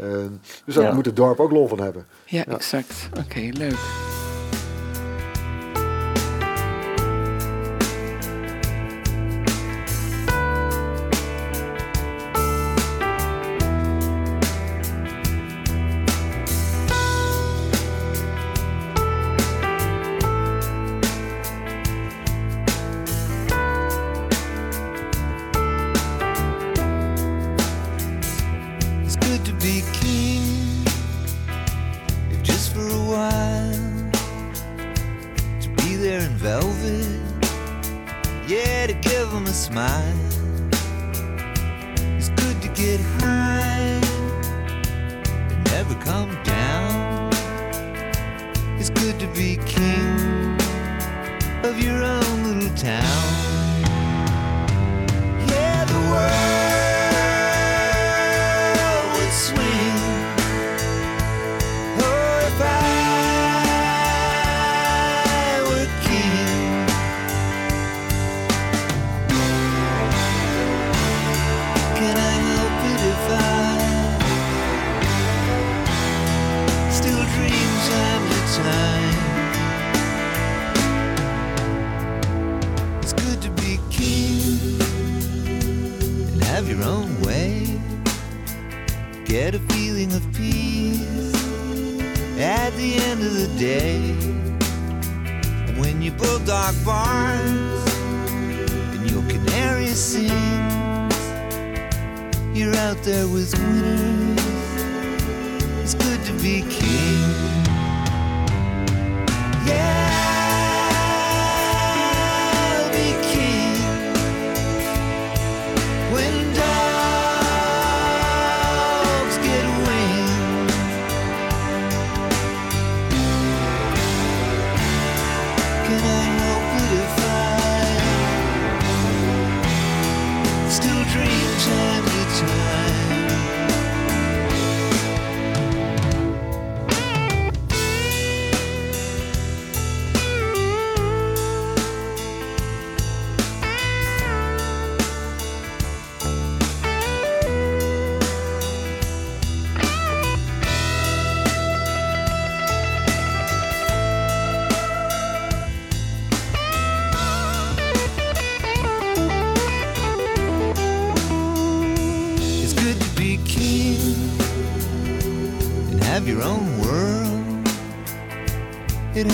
Dus 0.66 0.76
daar 0.76 0.84
Ja. 0.84 0.94
moet 0.94 1.06
het 1.06 1.16
dorp 1.16 1.40
ook 1.40 1.52
lol 1.52 1.68
van 1.68 1.80
hebben. 1.80 2.06
ja, 2.26 2.44
Ja. 2.48 2.54
exact. 2.54 3.10
Oké, 3.26 3.40
leuk. 3.40 3.78
Town. 52.80 53.19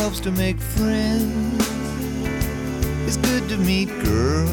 Helps 0.05 0.19
to 0.19 0.29
make 0.29 0.59
friends. 0.59 1.67
It's 3.07 3.17
good 3.17 3.49
to 3.49 3.57
meet 3.57 3.89
girls, 4.03 4.51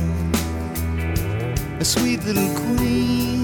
a 1.79 1.85
sweet 1.85 2.25
little 2.25 2.49
queen 2.57 3.42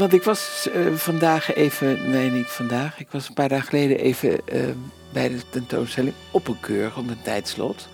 Want 0.00 0.12
ik 0.12 0.22
was 0.22 0.68
eh, 0.72 0.94
vandaag 0.94 1.54
even, 1.54 2.10
nee 2.10 2.30
niet 2.30 2.46
vandaag, 2.46 3.00
ik 3.00 3.10
was 3.10 3.28
een 3.28 3.34
paar 3.34 3.48
dagen 3.48 3.68
geleden 3.68 3.98
even 3.98 4.46
eh, 4.46 4.68
bij 5.12 5.28
de 5.28 5.40
tentoonstelling 5.50 6.14
op 6.30 6.48
een 6.48 6.60
keur, 6.60 6.92
op 6.96 7.08
een 7.08 7.22
tijdslot. 7.22 7.88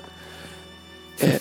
Eh 1.19 1.35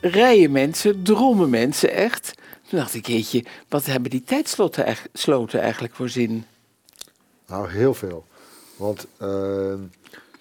rijen 0.00 0.50
mensen, 0.52 1.02
drommen 1.02 1.50
mensen 1.50 1.92
echt. 1.92 2.34
Toen 2.68 2.78
dacht 2.78 2.94
ik, 2.94 3.06
jeetje, 3.06 3.44
wat 3.68 3.86
hebben 3.86 4.10
die 4.10 4.22
tijdsloten 4.22 4.96
sloten 5.12 5.60
eigenlijk 5.60 5.94
voor 5.94 6.08
zin? 6.08 6.44
Nou, 7.46 7.70
heel 7.70 7.94
veel. 7.94 8.26
Want 8.76 9.06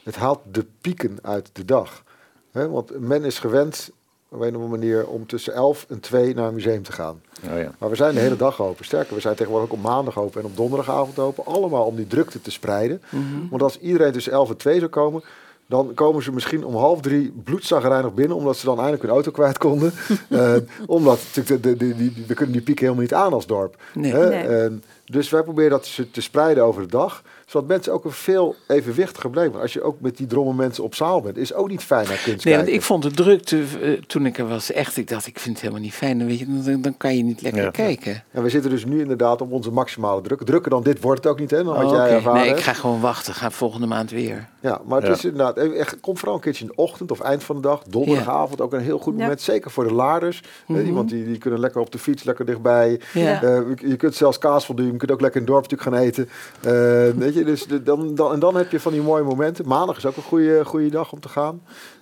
het 0.04 0.16
haalt 0.16 0.40
de 0.52 0.66
pieken 0.82 1.18
uit 1.22 1.50
de 1.54 1.66
dag. 1.66 2.04
Want 2.52 3.00
men 3.00 3.24
is 3.24 3.40
gewend 3.40 3.92
op 4.30 4.42
een 4.42 4.56
of 4.56 4.62
andere 4.62 4.80
manier 4.80 5.08
om 5.08 5.26
tussen 5.26 5.54
11 5.54 5.86
en 5.90 6.00
2 6.00 6.36
naar 6.36 6.48
een 6.48 6.54
museum 6.54 6.84
te 6.84 6.92
gaan. 6.92 7.22
Oh 7.52 7.58
ja. 7.58 7.72
Maar 7.78 7.90
we 7.90 7.96
zijn 7.96 8.14
de 8.14 8.20
hele 8.20 8.36
dag 8.36 8.62
open. 8.62 8.86
Sterker, 8.86 9.16
we 9.16 9.22
zijn 9.22 9.36
tegenwoordig 9.36 9.72
ook 9.72 9.78
op 9.78 9.84
maandag 9.84 10.18
open 10.18 10.42
en 10.42 10.48
op 10.48 10.56
donderdagavond 10.56 11.20
open. 11.20 11.46
Allemaal 11.46 11.86
om 11.86 11.96
die 11.96 12.08
drukte 12.08 12.42
te 12.42 12.52
spreiden. 12.52 13.02
Want 13.50 13.62
als 13.62 13.80
iedereen 13.80 14.12
tussen 14.12 14.32
11 14.32 14.50
en 14.50 14.58
2 14.58 14.80
zou 14.80 14.90
komen, 14.90 15.24
dan 15.70 15.94
komen 15.94 16.24
ze 16.24 16.32
misschien 16.32 16.66
om 16.66 16.76
half 16.76 17.02
drie 17.02 17.34
bloedzagrijnig 17.44 18.14
binnen, 18.14 18.38
omdat 18.38 18.58
ze 18.58 18.66
dan 18.66 18.76
eindelijk 18.76 19.04
hun 19.04 19.12
auto 19.12 19.32
kwijt 19.32 19.58
konden. 19.58 19.92
Eh, 20.30 20.56
omdat 20.86 21.20
natuurlijk 21.36 21.64
de, 21.64 21.78
de, 21.78 21.96
die, 21.96 22.14
die, 22.14 22.26
we 22.28 22.34
kunnen 22.34 22.54
die 22.54 22.64
pieken 22.64 22.84
helemaal 22.84 23.04
niet 23.04 23.14
aan 23.14 23.34
als 23.34 23.46
dorp. 23.46 23.76
Nee. 23.94 24.12
Hè? 24.12 24.30
Nee. 24.30 24.44
Eh, 24.44 24.72
dus 25.06 25.30
wij 25.30 25.44
proberen 25.44 25.70
dat 25.70 25.96
te, 25.96 26.12
te 26.12 26.22
spreiden 26.22 26.64
over 26.64 26.82
de 26.82 26.88
dag, 26.88 27.24
zodat 27.50 27.68
mensen 27.68 27.94
ook 27.94 28.06
een 28.06 28.12
veel 28.12 28.56
evenwichtiger 28.68 29.30
blijven. 29.30 29.52
Want 29.52 29.64
als 29.64 29.74
je 29.74 29.82
ook 29.82 30.02
met 30.02 30.18
die 30.18 30.28
drommen 30.28 30.56
mensen 30.56 30.84
op 30.84 30.96
zaal 30.96 31.22
bent, 31.22 31.38
is 31.38 31.54
ook 31.54 31.70
niet 31.70 31.84
fijn 31.84 32.08
naar 32.08 32.22
kunst 32.24 32.46
Nee, 32.46 32.56
want 32.56 32.68
ik 32.68 32.82
vond 32.82 33.04
de 33.04 33.12
drukte 33.12 33.64
eh, 33.82 33.92
toen 34.08 34.26
ik 34.26 34.38
er 34.38 34.48
was 34.48 34.72
echt, 34.72 34.98
ik 34.98 35.08
dacht, 35.08 35.28
ik 35.28 35.40
vind 35.40 35.54
het 35.54 35.62
helemaal 35.62 35.84
niet 35.84 35.94
fijn. 35.94 36.18
Dan, 36.18 36.28
weet 36.28 36.40
je, 36.40 36.46
dan, 36.64 36.82
dan 36.82 36.98
kan 36.98 37.18
je 37.18 37.24
niet 37.24 37.42
lekker 37.42 37.62
Ja. 37.64 37.70
kijken. 37.70 38.24
En 38.32 38.44
we 38.44 38.50
zitten 38.50 38.70
dus 38.72 38.86
nu 38.86 39.00
inderdaad 39.02 39.42
op 39.42 39.52
onze 39.52 39.72
maximale 39.72 40.22
druk. 40.22 40.44
Drukker 40.44 40.72
dan 40.72 40.84
dit 40.84 41.02
wordt 41.02 41.24
het 41.24 41.32
ook 41.34 41.40
niet, 41.40 41.52
hè? 41.52 41.64
Dan 41.64 41.76
had 41.76 41.86
Oh, 41.86 41.92
jij 41.92 42.06
oké. 42.06 42.14
ervaren. 42.16 42.42
Nee, 42.42 42.50
ik 42.50 42.60
ga 42.60 42.74
gewoon 42.74 43.00
wachten. 43.02 43.34
Ga 43.34 43.52
volgende 43.52 43.88
maand 43.88 44.12
weer. 44.12 44.48
Ja, 44.60 44.82
maar 44.86 44.98
het 44.98 45.08
Ja. 45.08 45.14
is 45.14 45.24
inderdaad, 45.26 45.58
eh, 45.58 45.80
echt, 45.80 46.00
kom 46.00 46.18
vooral 46.18 46.36
een 46.36 46.42
keertje 46.42 46.64
in 46.66 46.72
de 46.76 46.82
ochtend 46.82 47.12
of 47.12 47.20
eind 47.20 47.44
van 47.44 47.56
de 47.56 47.62
dag, 47.62 47.84
donderdagavond 47.84 48.62
ook 48.62 48.74
een 48.74 48.80
heel 48.80 49.00
goed 49.00 49.14
Ja. 49.16 49.22
moment, 49.22 49.42
zeker 49.42 49.72
voor 49.72 49.88
de 49.88 49.94
laarders. 49.94 50.42
Mhm. 50.68 50.80
Eh, 50.80 50.86
iemand 50.86 51.10
die, 51.10 51.26
die 51.26 51.38
kunnen 51.38 51.60
lekker 51.60 51.82
op 51.82 51.92
de 51.92 51.98
fiets, 52.00 52.24
lekker 52.24 52.46
dichtbij. 52.46 53.00
Ja. 53.14 53.42
Eh, 53.44 53.60
je 53.76 53.96
kunt 53.96 54.16
zelfs 54.16 54.38
kaas 54.38 54.66
voldoen, 54.66 54.86
je 54.92 54.98
kunt 54.98 55.12
ook 55.12 55.22
lekker 55.22 55.42
in 55.42 55.46
het 55.48 55.56
dorp 55.56 55.70
natuurlijk 55.72 55.96
gaan 55.96 56.06
eten. 56.08 56.30
Eh, 56.62 57.18
weet 57.20 57.34
je, 57.34 57.39
dus 57.44 57.68
dan, 57.84 58.16
dan, 58.16 58.34
en 58.34 58.40
dan 58.40 58.56
heb 58.56 58.72
je 58.72 58.80
van 58.80 58.92
die 58.92 59.02
mooie 59.02 59.24
momenten. 59.24 59.68
Maandag 59.68 59.98
is 59.98 60.06
ook 60.06 60.16
een 60.16 60.24
goede, 60.24 60.66
goede 60.66 60.90
dag 60.90 61.12
om 61.12 61.20
te 61.20 61.30
gaan. 61.30 61.62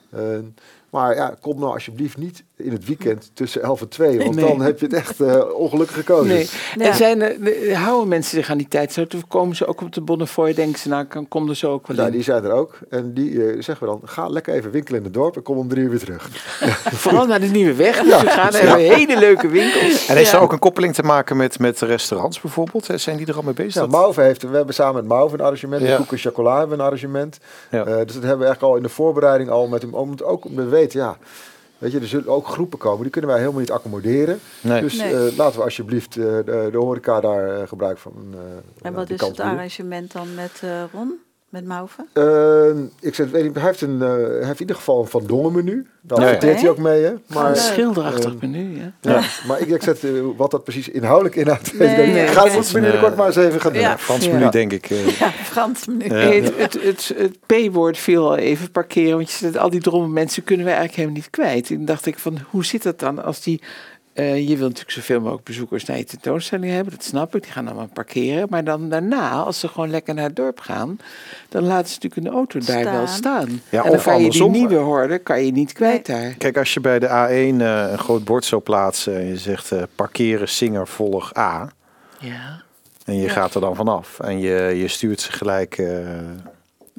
Eh, 0.09 0.39
maar 0.89 1.15
ja, 1.15 1.35
kom 1.41 1.59
nou 1.59 1.73
alsjeblieft 1.73 2.17
niet 2.17 2.43
in 2.57 2.71
het 2.71 2.85
weekend 2.85 3.29
tussen 3.33 3.61
11 3.61 3.81
en 3.81 3.87
2. 3.87 4.17
Want 4.17 4.35
Nee. 4.35 4.45
dan 4.45 4.61
heb 4.61 4.79
je 4.79 4.85
het 4.85 4.93
echt 4.95 5.19
eh, 5.21 5.43
ongelukkig 5.53 5.95
gekozen. 5.95 6.27
Nee. 6.27 6.49
Ja. 6.75 6.85
En 6.85 6.95
zijn 6.95 7.21
er, 7.21 7.43
de- 7.43 7.75
houden 7.75 8.07
mensen 8.07 8.37
zich 8.37 8.49
aan 8.49 8.57
die 8.57 8.67
tijd 8.67 8.93
zo? 8.93 9.01
Of 9.15 9.27
komen 9.27 9.55
ze 9.55 9.65
ook 9.67 9.81
op 9.81 9.93
de 9.93 10.01
Bonnefoy? 10.01 10.53
Denken 10.53 10.79
ze, 10.79 10.87
nou, 10.89 11.05
kan, 11.05 11.27
kom 11.27 11.49
er 11.49 11.55
zo 11.55 11.71
ook 11.71 11.87
wel 11.87 11.95
Nou, 11.95 12.07
in? 12.09 12.13
die 12.13 12.23
zijn 12.23 12.43
er 12.43 12.51
ook. 12.51 12.79
En 12.89 13.13
die 13.13 13.31
eh, 13.45 13.61
zeggen 13.61 13.79
we 13.79 13.85
dan, 13.85 14.01
ga 14.03 14.27
lekker 14.27 14.53
even 14.53 14.71
winkelen 14.71 14.99
in 14.99 15.05
het 15.05 15.13
dorp 15.13 15.35
en 15.35 15.41
kom 15.43 15.57
om 15.57 15.67
drie 15.67 15.83
uur 15.83 15.89
weer 15.89 15.99
terug. 15.99 16.29
Vooral 17.03 17.25
naar 17.25 17.39
de 17.39 17.45
Nieuwe 17.47 17.73
Weg. 17.73 18.01
Dus 18.03 18.21
we 18.21 18.27
gaan 18.29 18.51
naar 18.65 18.77
hele 18.77 19.17
leuke 19.19 19.47
winkels. 19.47 20.07
En 20.07 20.17
is 20.17 20.33
er 20.33 20.39
ook 20.39 20.51
een 20.51 20.59
koppeling 20.59 20.93
te 20.93 21.03
maken 21.03 21.37
met, 21.37 21.59
met 21.59 21.79
restaurants 21.81 22.41
bijvoorbeeld? 22.41 22.87
Hè? 22.87 22.97
Zijn 22.97 23.17
die 23.17 23.27
er 23.27 23.35
al 23.35 23.41
mee 23.41 23.53
bezig? 23.53 23.73
Ja, 23.73 23.79
Dat- 23.81 23.89
Mauve 23.89 24.21
heeft, 24.21 24.41
we 24.49 24.55
hebben 24.55 24.75
samen 24.75 24.95
met 24.95 25.05
Mauve 25.05 25.33
een 25.33 25.41
arrangement. 25.41 25.81
Ja. 25.81 25.87
Ja. 25.87 25.95
Koek 25.97 26.11
en 26.11 26.17
chocola 26.17 26.57
hebben 26.57 26.77
we 26.77 26.83
een 26.83 26.89
arrangement. 26.89 27.37
Ja. 27.71 27.79
Eh, 27.85 27.85
dus 27.85 27.95
dat 27.95 28.13
hebben 28.13 28.37
we 28.39 28.45
eigenlijk 28.45 28.61
al 28.61 28.75
in 28.75 28.83
de 28.83 28.89
voorbereiding 28.89 29.49
al 29.49 29.67
met 29.67 29.81
hem. 29.81 29.93
Om 29.93 30.09
het 30.11 30.23
ook 30.23 30.45
om 30.45 30.55
te 30.55 30.65
weten, 30.67 30.99
ja. 30.99 31.17
Weet 31.77 31.91
je, 31.91 31.99
er 31.99 32.07
zullen 32.07 32.27
ook 32.27 32.47
groepen 32.47 32.79
komen, 32.79 33.01
die 33.01 33.11
kunnen 33.11 33.29
wij 33.29 33.39
helemaal 33.39 33.59
niet 33.59 33.71
accommoderen. 33.71 34.39
Nee. 34.61 34.81
Dus 34.81 34.97
Nee. 34.97 35.13
eh, 35.27 35.37
laten 35.37 35.57
we 35.57 35.63
alsjeblieft 35.63 36.17
eh, 36.17 36.23
de, 36.23 36.67
de 36.71 36.77
horeca 36.77 37.19
daar 37.21 37.59
eh, 37.61 37.67
gebruik 37.67 37.97
van. 37.97 38.13
eh, 38.33 38.39
En 38.87 38.93
wat 38.93 39.09
is 39.09 39.21
het 39.21 39.39
arrangement 39.39 40.11
dan 40.11 40.35
met 40.35 40.59
eh, 40.63 40.83
Ron? 40.93 41.19
Met 41.57 41.65
Mauve? 41.65 42.05
Eh, 42.13 42.83
ik 42.99 43.15
zeg, 43.15 43.29
weet 43.29 43.43
niet, 43.43 43.55
hij, 43.55 43.63
heeft 43.63 43.81
een, 43.81 44.01
eh, 44.01 44.07
hij 44.09 44.35
heeft 44.45 44.53
in 44.53 44.59
ieder 44.59 44.75
geval 44.75 45.01
een 45.01 45.07
Van 45.07 45.23
Dongen 45.25 45.51
menu. 45.53 45.87
Daar 46.01 46.19
ja. 46.19 46.25
adverteert 46.25 46.61
hij 46.61 46.69
ook 46.69 46.77
mee. 46.77 47.03
Hè? 47.03 47.13
Maar, 47.27 47.45
leuk. 47.45 47.55
Schilderachtig 47.55 48.25
Ehm, 48.25 48.37
menu, 48.51 48.75
ja. 48.77 48.91
ja. 49.01 49.21
maar 49.47 49.59
ik, 49.59 49.67
ik 49.67 49.83
zet 49.83 50.03
eh, 50.03 50.11
wat 50.37 50.51
dat 50.51 50.63
precies 50.63 50.89
inhoudelijk 50.89 51.35
inhoudt. 51.35 51.79
Nee, 51.79 52.07
nee, 52.11 52.27
ga 52.27 52.47
het 52.47 52.69
binnenkort 52.73 53.15
maar 53.15 53.25
eens 53.27 53.35
even 53.35 53.61
gaan 53.61 53.73
doen. 53.73 53.81
Ja. 53.81 53.97
Frans 53.97 54.25
Ja. 54.25 54.33
menu, 54.33 54.49
denk 54.49 54.71
ik. 54.73 54.89
eh. 54.89 55.07
Ja, 55.19 55.29
Frans 55.31 55.85
menu. 55.87 56.05
Ja. 56.05 56.13
Hey, 56.13 56.35
het, 56.41 56.53
het, 56.57 56.73
het, 56.83 57.13
het 57.17 57.37
P-woord 57.45 57.97
viel 57.97 58.29
al 58.29 58.37
even 58.37 58.71
parkeren, 58.71 59.15
want 59.15 59.31
je 59.31 59.37
zegt 59.37 59.57
al 59.57 59.69
die 59.69 59.81
dromme 59.81 60.07
mensen 60.07 60.43
kunnen 60.43 60.65
we 60.65 60.71
eigenlijk 60.71 60.99
helemaal 60.99 61.21
niet 61.21 61.29
kwijt. 61.29 61.69
En 61.69 61.85
dacht 61.85 62.05
ik 62.05 62.19
van, 62.19 62.37
hoe 62.49 62.65
zit 62.65 62.83
dat 62.83 62.99
dan 62.99 63.23
als 63.23 63.41
die, 63.41 63.61
eh, 64.17 64.49
je 64.49 64.57
wil 64.57 64.67
natuurlijk 64.67 64.91
zoveel 64.91 65.19
mogelijk 65.19 65.43
bezoekers 65.43 65.85
naar 65.85 65.97
je 65.97 66.03
tentoonstelling 66.03 66.71
hebben, 66.71 66.93
dat 66.93 67.03
snap 67.03 67.35
ik, 67.35 67.43
die 67.43 67.51
gaan 67.51 67.67
allemaal 67.67 67.89
parkeren. 67.93 68.47
Maar 68.49 68.63
dan 68.63 68.89
daarna, 68.89 69.29
als 69.31 69.59
ze 69.59 69.67
gewoon 69.67 69.89
lekker 69.89 70.13
naar 70.13 70.23
het 70.23 70.35
dorp 70.35 70.59
gaan, 70.59 70.99
dan 71.49 71.63
laten 71.63 71.87
ze 71.87 71.93
natuurlijk 72.01 72.27
een 72.27 72.33
auto 72.33 72.59
daar 72.59 72.83
wel 72.83 73.07
Staan. 73.07 73.61
Ja, 73.69 73.83
en 73.83 73.89
dan 73.89 73.97
of 73.97 74.03
kan 74.03 74.23
je 74.23 74.29
die 74.29 74.49
nieuwe 74.49 74.75
horde, 74.75 75.17
kan 75.17 75.45
je 75.45 75.51
niet 75.51 75.73
kwijt 75.73 76.05
daar. 76.05 76.33
Kijk, 76.33 76.57
als 76.57 76.73
je 76.73 76.79
bij 76.79 76.99
de 76.99 77.07
A1 77.07 77.61
eh, 77.61 77.91
een 77.91 77.97
groot 77.97 78.23
bord 78.23 78.45
zou 78.45 78.61
plaatsen 78.61 79.15
en 79.17 79.25
je 79.25 79.37
zegt 79.37 79.71
eh, 79.71 79.81
parkeren, 79.95 80.47
Singer, 80.47 80.87
volg 80.87 81.37
A. 81.37 81.69
Ja. 82.19 82.61
En 83.05 83.15
je 83.15 83.23
Ja. 83.25 83.31
gaat 83.31 83.55
er 83.55 83.61
dan 83.61 83.75
vanaf. 83.75 84.19
En 84.19 84.39
je, 84.39 84.73
je 84.75 84.87
stuurt 84.87 85.21
ze 85.21 85.31
gelijk 85.31 85.77
eh, 85.77 85.87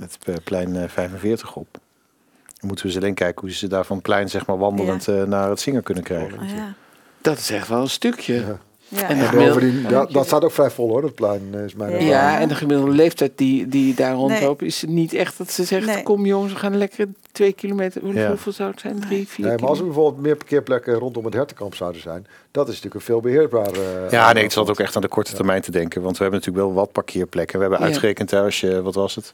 het 0.01 0.19
plein 0.45 0.77
eh, 0.77 0.89
45 0.89 1.55
op. 1.57 1.66
Dan 1.73 1.81
moeten 2.69 2.87
we 2.87 2.93
eens 2.93 3.01
alleen 3.03 3.14
kijken 3.14 3.41
hoe 3.41 3.53
ze 3.53 3.66
daar 3.66 3.85
van 3.85 3.97
het 3.97 4.05
plein 4.05 4.29
zeg 4.29 4.47
maar, 4.47 4.59
wandelend 4.59 5.09
eh, 5.09 5.23
naar 5.23 5.49
het 5.51 5.61
Singer 5.61 5.83
kunnen 5.83 6.05
krijgen. 6.05 6.39
Oh, 6.41 6.49
ja. 6.49 6.75
Dat 7.23 7.39
is 7.39 7.51
echt 7.51 7.69
wel 7.69 7.81
een 7.81 7.89
stukje. 7.91 8.35
Ja. 8.35 8.59
Ja. 8.91 9.09
En 9.09 9.09
En 9.09 9.25
Ja. 9.25 9.31
bovendien, 9.49 9.87
dat, 9.89 10.12
dat 10.12 10.27
staat 10.27 10.45
ook 10.45 10.53
vrij 10.53 10.71
vol 10.71 10.89
hoor, 10.89 11.01
dat 11.03 11.14
plein 11.14 11.49
eh, 11.53 11.64
is 11.64 11.75
mijn 11.75 11.91
Ja. 11.91 11.97
ervaring. 11.99 12.41
En 12.43 12.49
de 12.49 12.55
gemiddelde 12.55 12.91
leeftijd 12.93 13.33
die, 13.39 13.69
die 13.69 13.95
daar 13.95 14.09
Nee. 14.11 14.19
rondloopt, 14.19 14.62
is 14.62 14.85
niet 14.87 15.12
echt 15.12 15.39
dat 15.39 15.51
ze 15.51 15.64
zegt: 15.64 15.87
Nee. 15.87 16.03
Kom 16.03 16.27
jongens, 16.27 16.53
we 16.53 16.59
gaan 16.59 16.77
lekker 16.77 17.07
twee 17.33 17.53
kilometer. 17.53 18.03
Hoe- 18.03 18.14
Ja. 18.14 18.29
Hoeveel 18.29 18.53
zou 18.53 18.71
het 18.71 18.81
zijn? 18.81 19.01
Drie, 19.01 19.29
vier 19.29 19.47
Nee, 19.47 19.57
maar 19.59 19.69
als 19.69 19.79
er 19.79 19.85
bijvoorbeeld 19.85 20.23
meer 20.23 20.37
parkeerplekken 20.37 20.95
rondom 20.95 21.25
het 21.25 21.35
hertenkamp 21.35 21.75
zouden 21.75 22.01
zijn, 22.01 22.27
dat 22.51 22.66
is 22.69 22.75
natuurlijk 22.75 22.95
een 22.95 23.01
veel 23.07 23.21
beheerbare... 23.21 23.81
eh, 24.05 24.11
Ja, 24.11 24.33
nee, 24.33 24.45
ik 24.45 24.53
zat 24.53 24.71
ook 24.71 24.81
echt 24.81 24.97
aan 24.97 25.03
de 25.03 25.09
korte 25.09 25.35
termijn 25.35 25.61
te 25.62 25.71
denken. 25.71 26.03
Want 26.03 26.16
we 26.16 26.23
hebben 26.23 26.41
natuurlijk 26.41 26.66
wel 26.66 26.75
wat 26.77 26.93
parkeerplekken. 26.93 27.55
We 27.57 27.61
hebben 27.62 27.81
Ja. 27.81 27.87
uitgerekend, 27.87 28.31
hè, 28.31 28.41
als 28.43 28.61
je, 28.61 28.83
wat 28.83 28.95
was 28.95 29.14
het? 29.14 29.33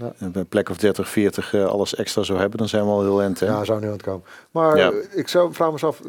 Ja. 0.00 0.12
Een 0.32 0.46
plek 0.46 0.68
of 0.68 0.76
30, 0.76 1.08
40 1.08 1.54
eh, 1.54 1.64
alles 1.66 1.94
extra 1.94 2.22
zou 2.22 2.38
hebben, 2.38 2.58
dan 2.58 2.68
zijn 2.68 2.84
we 2.84 2.90
al 2.90 3.02
heel 3.02 3.22
end. 3.22 3.40
Hè? 3.40 3.46
Ja, 3.46 3.64
zou 3.64 3.80
nu 3.80 3.86
aan 3.86 3.92
het 3.92 4.02
komen. 4.02 4.22
Maar 4.50 4.76
Ja. 4.76 4.92
ik 5.14 5.28
zou 5.28 5.52
vraag 5.54 5.66
me 5.66 5.72
eens 5.72 5.84
af, 5.84 6.00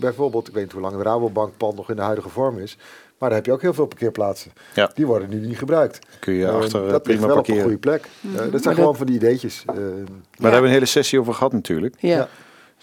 bijvoorbeeld, 0.00 0.48
ik 0.48 0.54
weet 0.54 0.62
niet 0.62 0.72
hoe 0.72 0.80
lang 0.80 0.94
het 0.96 1.02
Rabobankpand 1.06 1.76
nog 1.76 1.90
in 1.90 1.96
de 1.96 2.02
huidige 2.02 2.28
vorm 2.28 2.58
is, 2.58 2.76
maar 3.18 3.28
daar 3.28 3.38
heb 3.38 3.46
je 3.46 3.52
ook 3.52 3.62
heel 3.62 3.74
veel 3.74 3.86
parkeerplaatsen. 3.86 4.52
Ja. 4.74 4.90
Die 4.94 5.06
worden 5.06 5.28
nu 5.28 5.46
niet 5.46 5.58
gebruikt. 5.58 5.98
kun 6.20 6.34
je 6.34 6.46
Eh, 6.46 6.54
achter 6.54 6.84
eh, 6.84 6.90
dat 6.90 7.06
ligt 7.06 7.18
prima 7.18 7.26
wel 7.26 7.36
op 7.42 7.48
een 7.48 7.60
goede 7.62 7.78
plek. 7.78 8.02
Eh, 8.02 8.08
dat 8.22 8.36
zijn 8.36 8.50
Maar 8.50 8.74
gewoon 8.74 8.84
dat- 8.88 8.96
van 8.96 9.06
die 9.06 9.16
ideetjes. 9.16 9.62
Eh, 9.66 9.74
Maar 9.74 9.84
daar 9.84 9.92
hebben 10.40 10.60
we 10.60 10.66
een 10.66 10.72
hele 10.72 10.86
sessie 10.86 11.20
over 11.20 11.34
gehad 11.34 11.52
natuurlijk. 11.52 11.94
Ja. 11.98 12.08
Ja. 12.08 12.18
Er 12.18 12.28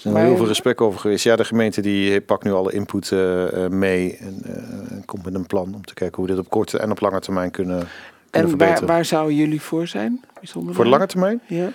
is 0.06 0.12
Maar- 0.12 0.26
heel 0.26 0.38
veel 0.38 0.46
gesprek 0.46 0.82
over 0.82 1.00
geweest. 1.00 1.24
Ja, 1.24 1.36
de 1.36 1.46
gemeente 1.46 1.82
die 1.82 2.22
pakt 2.22 2.44
nu 2.44 2.52
alle 2.52 2.72
input 2.72 3.12
eh, 3.12 3.64
eh, 3.66 3.72
mee 3.72 4.18
en 4.18 4.40
eh, 4.44 4.98
komt 5.06 5.26
met 5.26 5.34
een 5.34 5.46
plan 5.48 5.76
om 5.76 5.86
te 5.86 5.94
kijken 5.94 6.16
hoe 6.18 6.26
we 6.26 6.32
dit 6.36 6.46
op 6.46 6.50
korte 6.50 6.78
en 6.78 6.92
op 6.92 7.00
lange 7.00 7.20
termijn 7.20 7.52
kunnen 7.52 7.88
En 8.34 8.58
waar, 8.58 8.86
waar 8.86 9.06
zouden 9.06 9.36
jullie 9.36 9.62
voor 9.62 9.88
zijn? 9.88 10.24
Bijzonder 10.40 10.76
Voor 10.76 10.84
de 10.84 10.90
lange 10.90 11.08
termijn? 11.08 11.42
Ja. 11.48 11.72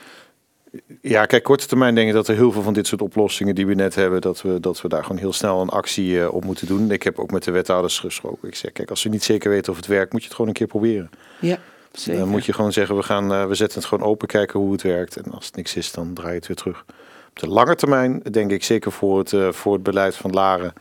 Ja, 1.00 1.26
kijk, 1.26 1.42
korte 1.42 1.66
termijn 1.66 1.94
denk 1.94 2.08
ik 2.08 2.14
dat 2.14 2.28
er 2.28 2.34
heel 2.34 2.52
veel 2.52 2.62
van 2.62 2.72
dit 2.72 2.86
soort 2.86 3.02
oplossingen 3.02 3.54
die 3.54 3.66
we 3.66 3.74
net 3.74 3.94
hebben, 3.94 4.20
dat 4.20 4.42
we, 4.42 4.60
dat 4.60 4.80
we 4.80 4.88
daar 4.88 5.02
gewoon 5.02 5.18
heel 5.18 5.32
snel 5.32 5.60
een 5.60 5.68
actie 5.68 6.22
eh, 6.22 6.34
op 6.34 6.44
moeten 6.44 6.66
doen. 6.66 6.90
Ik 6.90 7.02
heb 7.02 7.18
ook 7.18 7.30
met 7.30 7.44
de 7.44 7.50
wethouders 7.50 7.98
gesproken. 7.98 8.48
Ik 8.48 8.54
zeg, 8.54 8.72
kijk, 8.72 8.90
als 8.90 9.02
we 9.02 9.08
niet 9.08 9.24
zeker 9.24 9.50
weten 9.50 9.72
of 9.72 9.78
het 9.78 9.86
werkt, 9.86 10.12
moet 10.12 10.20
je 10.20 10.26
het 10.26 10.36
gewoon 10.36 10.50
een 10.50 10.56
keer 10.56 10.66
proberen. 10.66 11.10
ja, 11.40 11.58
zeker. 11.92 12.20
Dan 12.20 12.28
moet 12.28 12.44
je 12.44 12.52
gewoon 12.52 12.72
zeggen, 12.72 12.96
we, 12.96 13.02
gaan, 13.02 13.32
eh, 13.32 13.46
we 13.46 13.54
zetten 13.54 13.78
het 13.78 13.88
gewoon 13.88 14.08
open, 14.08 14.28
kijken 14.28 14.60
hoe 14.60 14.72
het 14.72 14.82
werkt. 14.82 15.16
En 15.16 15.32
als 15.32 15.46
het 15.46 15.56
niks 15.56 15.76
is, 15.76 15.92
dan 15.92 16.14
draai 16.14 16.30
je 16.30 16.38
het 16.38 16.46
weer 16.46 16.56
terug. 16.56 16.84
Op 17.28 17.38
de 17.38 17.48
lange 17.48 17.74
termijn 17.74 18.22
denk 18.30 18.50
ik 18.50 18.64
zeker 18.64 18.92
voor 18.92 19.18
het, 19.18 19.32
eh, 19.32 19.52
voor 19.52 19.72
het 19.72 19.82
beleid 19.82 20.16
van 20.16 20.30
Laren, 20.30 20.72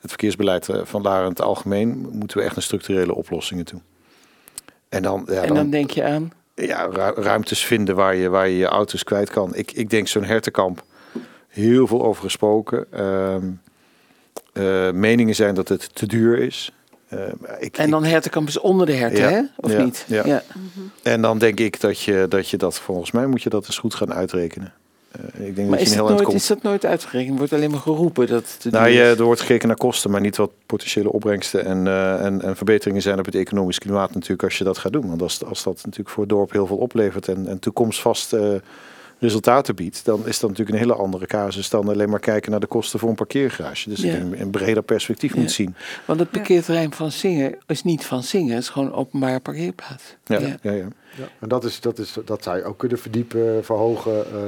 het 0.00 0.10
verkeersbeleid 0.10 0.68
van 0.82 1.02
Laren 1.02 1.24
in 1.24 1.30
het 1.30 1.42
algemeen, 1.42 2.08
moeten 2.12 2.38
we 2.38 2.42
echt 2.42 2.54
naar 2.54 2.64
structurele 2.64 3.14
oplossingen 3.14 3.64
toe. 3.64 3.80
En 4.90 5.02
dan, 5.02 5.22
ja, 5.26 5.40
en 5.40 5.46
dan, 5.46 5.56
dan 5.56 5.70
denk 5.70 5.90
je 5.90 6.04
aan. 6.04 6.32
ja, 6.54 6.82
ru- 6.84 7.22
ruimtes 7.22 7.64
vinden 7.64 7.94
waar 7.96 8.14
je, 8.14 8.28
waar 8.28 8.48
je 8.48 8.56
je 8.56 8.66
auto's 8.66 9.04
kwijt 9.04 9.30
kan. 9.30 9.54
Ik, 9.54 9.72
ik 9.72 9.90
denk 9.90 10.08
zo'n 10.08 10.24
hertenkamp, 10.24 10.84
heel 11.48 11.86
veel 11.86 12.02
over 12.04 12.22
gesproken. 12.22 12.86
Ehm, 12.92 13.44
eh, 14.52 14.90
meningen 14.90 15.34
zijn 15.34 15.54
dat 15.54 15.68
het 15.68 15.94
te 15.94 16.06
duur 16.06 16.38
is. 16.38 16.72
Ehm, 17.08 17.34
ik, 17.58 17.76
En 17.78 17.90
dan 17.90 18.04
hertenkamp 18.04 18.48
is 18.48 18.58
onder 18.58 18.86
de 18.86 18.92
herten, 18.92 19.18
Ja. 19.20 19.28
hè? 19.30 19.42
Of 19.56 19.72
Ja. 19.72 19.82
niet? 19.82 20.04
Ja. 20.08 20.42
En 21.02 21.22
dan 21.22 21.38
denk 21.38 21.60
ik 21.60 21.80
dat 21.80 22.00
je, 22.00 22.26
dat 22.28 22.48
je 22.48 22.56
dat, 22.56 22.78
volgens 22.78 23.10
mij 23.10 23.26
moet 23.26 23.42
je 23.42 23.50
dat 23.50 23.66
eens 23.66 23.78
goed 23.78 23.94
gaan 23.94 24.12
uitrekenen. 24.14 24.72
Eh, 25.10 25.46
ik 25.46 25.56
denk 25.56 25.68
Maar 25.68 25.78
dat 25.78 25.86
is 25.86 25.94
heel 25.94 26.06
eind 26.06 26.16
nooit, 26.16 26.28
komt. 26.28 26.40
is 26.40 26.46
dat 26.46 26.62
nooit 26.62 26.86
uitgerekend? 26.86 27.38
Wordt 27.38 27.52
alleen 27.52 27.70
maar 27.70 27.80
geroepen 27.80 28.26
dat 28.26 28.58
het 28.62 28.72
Nou, 28.72 28.88
je, 28.88 29.02
er 29.02 29.22
wordt 29.22 29.40
gekeken 29.40 29.68
naar 29.68 29.76
kosten, 29.76 30.10
maar 30.10 30.20
niet 30.20 30.36
wat 30.36 30.50
potentiële 30.66 31.12
opbrengsten 31.12 31.64
en, 31.64 31.86
eh, 31.86 32.24
en, 32.24 32.42
en 32.42 32.56
verbeteringen 32.56 33.02
zijn 33.02 33.18
op 33.18 33.24
het 33.24 33.34
economisch 33.34 33.78
klimaat 33.78 34.14
natuurlijk 34.14 34.42
als 34.42 34.58
je 34.58 34.64
dat 34.64 34.78
gaat 34.78 34.92
doen. 34.92 35.08
Want 35.08 35.22
als, 35.22 35.44
als 35.44 35.62
dat 35.62 35.74
natuurlijk 35.74 36.08
voor 36.08 36.22
het 36.22 36.32
dorp 36.32 36.52
heel 36.52 36.66
veel 36.66 36.76
oplevert 36.76 37.28
en, 37.28 37.46
en 37.46 37.58
toekomstvast 37.58 38.32
eh, 38.32 38.54
resultaten 39.20 39.74
biedt, 39.74 40.04
dan 40.04 40.26
is 40.26 40.38
dat 40.40 40.50
natuurlijk 40.50 40.76
een 40.78 40.82
hele 40.84 40.98
andere 40.98 41.26
casus 41.26 41.70
dan 41.70 41.88
alleen 41.88 42.10
maar 42.10 42.20
kijken 42.20 42.50
naar 42.50 42.60
de 42.60 42.66
kosten 42.66 42.98
voor 42.98 43.08
een 43.08 43.14
parkeergarage. 43.14 43.88
Dus 43.88 44.00
Ja. 44.02 44.12
ik 44.14 44.20
denk 44.20 44.40
een 44.40 44.50
breder 44.50 44.82
perspectief 44.82 45.34
Ja. 45.34 45.40
moet 45.40 45.50
zien. 45.50 45.74
Want 46.04 46.20
het 46.20 46.30
parkeerterrein 46.30 46.92
van 46.92 47.10
Zingen 47.10 47.56
is 47.66 47.82
niet 47.82 48.06
van 48.06 48.22
Zingen, 48.22 48.54
het 48.54 48.62
is 48.62 48.68
gewoon 48.68 48.88
een 48.88 48.94
openbare 48.94 49.40
parkeerplaats. 49.40 50.16
Ja, 50.24 50.38
Ja. 50.38 50.56
ja. 50.62 50.70
ja, 50.72 50.86
Ja, 51.16 51.28
en 51.38 51.48
dat, 51.48 51.64
is, 51.64 51.80
dat, 51.80 51.98
is, 51.98 52.16
dat 52.24 52.42
zou 52.42 52.56
je 52.56 52.64
ook 52.64 52.78
kunnen 52.78 52.98
verdiepen, 52.98 53.64
verhogen. 53.64 54.26
eh 54.26 54.38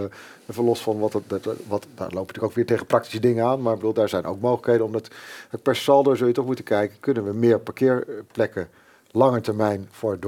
even 0.51 0.65
los 0.65 0.81
van 0.81 0.99
wat, 0.99 1.13
het, 1.13 1.23
dat, 1.29 1.45
wat. 1.69 1.87
Daar 1.95 2.07
loop 2.07 2.11
je 2.13 2.17
natuurlijk 2.19 2.45
ook 2.45 2.55
weer 2.55 2.67
tegen 2.67 2.87
praktische 2.87 3.21
dingen 3.21 3.45
aan. 3.45 3.63
Maar 3.63 3.73
ik 3.73 3.79
bedoel, 3.79 3.95
daar 3.95 4.09
zijn 4.09 4.25
ook 4.25 4.41
mogelijkheden. 4.41 4.85
Omdat 4.87 5.09
het 5.51 5.63
per 5.63 5.77
saldo 5.77 6.15
zul 6.15 6.27
je 6.27 6.33
toch 6.33 6.47
moeten 6.47 6.65
kijken. 6.65 6.97
Kunnen 7.01 7.25
we 7.25 7.33
meer 7.33 7.61
parkeerplekken 7.61 8.69
lange 9.11 9.41
termijn 9.41 9.89
voor 9.91 10.13
het 10.13 10.23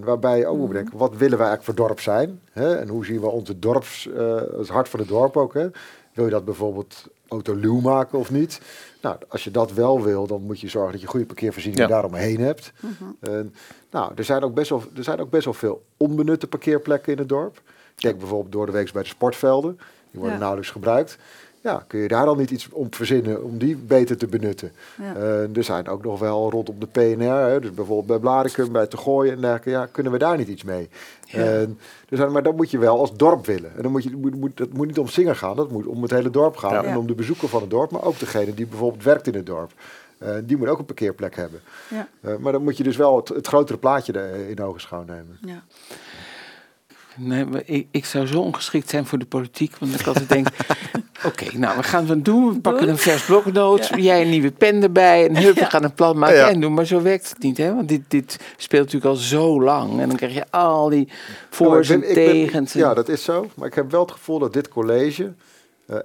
waarbij 0.00 0.38
je 0.38 0.46
ook 0.46 0.56
moet 0.58 0.68
bedenken, 0.68 0.98
wat 0.98 1.16
willen 1.16 1.38
wij 1.38 1.46
eigenlijk 1.46 1.78
voor 1.78 1.86
dorp 1.86 2.00
zijn? 2.00 2.40
Hè? 2.52 2.76
En 2.76 2.88
hoe 2.88 3.04
zien 3.04 3.20
we 3.20 3.26
onze 3.26 3.58
dorps, 3.58 4.08
eh, 4.08 4.34
het 4.56 4.68
hart 4.68 4.88
van 4.88 5.00
het 5.00 5.08
dorp 5.08 5.36
ook? 5.36 5.54
Hè? 5.54 5.68
Wil 6.12 6.24
je 6.24 6.30
dat 6.30 6.44
bijvoorbeeld 6.44 7.06
autoluw 7.28 7.80
maken 7.80 8.18
of 8.18 8.30
niet? 8.30 8.60
Nou, 9.02 9.16
als 9.28 9.44
je 9.44 9.50
dat 9.50 9.72
wel 9.72 10.02
wil, 10.02 10.26
dan 10.26 10.42
moet 10.42 10.60
je 10.60 10.68
zorgen 10.68 10.92
dat 10.92 11.00
je 11.00 11.06
goede 11.06 11.26
parkeervoorzieningen 11.26 11.88
Ja. 11.88 11.92
daaromheen 11.94 12.40
hebt. 12.40 12.72
En, 13.20 13.54
nou, 13.90 14.12
er 14.14 14.24
zijn, 14.24 14.42
ook 14.42 14.54
best 14.54 14.70
wel, 14.70 14.82
er 14.96 15.04
zijn 15.04 15.20
ook 15.20 15.30
best 15.30 15.44
wel 15.44 15.54
veel 15.54 15.82
onbenutte 15.96 16.46
parkeerplekken 16.46 17.12
in 17.12 17.18
het 17.18 17.28
dorp. 17.28 17.62
Denk 17.94 18.18
bijvoorbeeld 18.18 18.52
door 18.52 18.66
de 18.66 18.72
week 18.72 18.92
bij 18.92 19.02
de 19.02 19.08
sportvelden. 19.08 19.76
Die 20.10 20.20
worden 20.20 20.32
Ja. 20.32 20.38
nauwelijks 20.38 20.70
gebruikt. 20.70 21.18
Ja, 21.68 21.84
kun 21.86 22.00
je 22.00 22.08
daar 22.08 22.24
dan 22.24 22.36
niet 22.36 22.50
iets 22.50 22.68
om 22.68 22.86
verzinnen 22.90 23.44
om 23.44 23.58
die 23.58 23.76
beter 23.76 24.16
te 24.16 24.26
benutten? 24.26 24.72
Ja. 25.02 25.14
Eh, 25.14 25.56
er 25.56 25.64
zijn 25.64 25.88
ook 25.88 26.04
nog 26.04 26.18
wel 26.18 26.50
rondom 26.50 26.76
de 26.78 26.86
PNR, 26.86 27.48
hè, 27.48 27.60
dus 27.60 27.72
bijvoorbeeld 27.72 28.06
bij 28.06 28.18
Blaricum, 28.18 28.72
bij 28.72 28.86
Te 28.86 28.96
Gooien 28.96 29.32
en 29.32 29.40
dergelijke. 29.40 29.70
Ja, 29.70 29.86
kunnen 29.86 30.12
we 30.12 30.18
daar 30.18 30.36
niet 30.36 30.48
iets 30.48 30.62
mee? 30.62 30.88
Ja. 31.24 31.44
En, 31.44 31.78
zijn, 32.08 32.32
maar 32.32 32.42
dat 32.42 32.56
moet 32.56 32.70
je 32.70 32.78
wel 32.78 32.98
als 32.98 33.16
dorp 33.16 33.46
willen. 33.46 33.70
En 33.76 33.82
dan 33.82 33.92
moet 33.92 34.02
je, 34.02 34.16
moet, 34.16 34.34
moet, 34.34 34.56
dat 34.56 34.72
moet 34.72 34.86
niet 34.86 34.98
om 34.98 35.08
Singer 35.08 35.36
gaan, 35.36 35.56
dat 35.56 35.70
moet 35.70 35.86
om 35.86 36.02
het 36.02 36.10
hele 36.10 36.30
dorp 36.30 36.56
gaan. 36.56 36.72
Ja. 36.72 36.84
En 36.84 36.96
om 36.96 37.06
de 37.06 37.14
bezoeker 37.14 37.48
van 37.48 37.60
het 37.60 37.70
dorp, 37.70 37.90
maar 37.90 38.04
ook 38.04 38.18
degene 38.18 38.54
die 38.54 38.66
bijvoorbeeld 38.66 39.04
werkt 39.04 39.26
in 39.26 39.34
het 39.34 39.46
dorp. 39.46 39.72
Eh, 40.18 40.34
die 40.44 40.56
moet 40.56 40.68
ook 40.68 40.78
een 40.78 40.84
parkeerplek 40.84 41.36
hebben. 41.36 41.60
Ja. 41.90 42.08
Eh, 42.20 42.36
maar 42.36 42.52
dan 42.52 42.62
moet 42.62 42.76
je 42.76 42.82
dus 42.82 42.96
wel 42.96 43.16
het, 43.16 43.28
het 43.28 43.46
grotere 43.46 43.78
plaatje 43.78 44.48
in 44.48 44.62
ogenschouw 44.62 45.04
nemen. 45.04 45.38
Ja. 45.40 45.62
Nee, 47.20 47.44
ik, 47.64 47.86
ik 47.90 48.04
zou 48.04 48.26
zo 48.26 48.40
ongeschikt 48.40 48.90
zijn 48.90 49.06
voor 49.06 49.18
de 49.18 49.24
politiek. 49.26 49.76
Want 49.78 50.00
ik 50.00 50.06
altijd 50.06 50.28
denk, 50.28 50.48
oké, 51.26 51.58
nou, 51.58 51.76
we 51.76 51.82
gaan 51.82 52.08
het 52.08 52.24
doen. 52.24 52.52
We 52.52 52.60
pakken 52.60 52.88
een 52.88 52.98
vers 52.98 53.24
bloknoot. 53.24 53.90
Jij 53.96 54.22
een 54.22 54.30
nieuwe 54.30 54.50
pen 54.50 54.82
erbij. 54.82 55.28
En 55.28 55.36
hup, 55.42 55.54
we 55.58 55.64
gaan 55.64 55.84
een 55.84 55.94
plan 55.94 56.18
maken 56.18 56.36
Ja. 56.36 56.48
en 56.48 56.60
doen. 56.60 56.74
Maar 56.74 56.84
zo 56.86 57.02
werkt 57.02 57.28
het 57.28 57.38
niet, 57.42 57.56
hè? 57.56 57.74
Want 57.74 57.88
dit, 57.88 58.02
dit 58.08 58.38
speelt 58.56 58.84
natuurlijk 58.84 59.10
al 59.14 59.20
zo 59.20 59.62
lang. 59.62 60.00
En 60.00 60.08
dan 60.08 60.16
krijg 60.16 60.34
je 60.34 60.50
al 60.50 60.88
die 60.88 61.08
voor's 61.50 61.88
ik 61.88 61.94
en 61.94 62.00
ben- 62.00 62.14
tegens. 62.14 62.74
en- 62.74 62.80
Ja, 62.80 62.94
dat 62.94 63.08
is 63.08 63.22
zo. 63.24 63.46
Maar 63.54 63.66
ik 63.68 63.74
heb 63.74 63.90
wel 63.90 64.00
het 64.02 64.12
gevoel 64.12 64.38
dat 64.38 64.52
dit 64.52 64.68
college 64.68 65.32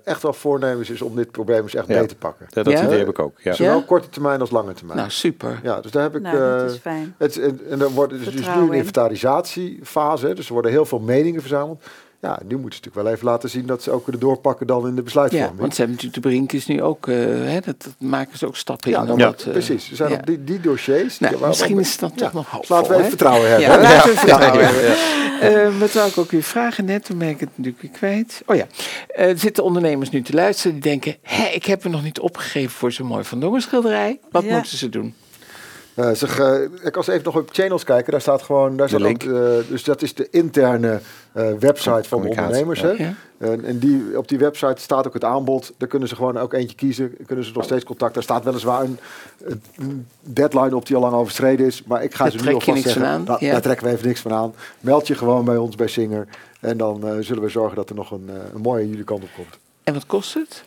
echt 0.03 0.21
wel 0.21 0.33
voornemens 0.33 0.89
is 0.89 1.01
om 1.01 1.15
dit 1.15 1.31
probleem 1.31 1.61
eens 1.63 1.75
echt 1.75 1.87
Ja. 1.87 1.97
mee 1.97 2.05
te 2.07 2.15
pakken. 2.15 2.45
Ja, 2.49 2.63
dat 2.63 2.73
Ja? 2.73 2.83
idee 2.85 2.97
heb 2.99 3.09
ik 3.09 3.19
ook. 3.19 3.39
Ja. 3.41 3.53
Zowel 3.53 3.77
Ja? 3.77 3.83
korte 3.85 4.09
termijn 4.09 4.39
als 4.39 4.51
lange 4.51 4.73
termijn. 4.73 4.97
Nou, 4.97 5.09
super. 5.11 5.59
ja, 5.63 5.81
dus 5.81 5.91
daar 5.91 6.03
heb 6.03 6.15
ik. 6.15 6.21
Nou, 6.21 6.37
dat 6.37 6.59
eh, 6.69 6.73
is 6.75 6.79
fijn. 6.81 7.15
het, 7.17 7.39
en, 7.39 7.59
en 7.69 7.79
dan 7.79 7.93
wordt 7.93 8.11
het 8.11 8.21
is 8.21 8.27
dus 8.35 8.45
nu 8.47 8.51
een 8.61 8.67
in. 8.67 8.73
inventarisatiefase. 8.73 10.33
Dus 10.33 10.47
er 10.47 10.53
worden 10.53 10.71
heel 10.71 10.85
veel 10.85 10.99
meningen 10.99 11.41
verzameld. 11.41 11.83
Ja, 12.23 12.39
nu 12.47 12.55
moeten 12.57 12.79
ze 12.79 12.79
natuurlijk 12.83 12.95
wel 12.95 13.07
even 13.13 13.25
laten 13.25 13.49
zien 13.49 13.65
dat 13.65 13.83
ze 13.83 13.91
ook 13.91 14.03
kunnen 14.03 14.21
doorpakken 14.21 14.67
dan 14.67 14.81
in 14.87 14.89
de 14.89 14.95
Ja, 14.95 15.01
besluitvorming. 15.03 15.59
want 15.59 15.75
ze 15.75 15.81
hebben 15.81 15.95
natuurlijk 15.95 16.23
de 16.23 16.29
Brinkers 16.29 16.65
nu 16.65 16.81
ook, 16.81 17.07
eh, 17.07 17.15
hè, 17.25 17.59
dat, 17.59 17.83
dat 17.83 17.93
maken 17.99 18.37
ze 18.37 18.47
ook 18.47 18.55
stappen 18.55 18.91
ja, 18.91 18.99
in. 18.99 19.05
dan 19.05 19.13
om 19.15 19.19
Ja, 19.21 19.25
dat, 19.25 19.43
eh, 19.43 19.51
precies. 19.51 19.89
Er 19.89 19.95
zijn 19.95 20.09
ja. 20.11 20.15
op 20.17 20.25
die, 20.25 20.43
die 20.43 20.59
dossiers. 20.59 21.19
Nou, 21.19 21.37
die- 21.37 21.47
misschien 21.47 21.79
is 21.79 21.95
ja, 21.99 22.09
toch 22.15 22.33
nog 22.33 22.49
hoopvol. 22.49 22.75
Laten 22.75 22.91
we 22.91 22.97
even 22.97 23.09
vertrouwen 23.09 23.49
hebben. 23.49 23.69
Ja, 23.69 23.81
laten 23.81 24.11
we 24.11 24.17
vertrouwen 24.17 24.59
Ja. 24.61 24.65
hebben. 24.69 25.71
Eh, 25.73 25.79
wat 25.79 25.93
wou 25.93 26.09
ik 26.09 26.17
ook 26.17 26.31
weer 26.31 26.43
vragen 26.43 26.85
net, 26.85 27.05
toen 27.05 27.17
ben 27.17 27.29
ik 27.29 27.39
het 27.39 27.49
natuurlijk 27.55 27.81
weer 27.81 27.91
kwijt. 27.91 28.41
Oh 28.45 28.55
ja, 28.55 28.65
Eh, 29.07 29.29
er 29.29 29.39
zitten 29.39 29.63
ondernemers 29.63 30.09
nu 30.09 30.21
te 30.21 30.33
luisteren 30.33 30.71
die 30.73 30.81
denken... 30.81 31.15
Hé, 31.21 31.45
ik 31.47 31.65
heb 31.65 31.83
me 31.83 31.89
nog 31.89 32.03
niet 32.03 32.19
opgegeven 32.19 32.71
voor 32.71 32.91
zo'n 32.91 33.07
mooi 33.07 33.23
Van 33.23 33.39
Dongen 33.39 33.61
schilderij. 33.61 34.19
Wat 34.31 34.43
Ja. 34.43 34.55
moeten 34.55 34.77
ze 34.77 34.89
doen? 34.89 35.13
Eh, 35.95 36.11
zeg, 36.11 36.39
eh, 36.39 36.61
ik 36.83 36.97
als 36.97 37.07
even 37.07 37.23
nog 37.23 37.35
op 37.35 37.49
channels 37.51 37.83
kijken, 37.83 38.11
daar 38.11 38.21
staat 38.21 38.41
gewoon, 38.41 38.77
daar 38.77 38.89
staat 38.89 39.03
ook, 39.03 39.23
eh, 39.23 39.69
dus 39.69 39.83
dat 39.83 40.01
is 40.01 40.13
de 40.13 40.27
interne 40.31 40.99
website 41.59 42.03
van 42.09 42.21
de 42.21 42.29
ondernemers. 42.29 42.79
ja. 42.79 42.87
Hè? 42.87 43.03
Ja. 43.03 43.13
En, 43.63 43.79
die, 43.79 44.17
op 44.17 44.27
die 44.27 44.37
website 44.37 44.81
staat 44.81 45.07
ook 45.07 45.13
het 45.13 45.23
aanbod. 45.23 45.73
Daar 45.77 45.87
kunnen 45.87 46.07
ze 46.07 46.15
gewoon 46.15 46.37
ook 46.37 46.53
eentje 46.53 46.75
kiezen. 46.75 47.17
Kunnen 47.25 47.45
ze 47.45 47.51
nog 47.53 47.63
steeds 47.63 47.83
contact. 47.83 48.13
Daar 48.13 48.23
staat 48.23 48.43
weliswaar 48.43 48.83
een, 48.83 48.99
een 49.75 50.07
deadline 50.19 50.75
op 50.75 50.85
die 50.85 50.95
al 50.95 51.01
lang 51.01 51.13
overschreden 51.13 51.65
is. 51.65 51.83
Maar 51.83 52.03
ik 52.03 52.13
ga 52.13 52.23
Daar 52.23 52.31
ze 52.31 52.37
nu 52.37 52.53
alvast 52.53 52.67
niks 52.67 52.81
van 52.81 52.91
zeggen. 52.91 53.11
aan, 53.11 53.23
"Nou, 53.23 53.45
ja. 53.45 53.51
Daar 53.51 53.61
trekken 53.61 53.87
we 53.87 53.93
even 53.93 54.07
niks 54.07 54.19
van 54.21 54.33
aan. 54.33 54.53
Meld 54.79 55.07
je 55.07 55.15
gewoon 55.15 55.45
bij 55.45 55.57
ons 55.57 55.75
bij 55.75 55.87
Singer. 55.87 56.27
En 56.59 56.77
dan 56.77 57.17
zullen 57.19 57.43
we 57.43 57.49
zorgen 57.49 57.75
dat 57.75 57.89
er 57.89 57.95
nog 57.95 58.11
een, 58.11 58.29
een 58.53 58.61
mooie 58.61 58.89
jullie 58.89 59.03
kant 59.03 59.23
op 59.23 59.29
komt. 59.35 59.57
En 59.83 59.93
wat 59.93 60.05
kost 60.05 60.33
het? 60.33 60.63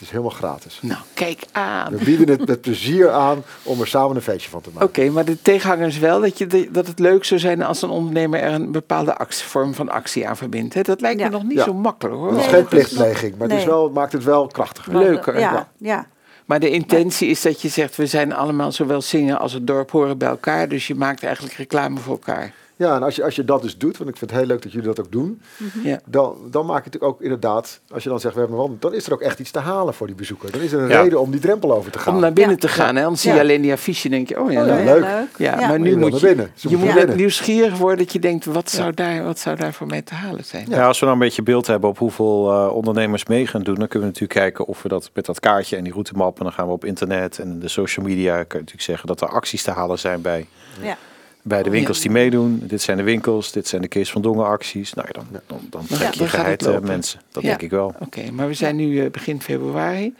Het 0.00 0.08
is 0.08 0.14
helemaal 0.14 0.36
gratis. 0.38 0.78
Nou, 0.82 1.00
kijk 1.14 1.42
aan. 1.52 1.92
We 1.96 2.04
bieden 2.04 2.28
het 2.28 2.46
met 2.48 2.60
plezier 2.60 3.10
aan 3.10 3.42
om 3.62 3.80
er 3.80 3.86
samen 3.86 4.16
een 4.16 4.22
feestje 4.22 4.50
van 4.50 4.60
te 4.60 4.70
maken. 4.72 4.88
Oké, 4.88 5.10
maar 5.10 5.24
de 5.24 5.42
tegenhanger 5.42 5.86
is 5.86 5.98
wel 5.98 6.20
dat, 6.20 6.38
je 6.38 6.46
de- 6.46 6.68
dat 6.70 6.86
het 6.86 6.98
leuk 6.98 7.24
zou 7.24 7.40
zijn 7.40 7.62
als 7.62 7.82
een 7.82 7.90
ondernemer 7.90 8.40
er 8.40 8.52
een 8.52 8.72
bepaalde 8.72 9.16
actie, 9.16 9.44
vorm 9.46 9.74
van 9.74 9.88
actie 9.88 10.28
aan 10.28 10.36
verbindt. 10.36 10.74
Hè? 10.74 10.82
Dat 10.82 11.00
lijkt 11.00 11.20
Ja. 11.20 11.26
me 11.26 11.32
nog 11.32 11.42
niet 11.42 11.58
Ja. 11.58 11.64
zo 11.64 11.74
makkelijk 11.74 12.16
hoor. 12.16 12.30
Het 12.32 12.40
is 12.40 12.46
geen 12.46 12.64
plichtpleging, 12.66 13.36
maar 13.36 13.48
het, 13.48 13.58
is 13.58 13.64
wel, 13.64 13.84
het 13.84 13.92
maakt 13.92 14.12
het 14.12 14.24
wel 14.24 14.46
krachtiger. 14.46 14.98
Leuker. 14.98 15.38
Ja, 15.38 15.52
Ja. 15.52 15.68
ja. 15.78 16.06
Maar 16.44 16.60
de 16.60 16.70
intentie 16.70 17.28
is 17.28 17.42
dat 17.42 17.60
je 17.62 17.68
zegt, 17.68 17.96
we 17.96 18.06
zijn 18.06 18.32
allemaal 18.34 18.72
zowel 18.72 19.02
zingen 19.02 19.38
als 19.38 19.52
het 19.52 19.66
dorp 19.66 19.90
horen 19.90 20.18
bij 20.18 20.28
elkaar. 20.28 20.68
Dus 20.68 20.86
je 20.86 20.94
maakt 20.94 21.22
eigenlijk 21.24 21.54
reclame 21.54 21.98
voor 21.98 22.12
elkaar. 22.12 22.52
Ja, 22.80 22.94
en 22.94 23.02
als 23.02 23.16
je, 23.16 23.24
als 23.24 23.36
je 23.36 23.44
dat 23.44 23.62
dus 23.62 23.78
doet, 23.78 23.96
want 23.96 24.10
ik 24.10 24.16
vind 24.16 24.30
het 24.30 24.38
heel 24.40 24.48
leuk 24.48 24.62
dat 24.62 24.72
jullie 24.72 24.86
dat 24.86 25.00
ook 25.00 25.12
doen, 25.12 25.40
Ja. 25.82 26.00
dan, 26.06 26.36
dan 26.50 26.66
maak 26.66 26.84
je 26.84 26.90
het 26.92 27.00
ook 27.00 27.20
inderdaad, 27.22 27.80
als 27.92 28.02
je 28.02 28.08
dan 28.08 28.20
zegt 28.20 28.34
we 28.34 28.40
hebben 28.40 28.56
een 28.58 28.62
wandeling, 28.66 28.90
dan 28.92 29.00
is 29.00 29.06
er 29.06 29.12
ook 29.12 29.20
echt 29.20 29.38
iets 29.38 29.50
te 29.50 29.58
halen 29.58 29.94
voor 29.94 30.06
die 30.06 30.16
bezoeker. 30.16 30.50
Dan 30.52 30.60
is 30.60 30.72
er 30.72 30.80
een 30.80 30.88
Ja. 30.88 31.00
reden 31.02 31.20
om 31.20 31.30
die 31.30 31.40
drempel 31.40 31.72
over 31.74 31.90
te 31.90 31.98
gaan. 31.98 32.14
Om 32.14 32.20
naar 32.20 32.32
binnen 32.32 32.54
Ja. 32.54 32.60
te 32.60 32.68
gaan. 32.68 32.96
Hè? 32.96 33.02
Anders 33.04 33.22
zie 33.22 33.32
je 33.32 33.40
alleen 33.40 33.60
die 33.62 33.72
affiche 33.72 34.04
en 34.04 34.10
denk 34.10 34.28
je, 34.28 34.40
oh 34.40 34.52
ja, 34.52 34.60
Oh, 34.62 34.66
ja, 34.66 34.76
ja. 34.78 34.84
leuk. 34.84 35.04
Ja, 35.04 35.60
Ja. 35.60 35.68
maar 35.68 35.80
nu 35.80 35.88
je 35.90 35.96
moet 35.96 36.10
naar 36.10 36.20
je, 36.20 36.26
binnen. 36.26 36.50
Je 36.54 36.76
moet 36.76 36.86
net 36.86 36.94
binnen. 36.94 37.16
nieuwsgierig 37.16 37.78
worden 37.78 37.98
dat 37.98 38.12
je 38.12 38.18
denkt, 38.18 38.44
wat 38.44 38.70
zou 38.70 38.94
daar, 38.94 39.24
wat 39.24 39.38
zou 39.38 39.56
daar 39.56 39.72
voor 39.72 39.86
mij 39.86 40.02
te 40.02 40.14
halen 40.14 40.44
zijn? 40.44 40.66
Ja, 40.68 40.86
als 40.86 40.98
we 40.98 41.04
nou 41.06 41.18
een 41.18 41.24
beetje 41.24 41.42
beeld 41.42 41.66
hebben 41.66 41.88
op 41.90 41.98
hoeveel 41.98 42.50
eh, 42.52 42.74
ondernemers 42.74 43.26
mee 43.26 43.46
gaan 43.46 43.62
doen, 43.62 43.74
dan 43.74 43.88
kunnen 43.88 44.08
we 44.08 44.14
natuurlijk 44.14 44.40
kijken 44.40 44.66
of 44.66 44.82
we 44.82 44.88
dat 44.88 45.10
met 45.14 45.26
dat 45.26 45.40
kaartje 45.40 45.76
en 45.76 45.84
die 45.84 45.92
routemap, 45.92 46.38
en 46.38 46.44
dan 46.44 46.52
gaan 46.52 46.66
we 46.66 46.72
op 46.72 46.84
internet 46.84 47.38
en 47.38 47.58
de 47.58 47.68
social 47.68 48.06
media, 48.06 48.32
kun 48.34 48.44
je 48.46 48.54
natuurlijk 48.54 48.82
zeggen 48.82 49.06
dat 49.06 49.20
er 49.20 49.28
acties 49.28 49.62
te 49.62 49.70
halen 49.70 49.98
zijn 49.98 50.20
bij, 50.20 50.46
Ja. 50.82 50.96
Bij 51.42 51.62
de 51.62 51.70
winkels 51.70 51.96
Ja. 51.96 52.02
die 52.02 52.12
meedoen. 52.12 52.62
Dit 52.66 52.82
zijn 52.82 52.96
de 52.96 53.02
winkels, 53.02 53.52
dit 53.52 53.68
zijn 53.68 53.82
de 53.82 53.88
Kees 53.88 54.10
van 54.10 54.22
Dongen 54.22 54.46
acties. 54.46 54.92
Nou 54.94 55.08
ja, 55.12 55.20
dan, 55.22 55.40
dan, 55.46 55.60
dan 55.70 55.86
trek 55.86 56.12
je 56.14 56.28
geheid 56.28 56.66
eh, 56.66 56.78
mensen. 56.78 57.20
Dat 57.32 57.42
Ja. 57.42 57.48
denk 57.48 57.62
ik 57.62 57.70
wel. 57.70 57.94
Oké, 57.98 58.30
maar 58.30 58.46
we 58.46 58.54
zijn 58.54 58.76
nu 58.76 59.00
eh, 59.04 59.10
begin 59.10 59.42
februari. 59.42 60.14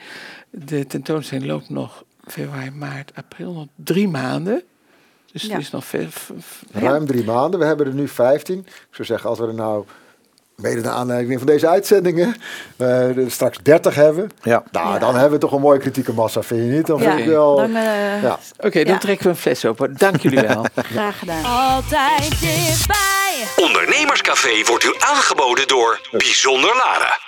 De 0.50 0.86
tentoonstelling 0.86 1.46
loopt 1.46 1.68
nog 1.68 2.04
februari, 2.26 2.70
maart, 2.70 3.12
april, 3.14 3.52
nog 3.52 3.66
drie 3.74 4.08
maanden. 4.08 4.62
Dus 5.32 5.42
Ja. 5.42 5.52
het 5.52 5.60
is 5.60 5.70
nog 5.70 5.84
Ruim 6.72 7.06
drie 7.06 7.24
maanden, 7.24 7.60
we 7.60 7.66
hebben 7.66 7.86
er 7.86 7.94
nu 7.94 8.08
15. 8.08 8.58
Ik 8.58 8.86
zou 8.90 9.06
zeggen, 9.08 9.28
als 9.30 9.38
we 9.38 9.46
er 9.46 9.54
nou, 9.54 9.84
mede 10.62 10.80
naar 10.80 10.92
aanleiding 10.92 11.38
van 11.38 11.46
deze 11.46 11.68
uitzendingen, 11.68 12.36
eh, 12.76 13.06
straks 13.26 13.58
30 13.62 13.94
hebben, 13.94 14.30
Ja. 14.42 14.62
nou, 14.72 14.92
Ja. 14.92 14.98
dan 14.98 15.12
hebben 15.14 15.32
we 15.32 15.38
toch 15.38 15.52
een 15.52 15.60
mooie 15.60 15.78
kritieke 15.78 16.12
massa, 16.12 16.42
vind 16.42 16.60
je 16.60 16.66
niet? 16.76 16.86
Dan 16.86 16.98
vind 16.98 17.12
Ja, 17.12 17.18
ik 17.18 17.24
wel... 17.26 17.56
dan, 17.56 17.76
eh, 17.76 18.22
ja. 18.22 18.38
Oké, 18.58 18.84
dan 18.84 18.92
Ja. 18.94 18.98
trekken 18.98 19.24
we 19.26 19.30
een 19.30 19.36
fles 19.36 19.64
open. 19.64 19.94
Dank 19.96 20.16
jullie 20.20 20.40
wel. 20.48 20.64
Graag 20.74 21.18
gedaan. 21.18 21.44
Altijd 21.44 22.40
dichtbij. 22.40 23.44
Ondernemerscafé 23.56 24.64
wordt 24.66 24.84
u 24.84 24.94
aangeboden 24.98 25.68
door 25.68 26.00
Bijzonder 26.10 26.74
Lara. 26.84 27.18